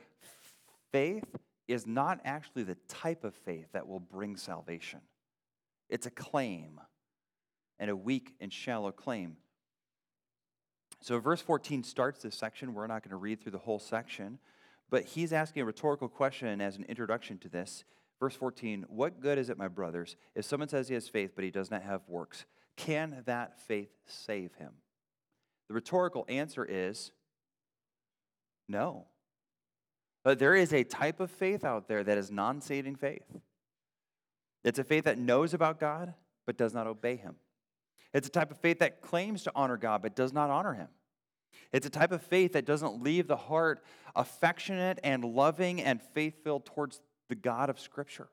faith 0.91 1.23
is 1.67 1.86
not 1.86 2.19
actually 2.25 2.63
the 2.63 2.77
type 2.88 3.23
of 3.23 3.36
faith 3.36 3.67
that 3.73 3.88
will 3.88 3.99
bring 3.99 4.36
salvation. 4.36 5.01
It's 5.88 6.07
a 6.07 6.11
claim, 6.11 6.82
and 7.77 7.91
a 7.91 7.95
weak 7.95 8.34
and 8.41 8.51
shallow 8.51 8.91
claim. 8.91 9.38
So, 10.99 11.19
verse 11.19 11.41
14 11.41 11.84
starts 11.84 12.23
this 12.23 12.34
section. 12.34 12.73
We're 12.73 12.88
not 12.88 13.03
going 13.03 13.11
to 13.11 13.17
read 13.17 13.39
through 13.39 13.51
the 13.51 13.59
whole 13.59 13.77
section. 13.77 14.39
But 14.92 15.06
he's 15.06 15.34
asking 15.34 15.64
a 15.64 15.66
rhetorical 15.66 16.10
question 16.10 16.62
as 16.62 16.76
an 16.76 16.86
introduction 16.88 17.38
to 17.39 17.50
this. 17.50 17.86
Verse 18.20 18.36
14 18.36 18.86
What 18.89 19.20
good 19.20 19.39
is 19.39 19.50
it, 19.50 19.58
my 19.58 19.70
brothers, 19.70 20.18
if 20.36 20.46
someone 20.46 20.70
says 20.70 20.89
he 20.89 20.94
has 20.94 21.08
faith 21.08 21.32
but 21.34 21.44
he 21.44 21.50
does 21.50 21.72
not 21.72 21.82
have 21.82 22.02
works? 22.08 22.46
Can 22.76 23.24
that 23.26 23.60
faith 23.62 23.89
save 24.06 24.54
him? 24.56 24.74
The 25.68 25.74
rhetorical 25.74 26.26
answer 26.28 26.66
is 26.66 27.12
no. 28.68 29.08
But 30.24 30.38
there 30.38 30.56
is 30.56 30.74
a 30.74 30.84
type 30.84 31.20
of 31.20 31.32
faith 31.32 31.64
out 31.64 31.88
there 31.88 32.04
that 32.04 32.18
is 32.18 32.30
non 32.30 32.62
saving 32.62 32.98
faith. 32.98 33.26
It's 34.64 34.78
a 34.78 34.84
faith 34.84 35.06
that 35.06 35.18
knows 35.18 35.54
about 35.54 35.80
God 35.80 36.14
but 36.46 36.58
does 36.58 36.74
not 36.74 36.86
obey 36.86 37.16
him. 37.16 37.36
It's 38.14 38.28
a 38.28 38.32
type 38.32 38.52
of 38.52 38.58
faith 38.58 38.80
that 38.80 39.02
claims 39.02 39.44
to 39.44 39.52
honor 39.56 39.78
God 39.78 40.02
but 40.02 40.16
does 40.16 40.34
not 40.34 40.50
honor 40.50 40.74
him. 40.74 40.89
It's 41.72 41.86
a 41.86 41.89
type 41.89 42.12
of 42.12 42.22
faith 42.22 42.54
that 42.54 42.66
doesn't 42.66 43.02
leave 43.02 43.28
the 43.28 43.38
heart 43.38 43.84
affectionate 44.16 44.99
and 45.04 45.24
loving 45.24 45.82
and 45.82 46.02
faith 46.02 46.43
filled 46.43 46.66
towards 46.66 47.02
the 47.30 47.36
God 47.36 47.70
of 47.70 47.80
Scripture. 47.80 48.30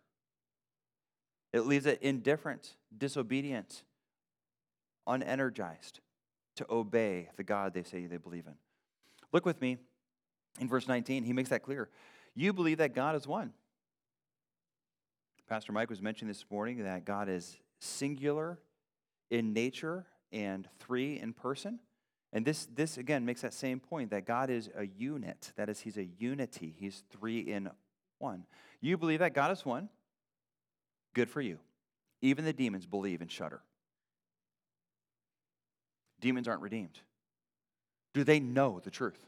It 1.53 1.61
leaves 1.61 1.87
it 1.87 2.03
indifferent, 2.03 2.77
disobedient, 2.97 3.85
unenergized 5.09 6.01
to 6.57 6.67
obey 6.69 7.29
the 7.37 7.45
God 7.45 7.73
they 7.73 7.85
say 7.85 8.07
they 8.07 8.17
believe 8.17 8.47
in. 8.47 8.55
Look 9.33 9.47
with 9.47 9.61
me 9.61 9.79
in 10.61 10.69
verse 10.69 10.89
19. 10.89 11.25
He 11.25 11.33
makes 11.33 11.51
that 11.51 11.63
clear. 11.63 11.89
You 12.35 12.53
believe 12.53 12.79
that 12.79 12.95
God 12.95 13.15
is 13.17 13.27
one. 13.27 13.53
Pastor 15.49 15.73
Mike 15.73 15.89
was 15.89 16.03
mentioning 16.03 16.29
this 16.29 16.45
morning 16.51 16.85
that 16.85 17.05
God 17.05 17.29
is 17.29 17.57
singular 17.81 18.59
in 19.31 19.53
nature 19.53 20.07
and 20.31 20.69
three 20.79 21.19
in 21.19 21.33
person. 21.33 21.79
And 22.33 22.45
this, 22.45 22.67
this 22.75 22.99
again 22.99 23.25
makes 23.25 23.41
that 23.41 23.55
same 23.55 23.81
point 23.81 24.11
that 24.11 24.27
God 24.27 24.51
is 24.51 24.69
a 24.77 24.87
unit. 24.87 25.53
That 25.57 25.69
is, 25.69 25.81
He's 25.81 25.97
a 25.97 26.05
unity. 26.05 26.75
He's 26.79 27.03
three 27.11 27.41
in 27.41 27.71
one. 28.19 28.45
You 28.81 28.99
believe 28.99 29.21
that 29.21 29.35
God 29.35 29.51
is 29.51 29.65
one? 29.65 29.89
Good 31.15 31.31
for 31.31 31.41
you. 31.41 31.59
Even 32.21 32.45
the 32.45 32.53
demons 32.53 32.87
believe 32.87 33.21
and 33.21 33.31
shudder. 33.31 33.63
Demons 36.21 36.49
aren't 36.49 36.63
redeemed. 36.63 36.99
Do 38.13 38.25
they 38.25 38.41
know 38.41 38.81
the 38.83 38.91
truth? 38.91 39.21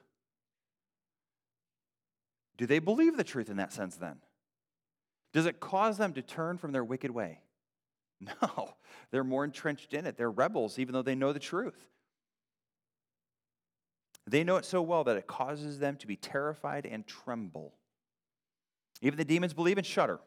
Do 2.56 2.66
they 2.66 2.78
believe 2.78 3.16
the 3.16 3.24
truth 3.24 3.48
in 3.48 3.56
that 3.56 3.72
sense 3.72 3.96
then? 3.96 4.16
Does 5.32 5.46
it 5.46 5.60
cause 5.60 5.96
them 5.96 6.12
to 6.14 6.22
turn 6.22 6.58
from 6.58 6.72
their 6.72 6.84
wicked 6.84 7.10
way? 7.10 7.40
No, 8.42 8.74
they're 9.10 9.24
more 9.24 9.44
entrenched 9.44 9.94
in 9.94 10.04
it. 10.04 10.18
They're 10.18 10.30
rebels, 10.30 10.78
even 10.78 10.92
though 10.92 11.00
they 11.00 11.14
know 11.14 11.32
the 11.32 11.38
truth. 11.38 11.86
They 14.30 14.44
know 14.44 14.56
it 14.56 14.64
so 14.64 14.80
well 14.80 15.02
that 15.04 15.16
it 15.16 15.26
causes 15.26 15.80
them 15.80 15.96
to 15.96 16.06
be 16.06 16.14
terrified 16.14 16.86
and 16.86 17.04
tremble. 17.04 17.74
Even 19.02 19.16
the 19.16 19.24
demons 19.24 19.54
believe 19.54 19.76
and 19.76 19.86
shudder. 19.86 20.20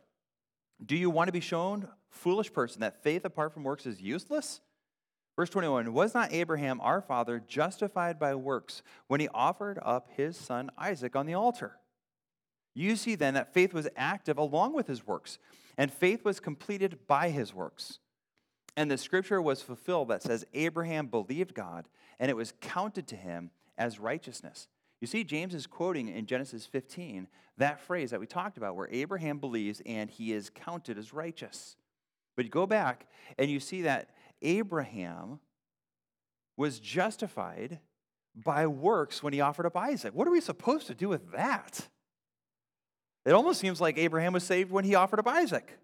Do 0.85 0.97
you 0.97 1.09
want 1.09 1.29
to 1.29 1.31
be 1.31 1.39
shown, 1.39 1.87
foolish 2.09 2.51
person, 2.51 2.81
that 2.81 3.01
faith 3.01 3.23
apart 3.23 3.53
from 3.53 3.63
works 3.63 3.85
is 3.85 4.01
useless? 4.01 4.59
Verse 5.37 5.49
21 5.49 5.93
Was 5.93 6.13
not 6.13 6.33
Abraham, 6.33 6.81
our 6.81 7.01
father, 7.01 7.41
justified 7.47 8.19
by 8.19 8.35
works 8.35 8.83
when 9.07 9.21
he 9.21 9.29
offered 9.33 9.79
up 9.81 10.09
his 10.17 10.35
son 10.35 10.69
Isaac 10.77 11.15
on 11.15 11.25
the 11.25 11.35
altar? 11.35 11.77
You 12.75 12.97
see 12.97 13.15
then 13.15 13.35
that 13.35 13.53
faith 13.53 13.73
was 13.73 13.87
active 13.95 14.37
along 14.37 14.73
with 14.73 14.87
his 14.87 15.07
works, 15.07 15.39
and 15.77 15.89
faith 15.89 16.25
was 16.25 16.41
completed 16.41 17.07
by 17.07 17.29
his 17.29 17.53
works. 17.53 17.99
And 18.75 18.91
the 18.91 18.97
scripture 18.97 19.41
was 19.41 19.61
fulfilled 19.61 20.09
that 20.09 20.23
says, 20.23 20.45
Abraham 20.53 21.07
believed 21.07 21.53
God, 21.53 21.87
and 22.19 22.29
it 22.29 22.35
was 22.35 22.53
counted 22.59 23.07
to 23.07 23.15
him 23.15 23.51
as 23.77 23.99
righteousness. 23.99 24.67
You 25.01 25.07
see, 25.07 25.23
James 25.23 25.53
is 25.53 25.67
quoting 25.67 26.07
in 26.07 26.25
Genesis 26.25 26.65
15 26.65 27.27
that 27.57 27.79
phrase 27.81 28.11
that 28.11 28.19
we 28.19 28.25
talked 28.25 28.57
about, 28.57 28.75
where 28.75 28.87
Abraham 28.91 29.37
believes 29.37 29.81
and 29.85 30.09
he 30.09 30.33
is 30.33 30.49
counted 30.49 30.97
as 30.97 31.13
righteous. 31.13 31.75
But 32.35 32.45
you 32.45 32.51
go 32.51 32.65
back 32.65 33.07
and 33.37 33.49
you 33.49 33.59
see 33.59 33.83
that 33.83 34.09
Abraham 34.41 35.39
was 36.57 36.79
justified 36.79 37.79
by 38.35 38.65
works 38.65 39.21
when 39.21 39.33
he 39.33 39.41
offered 39.41 39.65
up 39.65 39.77
Isaac. 39.77 40.13
What 40.13 40.27
are 40.27 40.31
we 40.31 40.41
supposed 40.41 40.87
to 40.87 40.95
do 40.95 41.09
with 41.09 41.31
that? 41.33 41.87
It 43.25 43.31
almost 43.31 43.59
seems 43.59 43.79
like 43.79 43.97
Abraham 43.97 44.33
was 44.33 44.43
saved 44.43 44.71
when 44.71 44.85
he 44.85 44.95
offered 44.95 45.19
up 45.19 45.27
Isaac. 45.27 45.77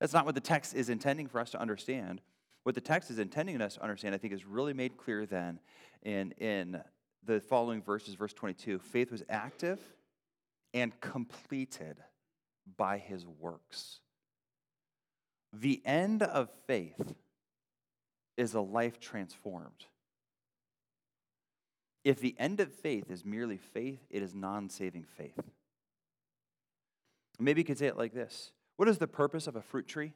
That's 0.00 0.12
not 0.12 0.24
what 0.24 0.34
the 0.34 0.40
text 0.40 0.74
is 0.74 0.88
intending 0.88 1.26
for 1.26 1.40
us 1.40 1.50
to 1.50 1.60
understand. 1.60 2.20
What 2.68 2.74
the 2.74 2.82
text 2.82 3.10
is 3.10 3.18
intending 3.18 3.62
us 3.62 3.76
to 3.76 3.82
understand, 3.82 4.14
I 4.14 4.18
think, 4.18 4.34
is 4.34 4.44
really 4.44 4.74
made 4.74 4.98
clear 4.98 5.24
then 5.24 5.58
in, 6.02 6.32
in 6.32 6.78
the 7.24 7.40
following 7.40 7.80
verses, 7.80 8.14
verse 8.14 8.34
22. 8.34 8.78
Faith 8.80 9.10
was 9.10 9.22
active 9.30 9.80
and 10.74 10.92
completed 11.00 11.96
by 12.76 12.98
his 12.98 13.26
works. 13.26 14.00
The 15.50 15.80
end 15.86 16.22
of 16.22 16.50
faith 16.66 17.14
is 18.36 18.52
a 18.52 18.60
life 18.60 19.00
transformed. 19.00 19.86
If 22.04 22.20
the 22.20 22.36
end 22.38 22.60
of 22.60 22.70
faith 22.70 23.10
is 23.10 23.24
merely 23.24 23.56
faith, 23.56 24.04
it 24.10 24.22
is 24.22 24.34
non 24.34 24.68
saving 24.68 25.06
faith. 25.16 25.40
Maybe 27.40 27.62
you 27.62 27.64
could 27.64 27.78
say 27.78 27.86
it 27.86 27.96
like 27.96 28.12
this 28.12 28.52
What 28.76 28.90
is 28.90 28.98
the 28.98 29.08
purpose 29.08 29.46
of 29.46 29.56
a 29.56 29.62
fruit 29.62 29.88
tree? 29.88 30.12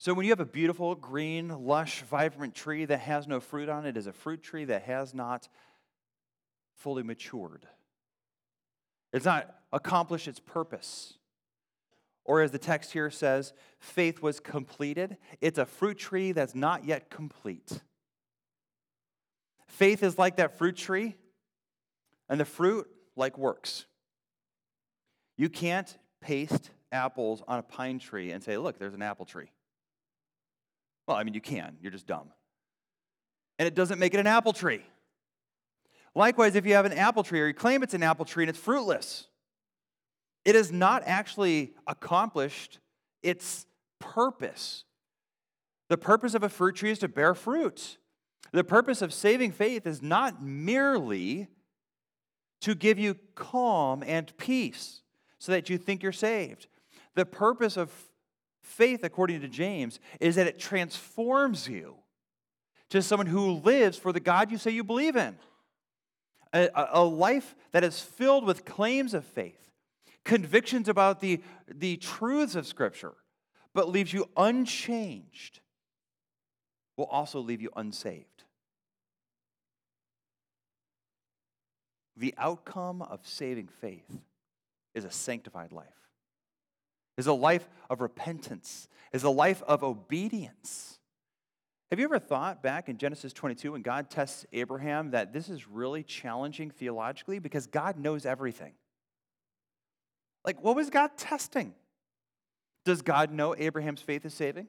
So, 0.00 0.14
when 0.14 0.24
you 0.24 0.30
have 0.30 0.40
a 0.40 0.46
beautiful, 0.46 0.94
green, 0.94 1.48
lush, 1.48 2.02
vibrant 2.02 2.54
tree 2.54 2.84
that 2.84 3.00
has 3.00 3.26
no 3.26 3.40
fruit 3.40 3.68
on 3.68 3.84
it, 3.84 3.96
is 3.96 4.06
a 4.06 4.12
fruit 4.12 4.42
tree 4.42 4.64
that 4.66 4.82
has 4.82 5.12
not 5.12 5.48
fully 6.76 7.02
matured. 7.02 7.66
It's 9.12 9.24
not 9.24 9.52
accomplished 9.72 10.28
its 10.28 10.38
purpose. 10.38 11.14
Or, 12.24 12.42
as 12.42 12.52
the 12.52 12.58
text 12.58 12.92
here 12.92 13.10
says, 13.10 13.52
faith 13.80 14.22
was 14.22 14.38
completed. 14.38 15.16
It's 15.40 15.58
a 15.58 15.66
fruit 15.66 15.98
tree 15.98 16.30
that's 16.30 16.54
not 16.54 16.84
yet 16.84 17.10
complete. 17.10 17.82
Faith 19.66 20.04
is 20.04 20.16
like 20.16 20.36
that 20.36 20.58
fruit 20.58 20.76
tree, 20.76 21.16
and 22.28 22.38
the 22.38 22.44
fruit 22.44 22.86
like 23.16 23.36
works. 23.36 23.86
You 25.36 25.48
can't 25.48 25.96
paste 26.20 26.70
apples 26.92 27.42
on 27.48 27.58
a 27.58 27.62
pine 27.62 27.98
tree 27.98 28.30
and 28.30 28.44
say, 28.44 28.58
look, 28.58 28.78
there's 28.78 28.94
an 28.94 29.02
apple 29.02 29.24
tree. 29.24 29.50
Well, 31.08 31.16
I 31.16 31.24
mean, 31.24 31.32
you 31.32 31.40
can, 31.40 31.78
you're 31.80 31.90
just 31.90 32.06
dumb. 32.06 32.28
And 33.58 33.66
it 33.66 33.74
doesn't 33.74 33.98
make 33.98 34.12
it 34.12 34.20
an 34.20 34.26
apple 34.26 34.52
tree. 34.52 34.84
Likewise, 36.14 36.54
if 36.54 36.66
you 36.66 36.74
have 36.74 36.84
an 36.84 36.92
apple 36.92 37.22
tree 37.22 37.40
or 37.40 37.46
you 37.46 37.54
claim 37.54 37.82
it's 37.82 37.94
an 37.94 38.02
apple 38.02 38.26
tree 38.26 38.44
and 38.44 38.50
it's 38.50 38.58
fruitless, 38.58 39.26
it 40.44 40.54
has 40.54 40.70
not 40.70 41.02
actually 41.06 41.72
accomplished 41.86 42.78
its 43.22 43.66
purpose. 43.98 44.84
The 45.88 45.96
purpose 45.96 46.34
of 46.34 46.42
a 46.42 46.48
fruit 46.50 46.76
tree 46.76 46.90
is 46.90 46.98
to 46.98 47.08
bear 47.08 47.34
fruit. 47.34 47.96
The 48.52 48.64
purpose 48.64 49.00
of 49.00 49.14
saving 49.14 49.52
faith 49.52 49.86
is 49.86 50.02
not 50.02 50.42
merely 50.42 51.48
to 52.60 52.74
give 52.74 52.98
you 52.98 53.16
calm 53.34 54.02
and 54.06 54.36
peace 54.36 55.00
so 55.38 55.52
that 55.52 55.70
you 55.70 55.78
think 55.78 56.02
you're 56.02 56.12
saved. 56.12 56.66
The 57.14 57.24
purpose 57.24 57.78
of 57.78 57.90
faith, 58.68 59.02
according 59.02 59.40
to 59.40 59.48
James, 59.48 59.98
is 60.20 60.36
that 60.36 60.46
it 60.46 60.58
transforms 60.58 61.68
you 61.68 61.96
to 62.90 63.02
someone 63.02 63.26
who 63.26 63.52
lives 63.52 63.98
for 63.98 64.12
the 64.12 64.20
God 64.20 64.50
you 64.50 64.58
say 64.58 64.70
you 64.70 64.84
believe 64.84 65.16
in. 65.16 65.36
A, 66.52 66.70
a, 66.92 67.04
life 67.04 67.54
that 67.72 67.84
is 67.84 68.00
filled 68.00 68.46
with 68.46 68.64
claims 68.64 69.12
of 69.12 69.24
faith, 69.24 69.70
convictions 70.24 70.88
about 70.88 71.20
the, 71.20 71.42
the 71.66 71.98
truths 71.98 72.54
of 72.54 72.66
Scripture, 72.66 73.12
but 73.74 73.90
leaves 73.90 74.12
you 74.12 74.30
unchanged, 74.36 75.60
will 76.96 77.04
also 77.06 77.40
leave 77.40 77.60
you 77.60 77.70
unsaved. 77.76 78.44
The 82.16 82.34
outcome 82.38 83.02
of 83.02 83.20
saving 83.24 83.68
faith 83.80 84.10
is 84.94 85.04
a 85.04 85.10
sanctified 85.10 85.70
life, 85.70 85.86
is 87.18 87.26
a 87.26 87.32
life 87.34 87.68
of 87.90 88.00
repentance, 88.00 88.88
is 89.12 89.24
a 89.24 89.30
life 89.30 89.62
of 89.64 89.84
obedience. 89.84 90.98
Have 91.90 91.98
you 91.98 92.04
ever 92.04 92.18
thought 92.18 92.62
back 92.62 92.88
in 92.88 92.96
Genesis 92.96 93.32
22 93.32 93.72
when 93.72 93.82
God 93.82 94.08
tests 94.08 94.46
Abraham 94.52 95.10
that 95.10 95.32
this 95.32 95.48
is 95.48 95.68
really 95.68 96.02
challenging 96.02 96.70
theologically 96.70 97.38
because 97.40 97.66
God 97.66 97.98
knows 97.98 98.24
everything? 98.24 98.72
Like, 100.44 100.62
what 100.62 100.76
was 100.76 100.90
God 100.90 101.10
testing? 101.16 101.74
Does 102.84 103.02
God 103.02 103.32
know 103.32 103.54
Abraham's 103.58 104.00
faith 104.00 104.24
is 104.24 104.32
saving? 104.32 104.68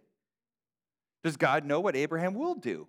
Does 1.23 1.37
God 1.37 1.65
know 1.65 1.79
what 1.79 1.95
Abraham 1.95 2.33
will 2.33 2.55
do? 2.55 2.87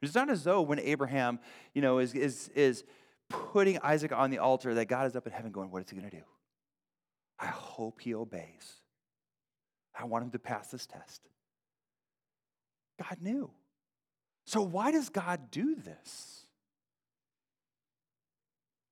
It's 0.00 0.14
not 0.14 0.28
as 0.28 0.42
though 0.42 0.62
when 0.62 0.80
Abraham, 0.80 1.38
you 1.74 1.82
know, 1.82 1.98
is, 1.98 2.14
is, 2.14 2.48
is 2.56 2.84
putting 3.28 3.78
Isaac 3.78 4.12
on 4.12 4.30
the 4.30 4.38
altar 4.38 4.74
that 4.74 4.86
God 4.86 5.06
is 5.06 5.14
up 5.14 5.26
in 5.26 5.32
heaven 5.32 5.52
going, 5.52 5.70
what 5.70 5.82
is 5.82 5.90
he 5.90 5.96
going 5.96 6.10
to 6.10 6.16
do? 6.16 6.24
I 7.38 7.46
hope 7.46 8.00
he 8.00 8.14
obeys. 8.14 8.80
I 9.98 10.04
want 10.04 10.24
him 10.24 10.30
to 10.30 10.38
pass 10.38 10.68
this 10.68 10.86
test. 10.86 11.22
God 12.98 13.18
knew. 13.20 13.50
So 14.46 14.62
why 14.62 14.90
does 14.90 15.08
God 15.08 15.50
do 15.50 15.74
this? 15.74 16.46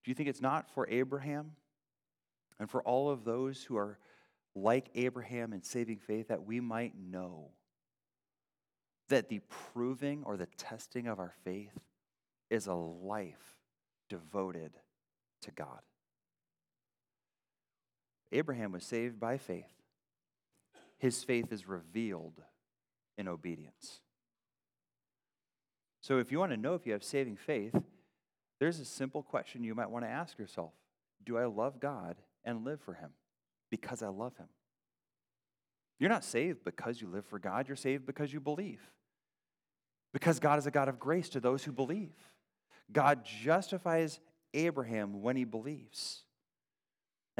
Do 0.04 0.10
you 0.10 0.14
think 0.14 0.28
it's 0.28 0.40
not 0.40 0.70
for 0.70 0.88
Abraham 0.88 1.52
and 2.58 2.70
for 2.70 2.82
all 2.82 3.10
of 3.10 3.24
those 3.24 3.62
who 3.62 3.76
are 3.76 3.98
like 4.54 4.90
Abraham 4.94 5.52
in 5.52 5.62
saving 5.62 5.98
faith 5.98 6.28
that 6.28 6.44
we 6.44 6.60
might 6.60 6.94
know 6.98 7.50
that 9.08 9.28
the 9.28 9.40
proving 9.72 10.22
or 10.24 10.36
the 10.36 10.48
testing 10.56 11.06
of 11.06 11.18
our 11.18 11.32
faith 11.44 11.76
is 12.48 12.66
a 12.66 12.74
life 12.74 13.58
devoted 14.08 14.72
to 15.42 15.50
God. 15.50 15.80
Abraham 18.32 18.72
was 18.72 18.84
saved 18.84 19.18
by 19.18 19.38
faith. 19.38 19.72
His 20.98 21.24
faith 21.24 21.52
is 21.52 21.66
revealed 21.66 22.40
in 23.16 23.28
obedience. 23.28 24.00
So, 26.02 26.18
if 26.18 26.32
you 26.32 26.38
want 26.38 26.52
to 26.52 26.56
know 26.56 26.74
if 26.74 26.86
you 26.86 26.92
have 26.92 27.04
saving 27.04 27.36
faith, 27.36 27.74
there's 28.58 28.80
a 28.80 28.84
simple 28.84 29.22
question 29.22 29.62
you 29.62 29.74
might 29.74 29.90
want 29.90 30.04
to 30.04 30.10
ask 30.10 30.38
yourself 30.38 30.72
Do 31.24 31.38
I 31.38 31.46
love 31.46 31.80
God 31.80 32.16
and 32.44 32.64
live 32.64 32.80
for 32.80 32.94
Him? 32.94 33.10
Because 33.70 34.02
I 34.02 34.08
love 34.08 34.36
Him. 34.36 34.48
You're 35.98 36.10
not 36.10 36.24
saved 36.24 36.64
because 36.64 37.00
you 37.00 37.08
live 37.08 37.26
for 37.26 37.38
God, 37.38 37.68
you're 37.68 37.76
saved 37.76 38.06
because 38.06 38.32
you 38.32 38.40
believe. 38.40 38.80
Because 40.12 40.40
God 40.40 40.58
is 40.58 40.66
a 40.66 40.70
God 40.70 40.88
of 40.88 40.98
grace 40.98 41.28
to 41.30 41.40
those 41.40 41.62
who 41.62 41.72
believe. 41.72 42.14
God 42.90 43.24
justifies 43.24 44.18
Abraham 44.54 45.22
when 45.22 45.36
he 45.36 45.44
believes. 45.44 46.24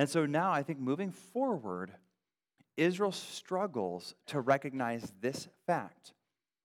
And 0.01 0.09
so 0.09 0.25
now 0.25 0.51
I 0.51 0.63
think 0.63 0.79
moving 0.79 1.11
forward, 1.11 1.93
Israel 2.79 3.13
struggles 3.13 4.15
to 4.29 4.41
recognize 4.41 5.13
this 5.21 5.47
fact. 5.67 6.15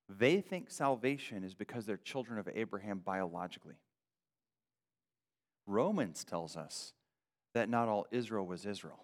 They 0.07 0.39
think 0.39 0.71
salvation 0.71 1.43
is 1.43 1.53
because 1.53 1.85
they're 1.85 1.97
children 1.97 2.39
of 2.39 2.47
Abraham 2.55 2.99
biologically. 2.99 3.75
Romans 5.67 6.23
tells 6.23 6.55
us 6.55 6.93
that 7.53 7.67
not 7.67 7.89
all 7.89 8.07
Israel 8.09 8.47
was 8.47 8.65
Israel. 8.65 9.03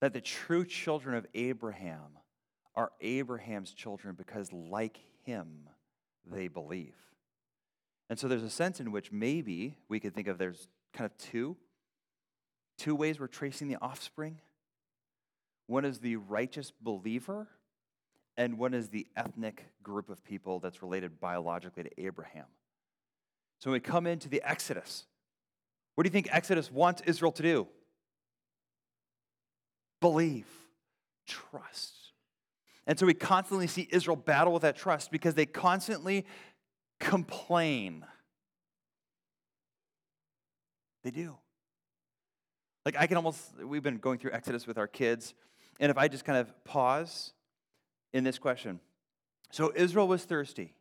That 0.00 0.14
the 0.14 0.22
true 0.22 0.64
children 0.64 1.16
of 1.16 1.26
Abraham 1.34 2.16
are 2.74 2.92
Abraham's 3.02 3.74
children 3.74 4.14
because, 4.16 4.50
like 4.54 5.00
him, 5.26 5.68
they 6.24 6.48
believe. 6.48 6.96
And 8.08 8.18
so 8.18 8.26
there's 8.26 8.42
a 8.42 8.48
sense 8.48 8.80
in 8.80 8.90
which 8.90 9.12
maybe 9.12 9.76
we 9.90 10.00
could 10.00 10.14
think 10.14 10.28
of 10.28 10.38
there's 10.38 10.66
kind 10.94 11.04
of 11.04 11.14
two 11.18 11.58
two 12.78 12.94
ways 12.94 13.20
we're 13.20 13.26
tracing 13.26 13.68
the 13.68 13.78
offspring. 13.80 14.40
One 15.66 15.84
is 15.84 15.98
the 15.98 16.16
righteous 16.16 16.72
believer, 16.80 17.48
and 18.36 18.58
one 18.58 18.74
is 18.74 18.88
the 18.88 19.06
ethnic 19.16 19.64
group 19.82 20.10
of 20.10 20.24
people 20.24 20.60
that's 20.60 20.82
related 20.82 21.20
biologically 21.20 21.84
to 21.84 21.90
Abraham. 21.98 22.46
So 23.60 23.70
when 23.70 23.76
we 23.76 23.80
come 23.80 24.06
into 24.06 24.28
the 24.28 24.42
Exodus, 24.42 25.06
what 25.94 26.04
do 26.04 26.08
you 26.08 26.12
think 26.12 26.28
Exodus 26.30 26.70
wants 26.70 27.02
Israel 27.06 27.32
to 27.32 27.42
do? 27.42 27.68
Believe, 30.00 30.46
trust. 31.26 31.94
And 32.86 32.98
so 32.98 33.06
we 33.06 33.14
constantly 33.14 33.66
see 33.66 33.88
Israel 33.90 34.16
battle 34.16 34.52
with 34.52 34.62
that 34.62 34.76
trust 34.76 35.10
because 35.10 35.34
they 35.34 35.46
constantly 35.46 36.26
complain. 37.00 38.04
They 41.02 41.10
do. 41.10 41.36
Like, 42.84 42.96
I 42.98 43.06
can 43.06 43.16
almost, 43.16 43.40
we've 43.62 43.82
been 43.82 43.98
going 43.98 44.18
through 44.18 44.32
Exodus 44.32 44.66
with 44.66 44.78
our 44.78 44.86
kids, 44.86 45.34
and 45.80 45.90
if 45.90 45.98
I 45.98 46.08
just 46.08 46.24
kind 46.24 46.38
of 46.38 46.64
pause 46.64 47.32
in 48.12 48.24
this 48.24 48.38
question. 48.38 48.80
So, 49.50 49.72
Israel 49.74 50.08
was 50.08 50.24
thirsty, 50.24 50.74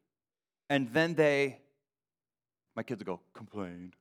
and 0.69 0.89
then 0.93 1.13
they, 1.15 1.59
my 2.75 2.83
kids 2.83 2.99
would 2.99 3.07
go, 3.07 3.19
complained. 3.33 3.95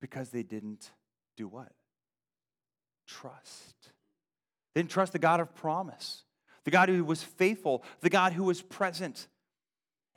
Because 0.00 0.30
they 0.30 0.42
didn't 0.42 0.90
do 1.36 1.46
what? 1.46 1.72
trust. 3.12 3.92
They 4.74 4.80
didn't 4.80 4.90
trust 4.90 5.12
the 5.12 5.18
God 5.18 5.40
of 5.40 5.54
promise, 5.54 6.22
the 6.64 6.70
God 6.70 6.88
who 6.88 7.04
was 7.04 7.22
faithful, 7.22 7.84
the 8.00 8.10
God 8.10 8.32
who 8.32 8.44
was 8.44 8.62
present. 8.62 9.28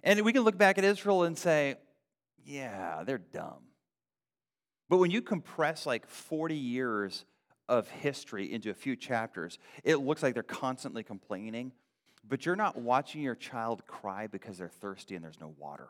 And 0.04 0.22
we 0.22 0.34
can 0.34 0.44
look 0.44 0.58
back 0.58 0.78
at 0.78 0.84
Israel 0.84 1.24
and 1.24 1.38
say, 1.38 1.76
yeah, 2.46 3.04
they're 3.06 3.18
dumb. 3.18 3.64
But 4.90 4.98
when 4.98 5.12
you 5.12 5.22
compress 5.22 5.86
like 5.86 6.08
40 6.08 6.56
years 6.56 7.26
of 7.68 7.90
history 7.90 8.52
into 8.52 8.70
a 8.70 8.74
few 8.74 8.96
chapters, 8.96 9.58
it 9.84 9.98
looks 9.98 10.22
like 10.22 10.34
they're 10.34 10.44
constantly 10.44 11.04
complaining, 11.04 11.72
but 12.28 12.46
you're 12.46 12.56
not 12.56 12.78
watching 12.78 13.22
your 13.22 13.36
child 13.36 13.86
cry 13.88 14.28
because 14.28 14.58
they're 14.58 14.70
thirsty 14.70 15.16
and 15.16 15.24
there's 15.24 15.40
no 15.40 15.54
water. 15.58 15.90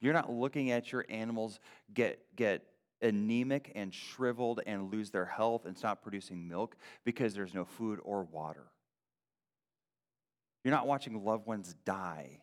You're 0.00 0.14
not 0.14 0.30
looking 0.32 0.70
at 0.70 0.92
your 0.92 1.04
animals 1.08 1.58
get, 1.92 2.20
get 2.36 2.64
anemic 3.02 3.72
and 3.74 3.92
shriveled 3.92 4.60
and 4.64 4.92
lose 4.92 5.10
their 5.10 5.26
health 5.26 5.66
and 5.66 5.76
stop 5.76 6.02
producing 6.02 6.48
milk 6.48 6.76
because 7.04 7.34
there's 7.34 7.54
no 7.54 7.64
food 7.64 7.98
or 8.02 8.22
water. 8.24 8.66
You're 10.64 10.74
not 10.74 10.86
watching 10.86 11.24
loved 11.24 11.46
ones 11.46 11.74
die 11.84 12.42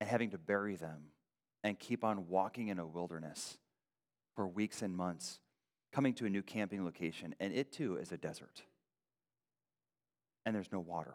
and 0.00 0.08
having 0.08 0.30
to 0.30 0.38
bury 0.38 0.76
them 0.76 1.11
and 1.64 1.78
keep 1.78 2.04
on 2.04 2.28
walking 2.28 2.68
in 2.68 2.78
a 2.78 2.86
wilderness 2.86 3.58
for 4.34 4.46
weeks 4.46 4.82
and 4.82 4.96
months, 4.96 5.40
coming 5.92 6.14
to 6.14 6.26
a 6.26 6.30
new 6.30 6.42
camping 6.42 6.84
location, 6.84 7.34
and 7.38 7.52
it 7.52 7.72
too 7.72 7.96
is 7.96 8.12
a 8.12 8.16
desert. 8.16 8.62
And 10.44 10.54
there's 10.54 10.72
no 10.72 10.80
water. 10.80 11.14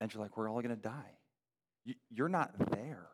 And 0.00 0.12
you're 0.12 0.22
like, 0.22 0.36
we're 0.36 0.50
all 0.50 0.60
going 0.60 0.74
to 0.74 0.76
die. 0.76 1.18
You're 2.10 2.28
not 2.28 2.52
there. 2.72 3.06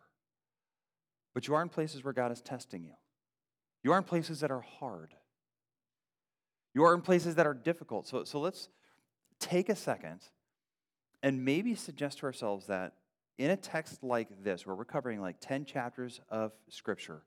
But 1.35 1.47
you 1.47 1.55
are 1.55 1.63
in 1.63 1.69
places 1.69 2.03
where 2.03 2.13
God 2.13 2.33
is 2.33 2.41
testing 2.41 2.83
you. 2.85 2.95
You 3.83 3.93
are 3.93 3.99
in 3.99 4.05
places 4.05 4.41
that 4.41 4.51
are 4.51 4.61
hard. 4.61 5.15
You 6.75 6.85
are 6.85 6.95
in 6.95 7.03
places 7.03 7.37
that 7.37 7.47
are 7.47 7.55
difficult. 7.55 8.09
So, 8.09 8.25
so 8.25 8.41
let's 8.41 8.69
take 9.39 9.69
a 9.69 9.77
second 9.77 10.21
and 11.23 11.45
maybe 11.45 11.75
suggest 11.75 12.19
to 12.19 12.27
ourselves 12.27 12.67
that 12.67 12.95
in 13.41 13.51
a 13.51 13.57
text 13.57 14.03
like 14.03 14.29
this, 14.45 14.67
where 14.67 14.77
we're 14.77 14.85
covering 14.85 15.23
like 15.23 15.37
10 15.41 15.65
chapters 15.65 16.21
of 16.29 16.53
Scripture, 16.69 17.23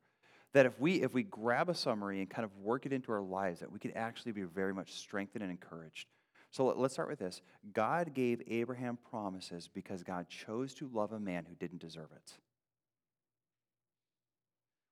that 0.54 0.68
if 0.68 0.80
we 0.80 1.02
if 1.02 1.12
we 1.12 1.24
grab 1.24 1.70
a 1.70 1.74
summary 1.74 2.20
and 2.20 2.30
kind 2.30 2.46
of 2.46 2.56
work 2.58 2.86
it 2.86 2.94
into 2.94 3.12
our 3.12 3.22
lives, 3.22 3.62
that 3.62 3.72
we 3.72 3.80
could 3.80 3.94
actually 3.96 4.32
be 4.32 4.44
very 4.44 4.76
much 4.76 4.94
strengthened 4.94 5.42
and 5.42 5.52
encouraged. 5.52 6.08
So 6.52 6.68
let's 6.68 6.94
start 6.94 7.10
with 7.10 7.18
this. 7.18 7.42
God 7.74 8.14
gave 8.14 8.44
Abraham 8.46 9.00
promises 9.10 9.68
because 9.74 10.04
God 10.04 10.30
chose 10.30 10.76
to 10.76 10.88
love 10.94 11.14
a 11.14 11.20
man 11.20 11.46
who 11.50 11.56
didn't 11.56 11.82
deserve 11.82 12.10
it. 12.16 12.34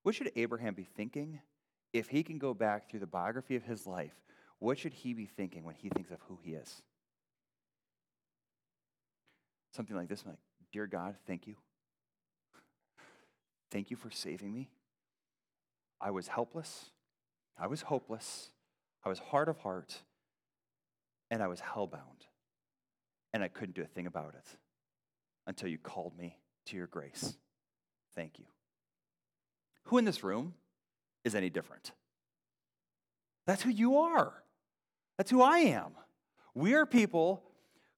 What 0.02 0.16
should 0.16 0.32
Abraham 0.34 0.74
be 0.74 0.82
thinking 0.82 1.38
if 1.92 2.08
he 2.08 2.24
can 2.24 2.38
go 2.38 2.52
back 2.52 2.90
through 2.90 2.98
the 2.98 3.06
biography 3.06 3.54
of 3.54 3.62
his 3.62 3.86
life? 3.86 4.16
What 4.58 4.76
should 4.76 4.92
he 4.92 5.14
be 5.14 5.26
thinking 5.26 5.62
when 5.62 5.76
he 5.76 5.88
thinks 5.88 6.10
of 6.10 6.18
who 6.26 6.40
he 6.42 6.54
is? 6.54 6.82
Something 9.70 9.96
like 9.96 10.08
this 10.08 10.26
like, 10.26 10.34
Dear 10.72 10.86
God, 10.86 11.16
thank 11.26 11.46
you. 11.46 11.56
Thank 13.70 13.90
you 13.90 13.96
for 13.96 14.10
saving 14.10 14.52
me. 14.52 14.70
I 16.00 16.10
was 16.10 16.28
helpless. 16.28 16.90
I 17.58 17.66
was 17.66 17.82
hopeless. 17.82 18.50
I 19.04 19.08
was 19.08 19.18
hard 19.18 19.48
of 19.48 19.58
heart. 19.58 20.02
And 21.30 21.42
I 21.42 21.46
was 21.46 21.60
hellbound. 21.60 22.26
And 23.32 23.42
I 23.42 23.48
couldn't 23.48 23.74
do 23.74 23.82
a 23.82 23.86
thing 23.86 24.06
about 24.06 24.34
it 24.34 24.46
until 25.46 25.68
you 25.68 25.78
called 25.78 26.16
me 26.18 26.38
to 26.66 26.76
your 26.76 26.86
grace. 26.86 27.36
Thank 28.14 28.38
you. 28.38 28.44
Who 29.84 29.98
in 29.98 30.04
this 30.04 30.22
room 30.22 30.54
is 31.24 31.34
any 31.34 31.50
different? 31.50 31.92
That's 33.46 33.62
who 33.62 33.70
you 33.70 33.98
are. 33.98 34.32
That's 35.18 35.30
who 35.30 35.42
I 35.42 35.58
am. 35.58 35.92
We 36.54 36.74
are 36.74 36.86
people 36.86 37.42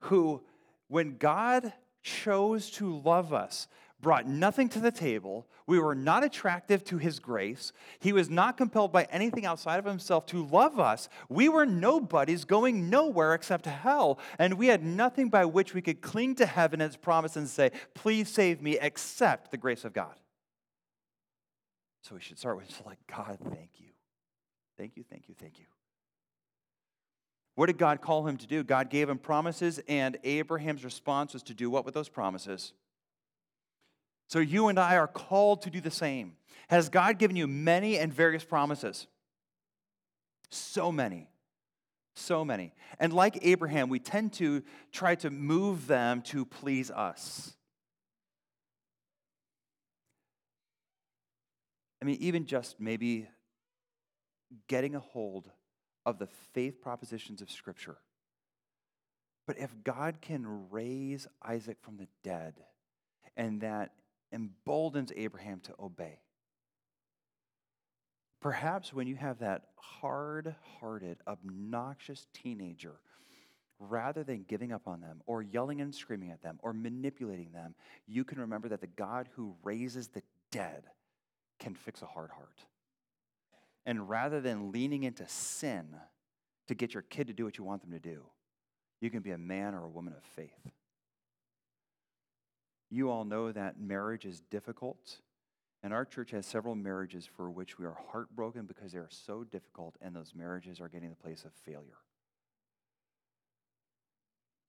who, 0.00 0.42
when 0.88 1.16
God 1.16 1.72
chose 2.04 2.70
to 2.72 2.98
love 3.00 3.32
us, 3.32 3.66
brought 4.00 4.28
nothing 4.28 4.68
to 4.68 4.78
the 4.78 4.92
table. 4.92 5.46
We 5.66 5.80
were 5.80 5.94
not 5.94 6.22
attractive 6.22 6.84
to 6.84 6.98
his 6.98 7.18
grace. 7.18 7.72
He 7.98 8.12
was 8.12 8.30
not 8.30 8.56
compelled 8.56 8.92
by 8.92 9.04
anything 9.04 9.46
outside 9.46 9.78
of 9.78 9.86
himself 9.86 10.26
to 10.26 10.46
love 10.46 10.78
us. 10.78 11.08
We 11.28 11.48
were 11.48 11.66
nobodies 11.66 12.44
going 12.44 12.90
nowhere 12.90 13.34
except 13.34 13.64
hell. 13.64 14.18
And 14.38 14.54
we 14.54 14.66
had 14.68 14.84
nothing 14.84 15.30
by 15.30 15.46
which 15.46 15.74
we 15.74 15.82
could 15.82 16.02
cling 16.02 16.36
to 16.36 16.46
heaven 16.46 16.80
as 16.80 16.96
promise 16.96 17.34
and 17.34 17.48
say, 17.48 17.72
Please 17.94 18.28
save 18.28 18.62
me, 18.62 18.78
except 18.78 19.50
the 19.50 19.56
grace 19.56 19.84
of 19.84 19.94
God. 19.94 20.14
So 22.02 22.14
we 22.14 22.20
should 22.20 22.38
start 22.38 22.58
with 22.58 22.68
just 22.68 22.84
like, 22.84 22.98
God, 23.06 23.38
thank 23.40 23.70
you. 23.78 23.88
Thank 24.76 24.96
you, 24.96 25.04
thank 25.08 25.28
you, 25.28 25.34
thank 25.40 25.58
you. 25.58 25.64
What 27.54 27.66
did 27.66 27.78
God 27.78 28.00
call 28.00 28.26
him 28.26 28.36
to 28.38 28.46
do? 28.46 28.64
God 28.64 28.90
gave 28.90 29.08
him 29.08 29.18
promises, 29.18 29.80
and 29.86 30.18
Abraham's 30.24 30.84
response 30.84 31.32
was 31.32 31.42
to 31.44 31.54
do 31.54 31.70
what 31.70 31.84
with 31.84 31.94
those 31.94 32.08
promises? 32.08 32.72
So 34.28 34.40
you 34.40 34.68
and 34.68 34.78
I 34.78 34.96
are 34.96 35.06
called 35.06 35.62
to 35.62 35.70
do 35.70 35.80
the 35.80 35.90
same. 35.90 36.36
Has 36.68 36.88
God 36.88 37.18
given 37.18 37.36
you 37.36 37.46
many 37.46 37.98
and 37.98 38.12
various 38.12 38.44
promises? 38.44 39.06
So 40.50 40.90
many. 40.90 41.28
So 42.16 42.44
many. 42.44 42.72
And 42.98 43.12
like 43.12 43.38
Abraham, 43.42 43.88
we 43.88 43.98
tend 43.98 44.32
to 44.34 44.62
try 44.92 45.14
to 45.16 45.30
move 45.30 45.86
them 45.86 46.22
to 46.22 46.44
please 46.44 46.90
us. 46.90 47.54
I 52.00 52.04
mean, 52.04 52.18
even 52.20 52.46
just 52.46 52.80
maybe 52.80 53.28
getting 54.68 54.94
a 54.94 55.00
hold 55.00 55.50
of 56.06 56.18
the 56.18 56.28
faith 56.52 56.80
propositions 56.80 57.42
of 57.42 57.50
Scripture. 57.50 57.96
But 59.46 59.58
if 59.58 59.70
God 59.84 60.20
can 60.20 60.70
raise 60.70 61.26
Isaac 61.42 61.78
from 61.82 61.96
the 61.96 62.08
dead, 62.22 62.54
and 63.36 63.60
that 63.60 63.92
emboldens 64.32 65.12
Abraham 65.16 65.60
to 65.60 65.74
obey, 65.78 66.20
perhaps 68.40 68.92
when 68.92 69.06
you 69.06 69.16
have 69.16 69.40
that 69.40 69.64
hard 69.76 70.54
hearted, 70.80 71.18
obnoxious 71.26 72.26
teenager, 72.32 72.94
rather 73.78 74.24
than 74.24 74.44
giving 74.48 74.72
up 74.72 74.86
on 74.86 75.00
them 75.00 75.20
or 75.26 75.42
yelling 75.42 75.80
and 75.80 75.94
screaming 75.94 76.30
at 76.30 76.42
them 76.42 76.58
or 76.62 76.72
manipulating 76.72 77.52
them, 77.52 77.74
you 78.06 78.24
can 78.24 78.38
remember 78.38 78.68
that 78.68 78.80
the 78.80 78.86
God 78.86 79.28
who 79.34 79.54
raises 79.62 80.08
the 80.08 80.22
dead 80.50 80.84
can 81.58 81.74
fix 81.74 82.02
a 82.02 82.06
hard 82.06 82.30
heart. 82.30 82.64
And 83.86 84.08
rather 84.08 84.40
than 84.40 84.72
leaning 84.72 85.02
into 85.02 85.26
sin 85.28 85.96
to 86.68 86.74
get 86.74 86.94
your 86.94 87.02
kid 87.02 87.26
to 87.26 87.32
do 87.32 87.44
what 87.44 87.58
you 87.58 87.64
want 87.64 87.82
them 87.82 87.92
to 87.92 87.98
do, 87.98 88.22
you 89.00 89.10
can 89.10 89.20
be 89.20 89.32
a 89.32 89.38
man 89.38 89.74
or 89.74 89.84
a 89.84 89.90
woman 89.90 90.14
of 90.16 90.24
faith. 90.24 90.72
You 92.90 93.10
all 93.10 93.24
know 93.24 93.52
that 93.52 93.78
marriage 93.78 94.24
is 94.24 94.40
difficult, 94.40 95.18
and 95.82 95.92
our 95.92 96.04
church 96.04 96.30
has 96.30 96.46
several 96.46 96.74
marriages 96.74 97.26
for 97.26 97.50
which 97.50 97.78
we 97.78 97.84
are 97.84 97.98
heartbroken 98.12 98.66
because 98.66 98.92
they 98.92 98.98
are 98.98 99.10
so 99.10 99.44
difficult, 99.44 99.96
and 100.00 100.14
those 100.14 100.32
marriages 100.34 100.80
are 100.80 100.88
getting 100.88 101.10
the 101.10 101.16
place 101.16 101.44
of 101.44 101.52
failure. 101.52 101.98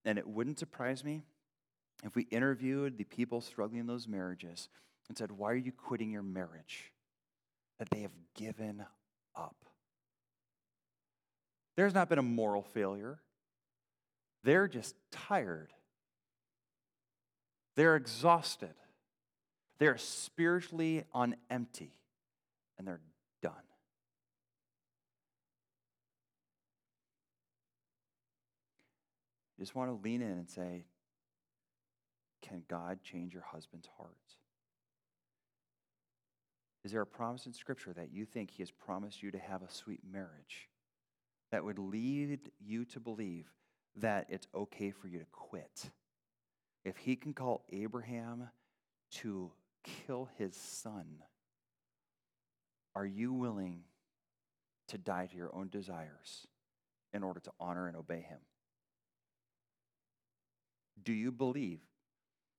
And 0.04 0.18
it 0.18 0.28
wouldn't 0.28 0.60
surprise 0.60 1.04
me 1.04 1.24
if 2.04 2.16
we 2.16 2.24
interviewed 2.24 2.98
the 2.98 3.04
people 3.04 3.42
struggling 3.42 3.80
in 3.80 3.88
those 3.88 4.08
marriages 4.08 4.70
and 5.08 5.18
said, 5.18 5.32
Why 5.32 5.52
are 5.52 5.56
you 5.56 5.72
quitting 5.72 6.12
your 6.12 6.24
marriage? 6.24 6.92
That 7.80 7.90
they 7.90 8.02
have 8.02 8.12
given 8.36 8.86
up. 9.36 9.56
There's 11.76 11.94
not 11.94 12.10
been 12.10 12.20
a 12.20 12.24
moral 12.24 12.64
failure, 12.64 13.20
they're 14.44 14.68
just 14.68 14.96
tired. 15.12 15.74
They're 17.76 17.98
exhausted. 17.98 18.74
They're 19.80 19.98
spiritually 19.98 21.04
on 21.14 21.36
empty, 21.50 21.92
and 22.78 22.88
they're 22.88 23.02
done. 23.42 23.52
You 29.58 29.66
just 29.66 29.76
want 29.76 29.90
to 29.90 30.04
lean 30.04 30.22
in 30.22 30.32
and 30.32 30.50
say, 30.50 30.86
Can 32.42 32.64
God 32.70 33.00
change 33.04 33.34
your 33.34 33.44
husband's 33.44 33.90
heart? 33.98 34.16
Is 36.86 36.92
there 36.92 37.02
a 37.02 37.08
promise 37.08 37.48
in 37.48 37.54
Scripture 37.54 37.94
that 37.94 38.14
you 38.14 38.26
think 38.26 38.52
He 38.52 38.62
has 38.62 38.70
promised 38.70 39.24
you 39.24 39.32
to 39.32 39.40
have 39.40 39.64
a 39.64 39.72
sweet 39.72 40.02
marriage 40.10 40.70
that 41.52 41.66
would 41.66 41.80
lead 41.80 42.52
you 42.64 42.86
to 42.86 43.00
believe 43.00 43.48
that 43.96 44.28
it's 44.30 44.48
okay 44.54 44.92
for 44.92 45.08
you 45.08 45.18
to 45.18 45.26
quit? 45.32 45.90
If 46.84 46.96
He 46.98 47.16
can 47.16 47.34
call 47.34 47.66
Abraham 47.72 48.50
to 49.14 49.52
kill 49.84 50.30
his 50.38 50.56
son, 50.56 51.24
are 52.96 53.06
you 53.06 53.34
willing 53.34 53.82
to 54.90 55.00
die 55.00 55.26
to 55.26 55.36
your 55.36 55.56
own 55.56 55.70
desires 55.70 56.46
in 57.14 57.24
order 57.24 57.40
to 57.40 57.52
honor 57.60 57.88
and 57.88 57.98
obey 57.98 58.22
Him? 58.22 58.40
Do 61.04 61.14
you 61.14 61.32
believe 61.32 61.80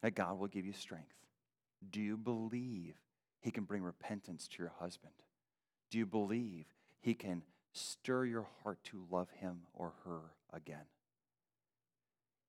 that 0.03 0.17
God 0.17 0.37
will 0.37 0.49
give 0.49 0.67
you 0.67 0.73
strength? 0.73 1.15
Do 1.89 2.01
you 2.01 2.17
believe 2.17 2.97
he 3.41 3.51
can 3.51 3.65
bring 3.65 3.83
repentance 3.83 4.49
to 4.49 4.63
your 4.63 4.73
husband? 4.79 5.15
Do 5.91 5.99
you 5.99 6.07
believe 6.07 6.67
He 7.01 7.15
can 7.15 7.43
stir 7.77 8.25
your 8.25 8.47
heart 8.63 8.79
to 8.85 9.05
love 9.11 9.29
him 9.31 9.61
or 9.75 9.93
her 10.05 10.21
again. 10.53 10.87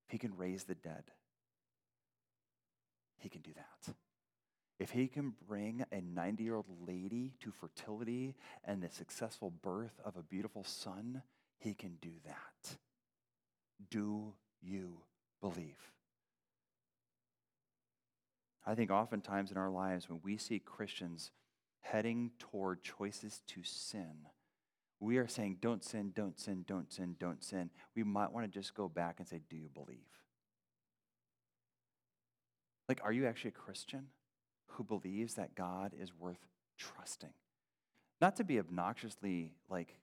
If 0.08 0.12
he 0.12 0.18
can 0.18 0.36
raise 0.38 0.64
the 0.64 0.76
dead, 0.76 1.04
he 3.18 3.30
can 3.30 3.42
do 3.42 3.52
that. 3.56 3.94
If 4.80 4.92
he 4.92 5.08
can 5.08 5.34
bring 5.48 5.84
a 5.92 6.02
90 6.02 6.44
year 6.44 6.56
old 6.56 6.68
lady 6.88 7.34
to 7.42 7.52
fertility 7.52 8.36
and 8.64 8.82
the 8.82 8.90
successful 8.90 9.50
birth 9.50 10.00
of 10.06 10.16
a 10.16 10.24
beautiful 10.24 10.64
son, 10.64 11.24
he 11.58 11.74
can 11.74 11.98
do 12.02 12.12
that. 12.26 12.78
Do 13.90 14.34
you 14.62 15.00
believe? 15.42 15.92
I 18.68 18.76
think 18.76 18.92
oftentimes 18.92 19.50
in 19.50 19.58
our 19.58 19.70
lives, 19.70 20.10
when 20.10 20.20
we 20.24 20.36
see 20.36 20.60
Christians 20.60 21.32
heading 21.80 22.32
toward 22.38 22.84
choices 22.84 23.42
to 23.48 23.64
sin, 23.64 24.28
we 25.00 25.18
are 25.18 25.28
saying, 25.28 25.60
don't 25.62 25.86
sin, 25.86 26.12
don't 26.14 26.38
sin, 26.38 26.66
don't 26.68 26.92
sin, 26.92 27.16
don't 27.18 27.42
sin. 27.42 27.70
We 27.96 28.04
might 28.04 28.34
want 28.34 28.46
to 28.46 28.60
just 28.60 28.74
go 28.74 28.90
back 28.90 29.16
and 29.20 29.28
say, 29.28 29.40
do 29.50 29.56
you 29.56 29.70
believe? 29.74 29.98
Like, 32.90 33.00
are 33.04 33.14
you 33.14 33.26
actually 33.26 33.50
a 33.50 33.52
Christian 33.52 34.08
who 34.72 34.84
believes 34.84 35.36
that 35.36 35.56
God 35.56 35.94
is 35.98 36.14
worth 36.14 36.46
trusting? 36.78 37.34
Not 38.20 38.36
to 38.36 38.44
be 38.44 38.60
obnoxiously 38.60 39.54
like 39.70 39.96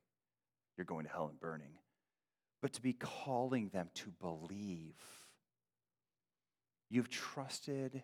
you're 0.78 0.86
going 0.86 1.04
to 1.04 1.10
hell 1.10 1.28
and 1.28 1.38
burning, 1.38 1.74
but 2.62 2.72
to 2.72 2.80
be 2.80 2.94
calling 2.94 3.68
them 3.74 3.90
to 3.94 4.10
believe. 4.20 4.94
You've 6.88 7.10
trusted 7.10 8.02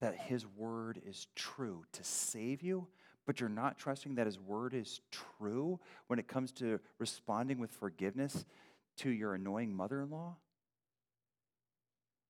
that 0.00 0.16
His 0.16 0.46
word 0.46 1.00
is 1.06 1.26
true 1.34 1.84
to 1.92 2.04
save 2.04 2.62
you, 2.62 2.86
but 3.26 3.40
you're 3.40 3.48
not 3.48 3.78
trusting 3.78 4.14
that 4.16 4.26
His 4.26 4.38
word 4.38 4.74
is 4.74 5.00
true 5.10 5.80
when 6.06 6.18
it 6.18 6.28
comes 6.28 6.52
to 6.52 6.80
responding 6.98 7.58
with 7.58 7.70
forgiveness 7.70 8.44
to 8.98 9.10
your 9.10 9.34
annoying 9.34 9.74
mother 9.74 10.00
in 10.00 10.10
law? 10.10 10.36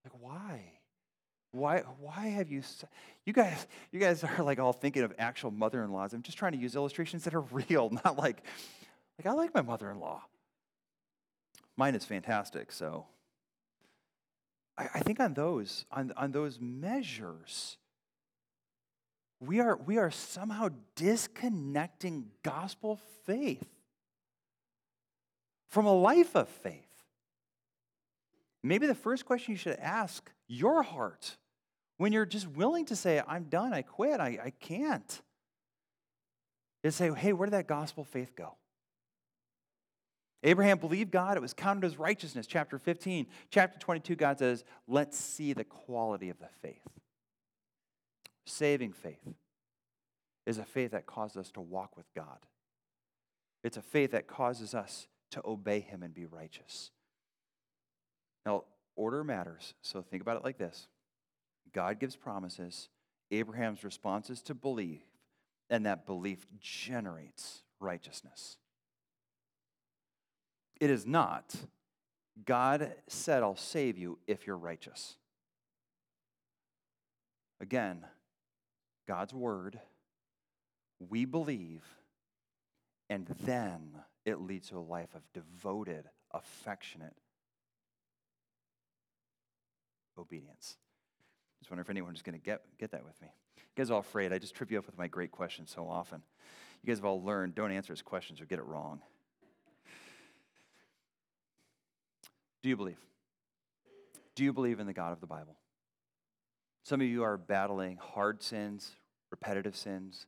Like, 0.05 0.23
why? 0.23 0.73
Why, 1.53 1.83
why 1.99 2.29
have 2.29 2.51
you, 2.51 2.63
you 3.25 3.33
guys, 3.33 3.67
you 3.91 4.01
guys 4.01 4.23
are 4.23 4.43
like 4.43 4.59
all 4.59 4.73
thinking 4.73 5.03
of 5.03 5.15
actual 5.19 5.51
mother-in-laws. 5.51 6.13
I'm 6.13 6.23
just 6.23 6.39
trying 6.39 6.53
to 6.53 6.59
use 6.59 6.77
illustrations 6.77 7.25
that 7.25 7.35
are 7.35 7.41
real, 7.69 7.91
not 8.05 8.19
like, 8.19 8.43
like 9.19 9.27
I 9.27 9.33
like 9.33 9.55
my 9.55 9.63
mother-in-law. 9.63 10.23
Mine 11.77 11.95
is 11.95 12.05
fantastic, 12.05 12.73
so 12.73 13.07
I, 14.79 14.89
I 14.95 15.01
think 15.01 15.21
on 15.21 15.35
those, 15.35 15.85
on, 15.91 16.13
on 16.17 16.33
those 16.33 16.59
measures, 16.61 17.77
we 19.41 19.61
are, 19.61 19.77
we 19.77 19.99
are 19.99 20.11
somehow 20.11 20.69
disconnecting 20.97 22.31
gospel 22.43 22.99
faith 23.25 23.69
from 25.69 25.87
a 25.87 25.95
life 25.95 26.35
of 26.35 26.49
faith. 26.49 26.85
Maybe 28.63 28.87
the 28.87 28.95
first 28.95 29.27
question 29.27 29.53
you 29.53 29.59
should 29.59 29.79
ask 29.79 30.31
your 30.49 30.83
heart 30.83 31.37
when 31.99 32.13
you're 32.13 32.27
just 32.27 32.49
willing 32.49 32.87
to 32.87 32.97
say, 32.97 33.23
I'm 33.27 33.45
done, 33.45 33.73
I 33.73 33.83
quit, 33.83 34.21
I, 34.21 34.39
I 34.45 34.53
can't, 34.61 35.21
is 36.83 36.97
say, 36.97 37.13
hey, 37.13 37.33
where 37.33 37.47
did 37.47 37.55
that 37.55 37.67
gospel 37.67 38.05
faith 38.05 38.35
go? 38.35 38.55
Abraham 40.45 40.79
believed 40.79 41.11
God, 41.11 41.37
it 41.37 41.41
was 41.41 41.53
counted 41.53 41.85
as 41.85 41.99
righteousness. 41.99 42.47
Chapter 42.47 42.79
15. 42.79 43.27
Chapter 43.51 43.79
22, 43.79 44.15
God 44.15 44.39
says, 44.39 44.65
let's 44.87 45.19
see 45.19 45.53
the 45.53 45.65
quality 45.65 46.31
of 46.31 46.39
the 46.39 46.49
faith. 46.63 46.87
Saving 48.47 48.93
faith 48.93 49.27
is 50.47 50.59
a 50.59 50.65
faith 50.65 50.93
that 50.93 51.07
causes 51.07 51.37
us 51.37 51.51
to 51.53 51.61
walk 51.61 51.97
with 51.97 52.07
God. 52.15 52.39
It's 53.65 53.77
a 53.77 53.83
faith 53.83 54.13
that 54.13 54.29
causes 54.29 54.75
us 54.75 55.09
to 55.33 55.43
obey 55.45 55.81
Him 55.81 56.03
and 56.03 56.15
be 56.15 56.25
righteous. 56.25 56.91
Now, 58.47 58.65
order 58.97 59.25
matters. 59.25 59.75
So 59.83 60.01
think 60.01 60.23
about 60.23 60.37
it 60.37 60.45
like 60.45 60.57
this 60.57 60.87
God 61.75 61.99
gives 61.99 62.17
promises, 62.17 62.89
Abraham's 63.31 63.85
response 63.85 64.31
is 64.31 64.41
to 64.43 64.55
believe, 64.55 65.03
and 65.69 65.85
that 65.85 66.07
belief 66.07 66.47
generates 66.61 67.63
righteousness. 67.81 68.57
It 70.81 70.91
is 70.91 71.07
not, 71.07 71.55
God 72.45 72.93
said, 73.09 73.43
I'll 73.43 73.57
save 73.57 73.99
you 73.99 74.19
if 74.27 74.47
you're 74.47 74.57
righteous. 74.57 75.17
Again, 77.61 78.05
God's 79.07 79.35
word, 79.35 79.81
we 81.01 81.25
believe, 81.25 81.83
and 83.11 83.27
then 83.45 83.91
it 84.25 84.41
leads 84.41 84.69
to 84.69 84.79
a 84.79 84.81
life 84.81 85.15
of 85.15 85.23
devoted, 85.33 86.05
affectionate 86.33 87.17
obedience. 90.17 90.77
Just 91.61 91.71
wonder 91.71 91.83
if 91.83 91.91
anyone's 91.91 92.23
going 92.23 92.39
to 92.39 92.45
get, 92.45 92.63
get 92.79 92.93
that 92.93 93.05
with 93.05 93.21
me. 93.21 93.29
You 93.57 93.63
guys 93.77 93.91
are 93.91 93.95
all 93.95 94.01
afraid. 94.01 94.33
I 94.33 94.39
just 94.39 94.55
trip 94.55 94.71
you 94.71 94.79
up 94.79 94.87
with 94.87 94.99
my 94.99 95.09
great 95.09 95.33
questions 95.33 95.73
so 95.75 95.89
often. 95.89 96.23
You 96.83 96.87
guys 96.87 96.99
have 96.99 97.05
all 97.05 97.23
learned 97.23 97.55
don't 97.55 97.73
answer 97.73 97.93
his 97.93 98.03
questions 98.03 98.41
or 98.41 98.45
get 98.45 98.59
it 98.59 98.65
wrong. 98.65 99.01
Do 102.63 102.69
you 102.69 102.77
believe? 102.77 102.99
Do 104.35 104.45
you 104.45 104.53
believe 104.53 104.81
in 104.81 104.87
the 104.87 104.93
God 104.93 105.13
of 105.13 105.21
the 105.21 105.27
Bible? 105.27 105.57
Some 106.85 107.01
of 107.01 107.07
you 107.07 107.23
are 107.23 107.37
battling 107.37 107.99
hard 108.01 108.43
sins, 108.43 108.97
repetitive 109.31 109.77
sins. 109.77 110.27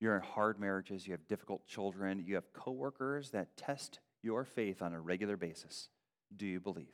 You're 0.00 0.16
in 0.16 0.22
hard 0.22 0.60
marriages, 0.60 1.06
you 1.06 1.12
have 1.12 1.26
difficult 1.26 1.66
children, 1.66 2.22
you 2.26 2.34
have 2.34 2.52
coworkers 2.52 3.30
that 3.30 3.56
test 3.56 4.00
your 4.22 4.44
faith 4.44 4.82
on 4.82 4.92
a 4.92 5.00
regular 5.00 5.36
basis. 5.36 5.88
Do 6.36 6.46
you 6.46 6.60
believe? 6.60 6.92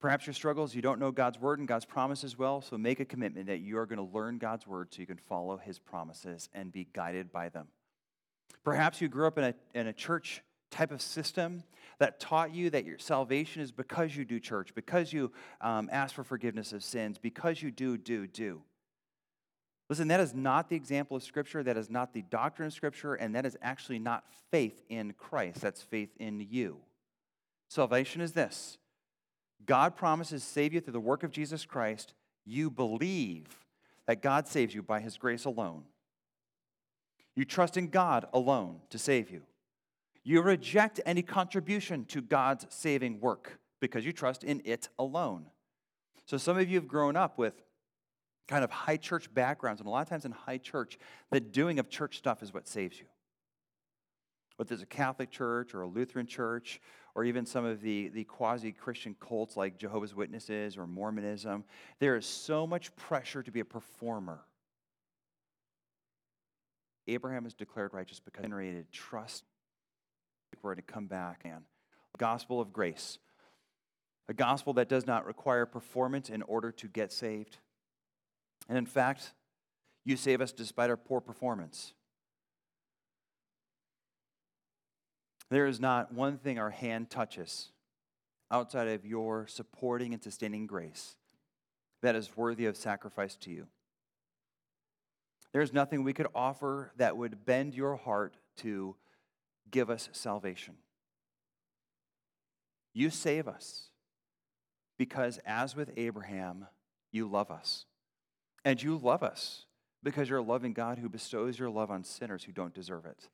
Perhaps 0.00 0.26
your 0.26 0.34
struggles, 0.34 0.74
you 0.74 0.80
don't 0.80 0.98
know 0.98 1.10
God's 1.10 1.38
word 1.38 1.58
and 1.58 1.68
God's 1.68 1.84
promises 1.84 2.38
well, 2.38 2.62
so 2.62 2.78
make 2.78 3.00
a 3.00 3.04
commitment 3.04 3.46
that 3.48 3.60
you 3.60 3.76
are 3.76 3.84
going 3.84 3.98
to 3.98 4.14
learn 4.14 4.38
God's 4.38 4.66
word 4.66 4.88
so 4.90 5.00
you 5.00 5.06
can 5.06 5.18
follow 5.18 5.58
his 5.58 5.78
promises 5.78 6.48
and 6.54 6.72
be 6.72 6.88
guided 6.94 7.30
by 7.30 7.50
them. 7.50 7.68
Perhaps 8.64 9.00
you 9.00 9.08
grew 9.08 9.26
up 9.26 9.36
in 9.36 9.44
a, 9.44 9.54
in 9.74 9.86
a 9.88 9.92
church 9.92 10.42
type 10.70 10.92
of 10.92 11.02
system 11.02 11.62
that 11.98 12.20
taught 12.20 12.54
you 12.54 12.70
that 12.70 12.84
your 12.84 12.98
salvation 12.98 13.60
is 13.62 13.72
because 13.72 14.16
you 14.16 14.24
do 14.24 14.40
church, 14.40 14.74
because 14.74 15.12
you 15.12 15.32
um, 15.60 15.88
ask 15.92 16.14
for 16.14 16.24
forgiveness 16.24 16.72
of 16.72 16.82
sins, 16.82 17.18
because 17.18 17.62
you 17.62 17.70
do, 17.70 17.98
do, 17.98 18.26
do. 18.26 18.62
Listen, 19.90 20.06
that 20.08 20.20
is 20.20 20.32
not 20.32 20.68
the 20.68 20.76
example 20.76 21.16
of 21.16 21.22
Scripture. 21.24 21.64
That 21.64 21.76
is 21.76 21.90
not 21.90 22.14
the 22.14 22.22
doctrine 22.22 22.66
of 22.66 22.72
Scripture. 22.72 23.14
And 23.14 23.34
that 23.34 23.44
is 23.44 23.58
actually 23.60 23.98
not 23.98 24.24
faith 24.52 24.80
in 24.88 25.14
Christ. 25.14 25.60
That's 25.60 25.82
faith 25.82 26.10
in 26.18 26.46
you. 26.48 26.76
Salvation 27.68 28.20
is 28.20 28.32
this 28.32 28.78
God 29.66 29.96
promises 29.96 30.44
save 30.44 30.72
you 30.72 30.80
through 30.80 30.92
the 30.92 31.00
work 31.00 31.24
of 31.24 31.32
Jesus 31.32 31.66
Christ. 31.66 32.14
You 32.46 32.70
believe 32.70 33.46
that 34.06 34.22
God 34.22 34.46
saves 34.46 34.74
you 34.74 34.82
by 34.82 35.00
his 35.00 35.18
grace 35.18 35.44
alone. 35.44 35.82
You 37.34 37.44
trust 37.44 37.76
in 37.76 37.88
God 37.88 38.26
alone 38.32 38.80
to 38.90 38.98
save 38.98 39.28
you. 39.28 39.42
You 40.22 40.42
reject 40.42 41.00
any 41.06 41.22
contribution 41.22 42.04
to 42.06 42.20
God's 42.20 42.66
saving 42.68 43.20
work 43.20 43.58
because 43.80 44.04
you 44.04 44.12
trust 44.12 44.44
in 44.44 44.60
it 44.64 44.88
alone. 44.98 45.46
So, 46.26 46.36
some 46.36 46.58
of 46.58 46.68
you 46.68 46.76
have 46.76 46.86
grown 46.86 47.16
up 47.16 47.38
with 47.38 47.54
kind 48.46 48.64
of 48.64 48.70
high 48.70 48.96
church 48.96 49.32
backgrounds, 49.32 49.80
and 49.80 49.86
a 49.86 49.90
lot 49.90 50.02
of 50.02 50.08
times 50.08 50.24
in 50.24 50.32
high 50.32 50.58
church, 50.58 50.98
the 51.30 51.40
doing 51.40 51.78
of 51.78 51.88
church 51.88 52.18
stuff 52.18 52.42
is 52.42 52.52
what 52.52 52.68
saves 52.68 52.98
you. 52.98 53.06
Whether 54.56 54.74
it's 54.74 54.82
a 54.82 54.86
Catholic 54.86 55.30
church 55.30 55.72
or 55.72 55.82
a 55.82 55.86
Lutheran 55.86 56.26
church 56.26 56.80
or 57.14 57.24
even 57.24 57.46
some 57.46 57.64
of 57.64 57.80
the, 57.80 58.08
the 58.08 58.24
quasi 58.24 58.72
Christian 58.72 59.16
cults 59.18 59.56
like 59.56 59.78
Jehovah's 59.78 60.14
Witnesses 60.14 60.76
or 60.76 60.86
Mormonism, 60.86 61.64
there 61.98 62.16
is 62.16 62.26
so 62.26 62.66
much 62.66 62.94
pressure 62.96 63.42
to 63.42 63.50
be 63.50 63.60
a 63.60 63.64
performer. 63.64 64.40
Abraham 67.08 67.46
is 67.46 67.54
declared 67.54 67.94
righteous 67.94 68.20
because 68.20 68.40
he 68.40 68.48
generated 68.48 68.92
trust. 68.92 69.44
We're 70.62 70.74
to 70.74 70.82
come 70.82 71.06
back 71.06 71.42
and 71.44 71.64
gospel 72.20 72.60
of 72.60 72.70
grace, 72.70 73.18
a 74.28 74.34
gospel 74.34 74.74
that 74.74 74.90
does 74.90 75.06
not 75.06 75.26
require 75.26 75.64
performance 75.64 76.28
in 76.28 76.42
order 76.42 76.70
to 76.70 76.86
get 76.86 77.10
saved. 77.12 77.56
And 78.68 78.76
in 78.76 78.84
fact, 78.84 79.32
you 80.04 80.16
save 80.16 80.42
us 80.42 80.52
despite 80.52 80.90
our 80.90 80.98
poor 80.98 81.22
performance. 81.22 81.94
There 85.50 85.66
is 85.66 85.80
not 85.80 86.12
one 86.12 86.36
thing 86.36 86.58
our 86.58 86.70
hand 86.70 87.08
touches 87.08 87.70
outside 88.50 88.88
of 88.88 89.06
your 89.06 89.46
supporting 89.46 90.12
and 90.12 90.22
sustaining 90.22 90.66
grace 90.66 91.16
that 92.02 92.14
is 92.14 92.36
worthy 92.36 92.66
of 92.66 92.76
sacrifice 92.76 93.34
to 93.36 93.50
you. 93.50 93.66
There's 95.52 95.72
nothing 95.72 96.04
we 96.04 96.12
could 96.12 96.28
offer 96.34 96.92
that 96.96 97.16
would 97.16 97.46
bend 97.46 97.74
your 97.74 97.96
heart 97.96 98.36
to 98.58 98.94
give 99.70 99.90
us 99.90 100.08
salvation. 100.12 100.74
You 102.92 103.10
save 103.10 103.46
us 103.48 103.88
because, 104.98 105.38
as 105.46 105.76
with 105.76 105.90
Abraham, 105.96 106.66
you 107.12 107.28
love 107.28 107.50
us. 107.50 107.86
And 108.64 108.82
you 108.82 108.98
love 108.98 109.22
us 109.22 109.66
because 110.02 110.28
you're 110.28 110.38
a 110.38 110.42
loving 110.42 110.72
God 110.72 110.98
who 110.98 111.08
bestows 111.08 111.58
your 111.58 111.70
love 111.70 111.90
on 111.90 112.04
sinners 112.04 112.44
who 112.44 112.52
don't 112.52 112.74
deserve 112.74 113.06
it. 113.06 113.28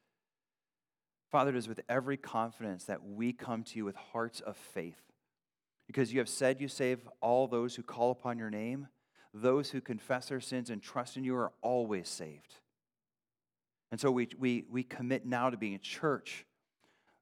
Father, 1.30 1.51
it 1.51 1.57
is 1.57 1.68
with 1.68 1.80
every 1.89 2.16
confidence 2.16 2.84
that 2.84 3.05
we 3.05 3.32
come 3.32 3.62
to 3.64 3.76
you 3.76 3.84
with 3.84 3.97
hearts 3.97 4.41
of 4.41 4.57
faith. 4.57 5.01
Because 5.87 6.12
you 6.12 6.18
have 6.18 6.28
said 6.28 6.61
you 6.61 6.68
save 6.68 7.09
all 7.20 7.47
those 7.47 7.74
who 7.76 7.82
call 7.82 8.11
upon 8.11 8.39
your 8.39 8.51
name, 8.51 8.89
those 9.32 9.70
who 9.70 9.80
confess 9.80 10.28
their 10.28 10.41
sins 10.41 10.70
and 10.70 10.82
trust 10.82 11.16
in 11.16 11.24
you 11.24 11.37
are 11.37 11.53
always 11.62 12.09
saved. 12.09 12.55
And 13.97 14.01
so 14.03 14.11
we, 14.11 14.29
we, 14.39 14.67
we 14.71 14.83
commit 14.83 15.25
now 15.25 15.49
to 15.49 15.57
being 15.57 15.75
a 15.75 15.79
church 15.79 16.45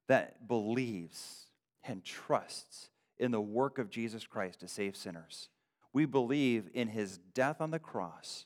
that 0.09 0.45
believes 0.45 1.45
and 1.85 2.03
trusts 2.03 2.89
in 3.17 3.31
the 3.31 3.39
work 3.39 3.79
of 3.79 3.89
Jesus 3.89 4.27
Christ 4.27 4.59
to 4.59 4.67
save 4.67 4.97
sinners. 4.97 5.47
We 5.93 6.05
believe 6.05 6.67
in 6.73 6.89
his 6.89 7.17
death 7.33 7.61
on 7.61 7.71
the 7.71 7.79
cross 7.79 8.43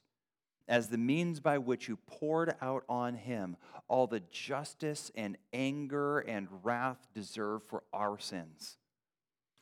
as 0.68 0.90
the 0.90 0.98
means 1.00 1.40
by 1.40 1.58
which 1.58 1.88
you 1.88 1.98
poured 2.06 2.54
out 2.62 2.84
on 2.88 3.16
him 3.16 3.58
all 3.88 4.06
the 4.06 4.22
justice 4.30 5.10
and 5.16 5.36
anger 5.52 6.20
and 6.20 6.48
wrath 6.62 7.08
deserved 7.16 7.66
for 7.68 7.82
our 7.92 8.20
sins. 8.20 8.78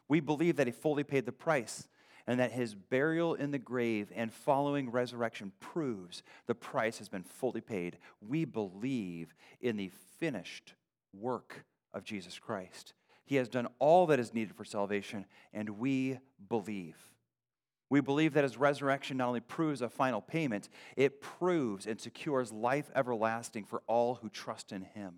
We 0.09 0.19
believe 0.19 0.57
that 0.57 0.67
he 0.67 0.73
fully 0.73 1.05
paid 1.05 1.25
the 1.25 1.31
price 1.31 1.87
and 2.27 2.39
that 2.39 2.51
his 2.51 2.75
burial 2.75 3.33
in 3.33 3.51
the 3.51 3.57
grave 3.57 4.11
and 4.13 4.33
following 4.33 4.91
resurrection 4.91 5.53
proves 5.59 6.21
the 6.45 6.53
price 6.53 6.97
has 6.97 7.07
been 7.07 7.23
fully 7.23 7.61
paid. 7.61 7.97
We 8.21 8.43
believe 8.43 9.33
in 9.61 9.77
the 9.77 9.91
finished 10.19 10.73
work 11.13 11.65
of 11.93 12.03
Jesus 12.03 12.37
Christ. 12.37 12.93
He 13.25 13.35
has 13.37 13.49
done 13.49 13.67
all 13.79 14.07
that 14.07 14.19
is 14.19 14.33
needed 14.33 14.55
for 14.55 14.65
salvation, 14.65 15.25
and 15.53 15.79
we 15.79 16.19
believe. 16.49 16.97
We 17.89 18.01
believe 18.01 18.33
that 18.33 18.43
his 18.43 18.57
resurrection 18.57 19.17
not 19.17 19.29
only 19.29 19.39
proves 19.39 19.81
a 19.81 19.89
final 19.89 20.21
payment, 20.21 20.67
it 20.97 21.21
proves 21.21 21.87
and 21.87 21.99
secures 21.99 22.51
life 22.51 22.91
everlasting 22.93 23.63
for 23.63 23.81
all 23.87 24.15
who 24.15 24.29
trust 24.29 24.73
in 24.73 24.81
him. 24.81 25.15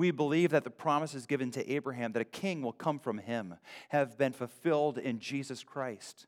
We 0.00 0.12
believe 0.12 0.52
that 0.52 0.64
the 0.64 0.70
promises 0.70 1.26
given 1.26 1.50
to 1.50 1.70
Abraham 1.70 2.12
that 2.12 2.22
a 2.22 2.24
king 2.24 2.62
will 2.62 2.72
come 2.72 2.98
from 2.98 3.18
him 3.18 3.56
have 3.90 4.16
been 4.16 4.32
fulfilled 4.32 4.96
in 4.96 5.18
Jesus 5.18 5.62
Christ. 5.62 6.26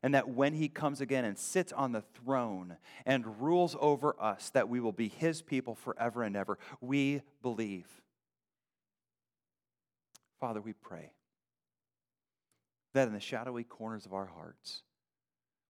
And 0.00 0.14
that 0.14 0.28
when 0.28 0.54
he 0.54 0.68
comes 0.68 1.00
again 1.00 1.24
and 1.24 1.36
sits 1.36 1.72
on 1.72 1.90
the 1.90 2.02
throne 2.02 2.76
and 3.04 3.42
rules 3.42 3.74
over 3.80 4.14
us, 4.22 4.50
that 4.50 4.68
we 4.68 4.78
will 4.78 4.92
be 4.92 5.08
his 5.08 5.42
people 5.42 5.74
forever 5.74 6.22
and 6.22 6.36
ever. 6.36 6.56
We 6.80 7.22
believe. 7.42 7.88
Father, 10.38 10.60
we 10.60 10.72
pray 10.72 11.10
that 12.94 13.08
in 13.08 13.12
the 13.12 13.18
shadowy 13.18 13.64
corners 13.64 14.06
of 14.06 14.14
our 14.14 14.26
hearts, 14.26 14.84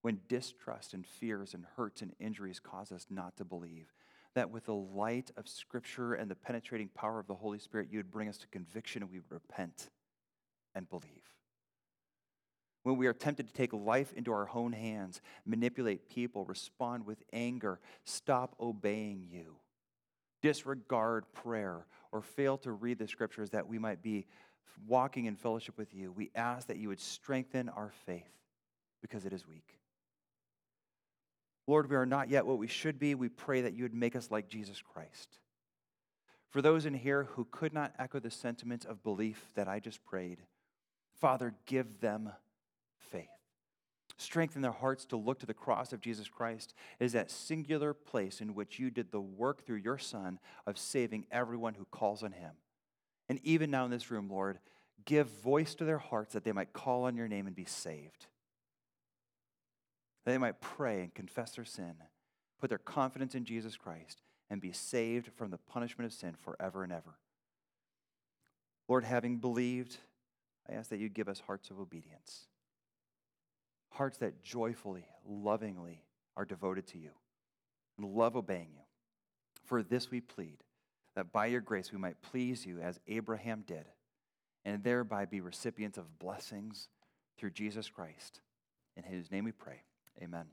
when 0.02 0.20
distrust 0.28 0.92
and 0.92 1.06
fears 1.06 1.54
and 1.54 1.64
hurts 1.76 2.02
and 2.02 2.12
injuries 2.20 2.60
cause 2.60 2.92
us 2.92 3.06
not 3.08 3.38
to 3.38 3.46
believe, 3.46 3.86
that 4.34 4.50
with 4.50 4.66
the 4.66 4.74
light 4.74 5.30
of 5.36 5.48
Scripture 5.48 6.14
and 6.14 6.30
the 6.30 6.34
penetrating 6.34 6.88
power 6.88 7.18
of 7.18 7.26
the 7.26 7.34
Holy 7.34 7.58
Spirit, 7.58 7.88
you 7.90 7.98
would 7.98 8.10
bring 8.10 8.28
us 8.28 8.38
to 8.38 8.46
conviction 8.48 9.02
and 9.02 9.10
we 9.10 9.18
would 9.18 9.30
repent 9.30 9.90
and 10.74 10.88
believe. 10.88 11.34
When 12.82 12.96
we 12.96 13.06
are 13.06 13.12
tempted 13.12 13.46
to 13.46 13.52
take 13.52 13.72
life 13.72 14.12
into 14.14 14.32
our 14.32 14.48
own 14.54 14.72
hands, 14.72 15.20
manipulate 15.44 16.08
people, 16.08 16.44
respond 16.44 17.04
with 17.04 17.22
anger, 17.32 17.78
stop 18.04 18.54
obeying 18.58 19.26
you, 19.30 19.56
disregard 20.40 21.24
prayer, 21.32 21.86
or 22.12 22.22
fail 22.22 22.56
to 22.58 22.72
read 22.72 22.98
the 22.98 23.08
Scriptures 23.08 23.50
that 23.50 23.68
we 23.68 23.78
might 23.78 24.02
be 24.02 24.26
walking 24.86 25.26
in 25.26 25.36
fellowship 25.36 25.76
with 25.76 25.94
you, 25.94 26.12
we 26.12 26.30
ask 26.34 26.68
that 26.68 26.78
you 26.78 26.88
would 26.88 27.00
strengthen 27.00 27.68
our 27.68 27.92
faith 28.06 28.32
because 29.02 29.26
it 29.26 29.32
is 29.32 29.46
weak. 29.46 29.79
Lord, 31.70 31.88
we 31.88 31.94
are 31.94 32.04
not 32.04 32.28
yet 32.28 32.46
what 32.46 32.58
we 32.58 32.66
should 32.66 32.98
be. 32.98 33.14
We 33.14 33.28
pray 33.28 33.60
that 33.60 33.74
you 33.74 33.84
would 33.84 33.94
make 33.94 34.16
us 34.16 34.28
like 34.28 34.48
Jesus 34.48 34.82
Christ. 34.82 35.38
For 36.48 36.60
those 36.60 36.84
in 36.84 36.94
here 36.94 37.28
who 37.34 37.46
could 37.48 37.72
not 37.72 37.94
echo 37.96 38.18
the 38.18 38.28
sentiments 38.28 38.84
of 38.84 39.04
belief 39.04 39.46
that 39.54 39.68
I 39.68 39.78
just 39.78 40.04
prayed, 40.04 40.38
Father, 41.20 41.54
give 41.66 42.00
them 42.00 42.32
faith. 42.98 43.28
Strengthen 44.16 44.62
their 44.62 44.72
hearts 44.72 45.04
to 45.06 45.16
look 45.16 45.38
to 45.38 45.46
the 45.46 45.54
cross 45.54 45.92
of 45.92 46.00
Jesus 46.00 46.28
Christ 46.28 46.74
as 46.98 47.12
that 47.12 47.30
singular 47.30 47.94
place 47.94 48.40
in 48.40 48.56
which 48.56 48.80
you 48.80 48.90
did 48.90 49.12
the 49.12 49.20
work 49.20 49.64
through 49.64 49.76
your 49.76 49.96
Son 49.96 50.40
of 50.66 50.76
saving 50.76 51.24
everyone 51.30 51.74
who 51.74 51.86
calls 51.92 52.24
on 52.24 52.32
him. 52.32 52.50
And 53.28 53.38
even 53.44 53.70
now 53.70 53.84
in 53.84 53.92
this 53.92 54.10
room, 54.10 54.28
Lord, 54.28 54.58
give 55.04 55.28
voice 55.28 55.76
to 55.76 55.84
their 55.84 55.98
hearts 55.98 56.34
that 56.34 56.42
they 56.42 56.50
might 56.50 56.72
call 56.72 57.04
on 57.04 57.16
your 57.16 57.28
name 57.28 57.46
and 57.46 57.54
be 57.54 57.64
saved. 57.64 58.26
That 60.24 60.32
they 60.32 60.38
might 60.38 60.60
pray 60.60 61.00
and 61.00 61.14
confess 61.14 61.52
their 61.52 61.64
sin, 61.64 61.94
put 62.60 62.68
their 62.68 62.78
confidence 62.78 63.34
in 63.34 63.44
Jesus 63.44 63.76
Christ, 63.76 64.22
and 64.50 64.60
be 64.60 64.72
saved 64.72 65.30
from 65.36 65.50
the 65.50 65.58
punishment 65.58 66.06
of 66.06 66.12
sin 66.12 66.34
forever 66.34 66.82
and 66.82 66.92
ever. 66.92 67.18
Lord, 68.88 69.04
having 69.04 69.38
believed, 69.38 69.98
I 70.68 70.74
ask 70.74 70.90
that 70.90 70.98
you 70.98 71.08
give 71.08 71.28
us 71.28 71.40
hearts 71.46 71.70
of 71.70 71.78
obedience, 71.78 72.46
hearts 73.92 74.18
that 74.18 74.42
joyfully, 74.42 75.04
lovingly 75.26 76.02
are 76.36 76.44
devoted 76.44 76.86
to 76.88 76.98
you 76.98 77.10
and 77.96 78.14
love 78.14 78.36
obeying 78.36 78.68
you. 78.72 78.82
For 79.64 79.82
this 79.82 80.10
we 80.10 80.20
plead 80.20 80.58
that 81.14 81.32
by 81.32 81.46
your 81.46 81.60
grace 81.60 81.92
we 81.92 81.98
might 81.98 82.22
please 82.22 82.66
you 82.66 82.80
as 82.80 83.00
Abraham 83.06 83.62
did, 83.66 83.86
and 84.64 84.82
thereby 84.82 85.24
be 85.24 85.40
recipients 85.40 85.98
of 85.98 86.18
blessings 86.18 86.88
through 87.38 87.50
Jesus 87.50 87.88
Christ. 87.88 88.40
In 88.96 89.04
his 89.04 89.30
name 89.30 89.44
we 89.44 89.52
pray. 89.52 89.82
Amen. 90.22 90.50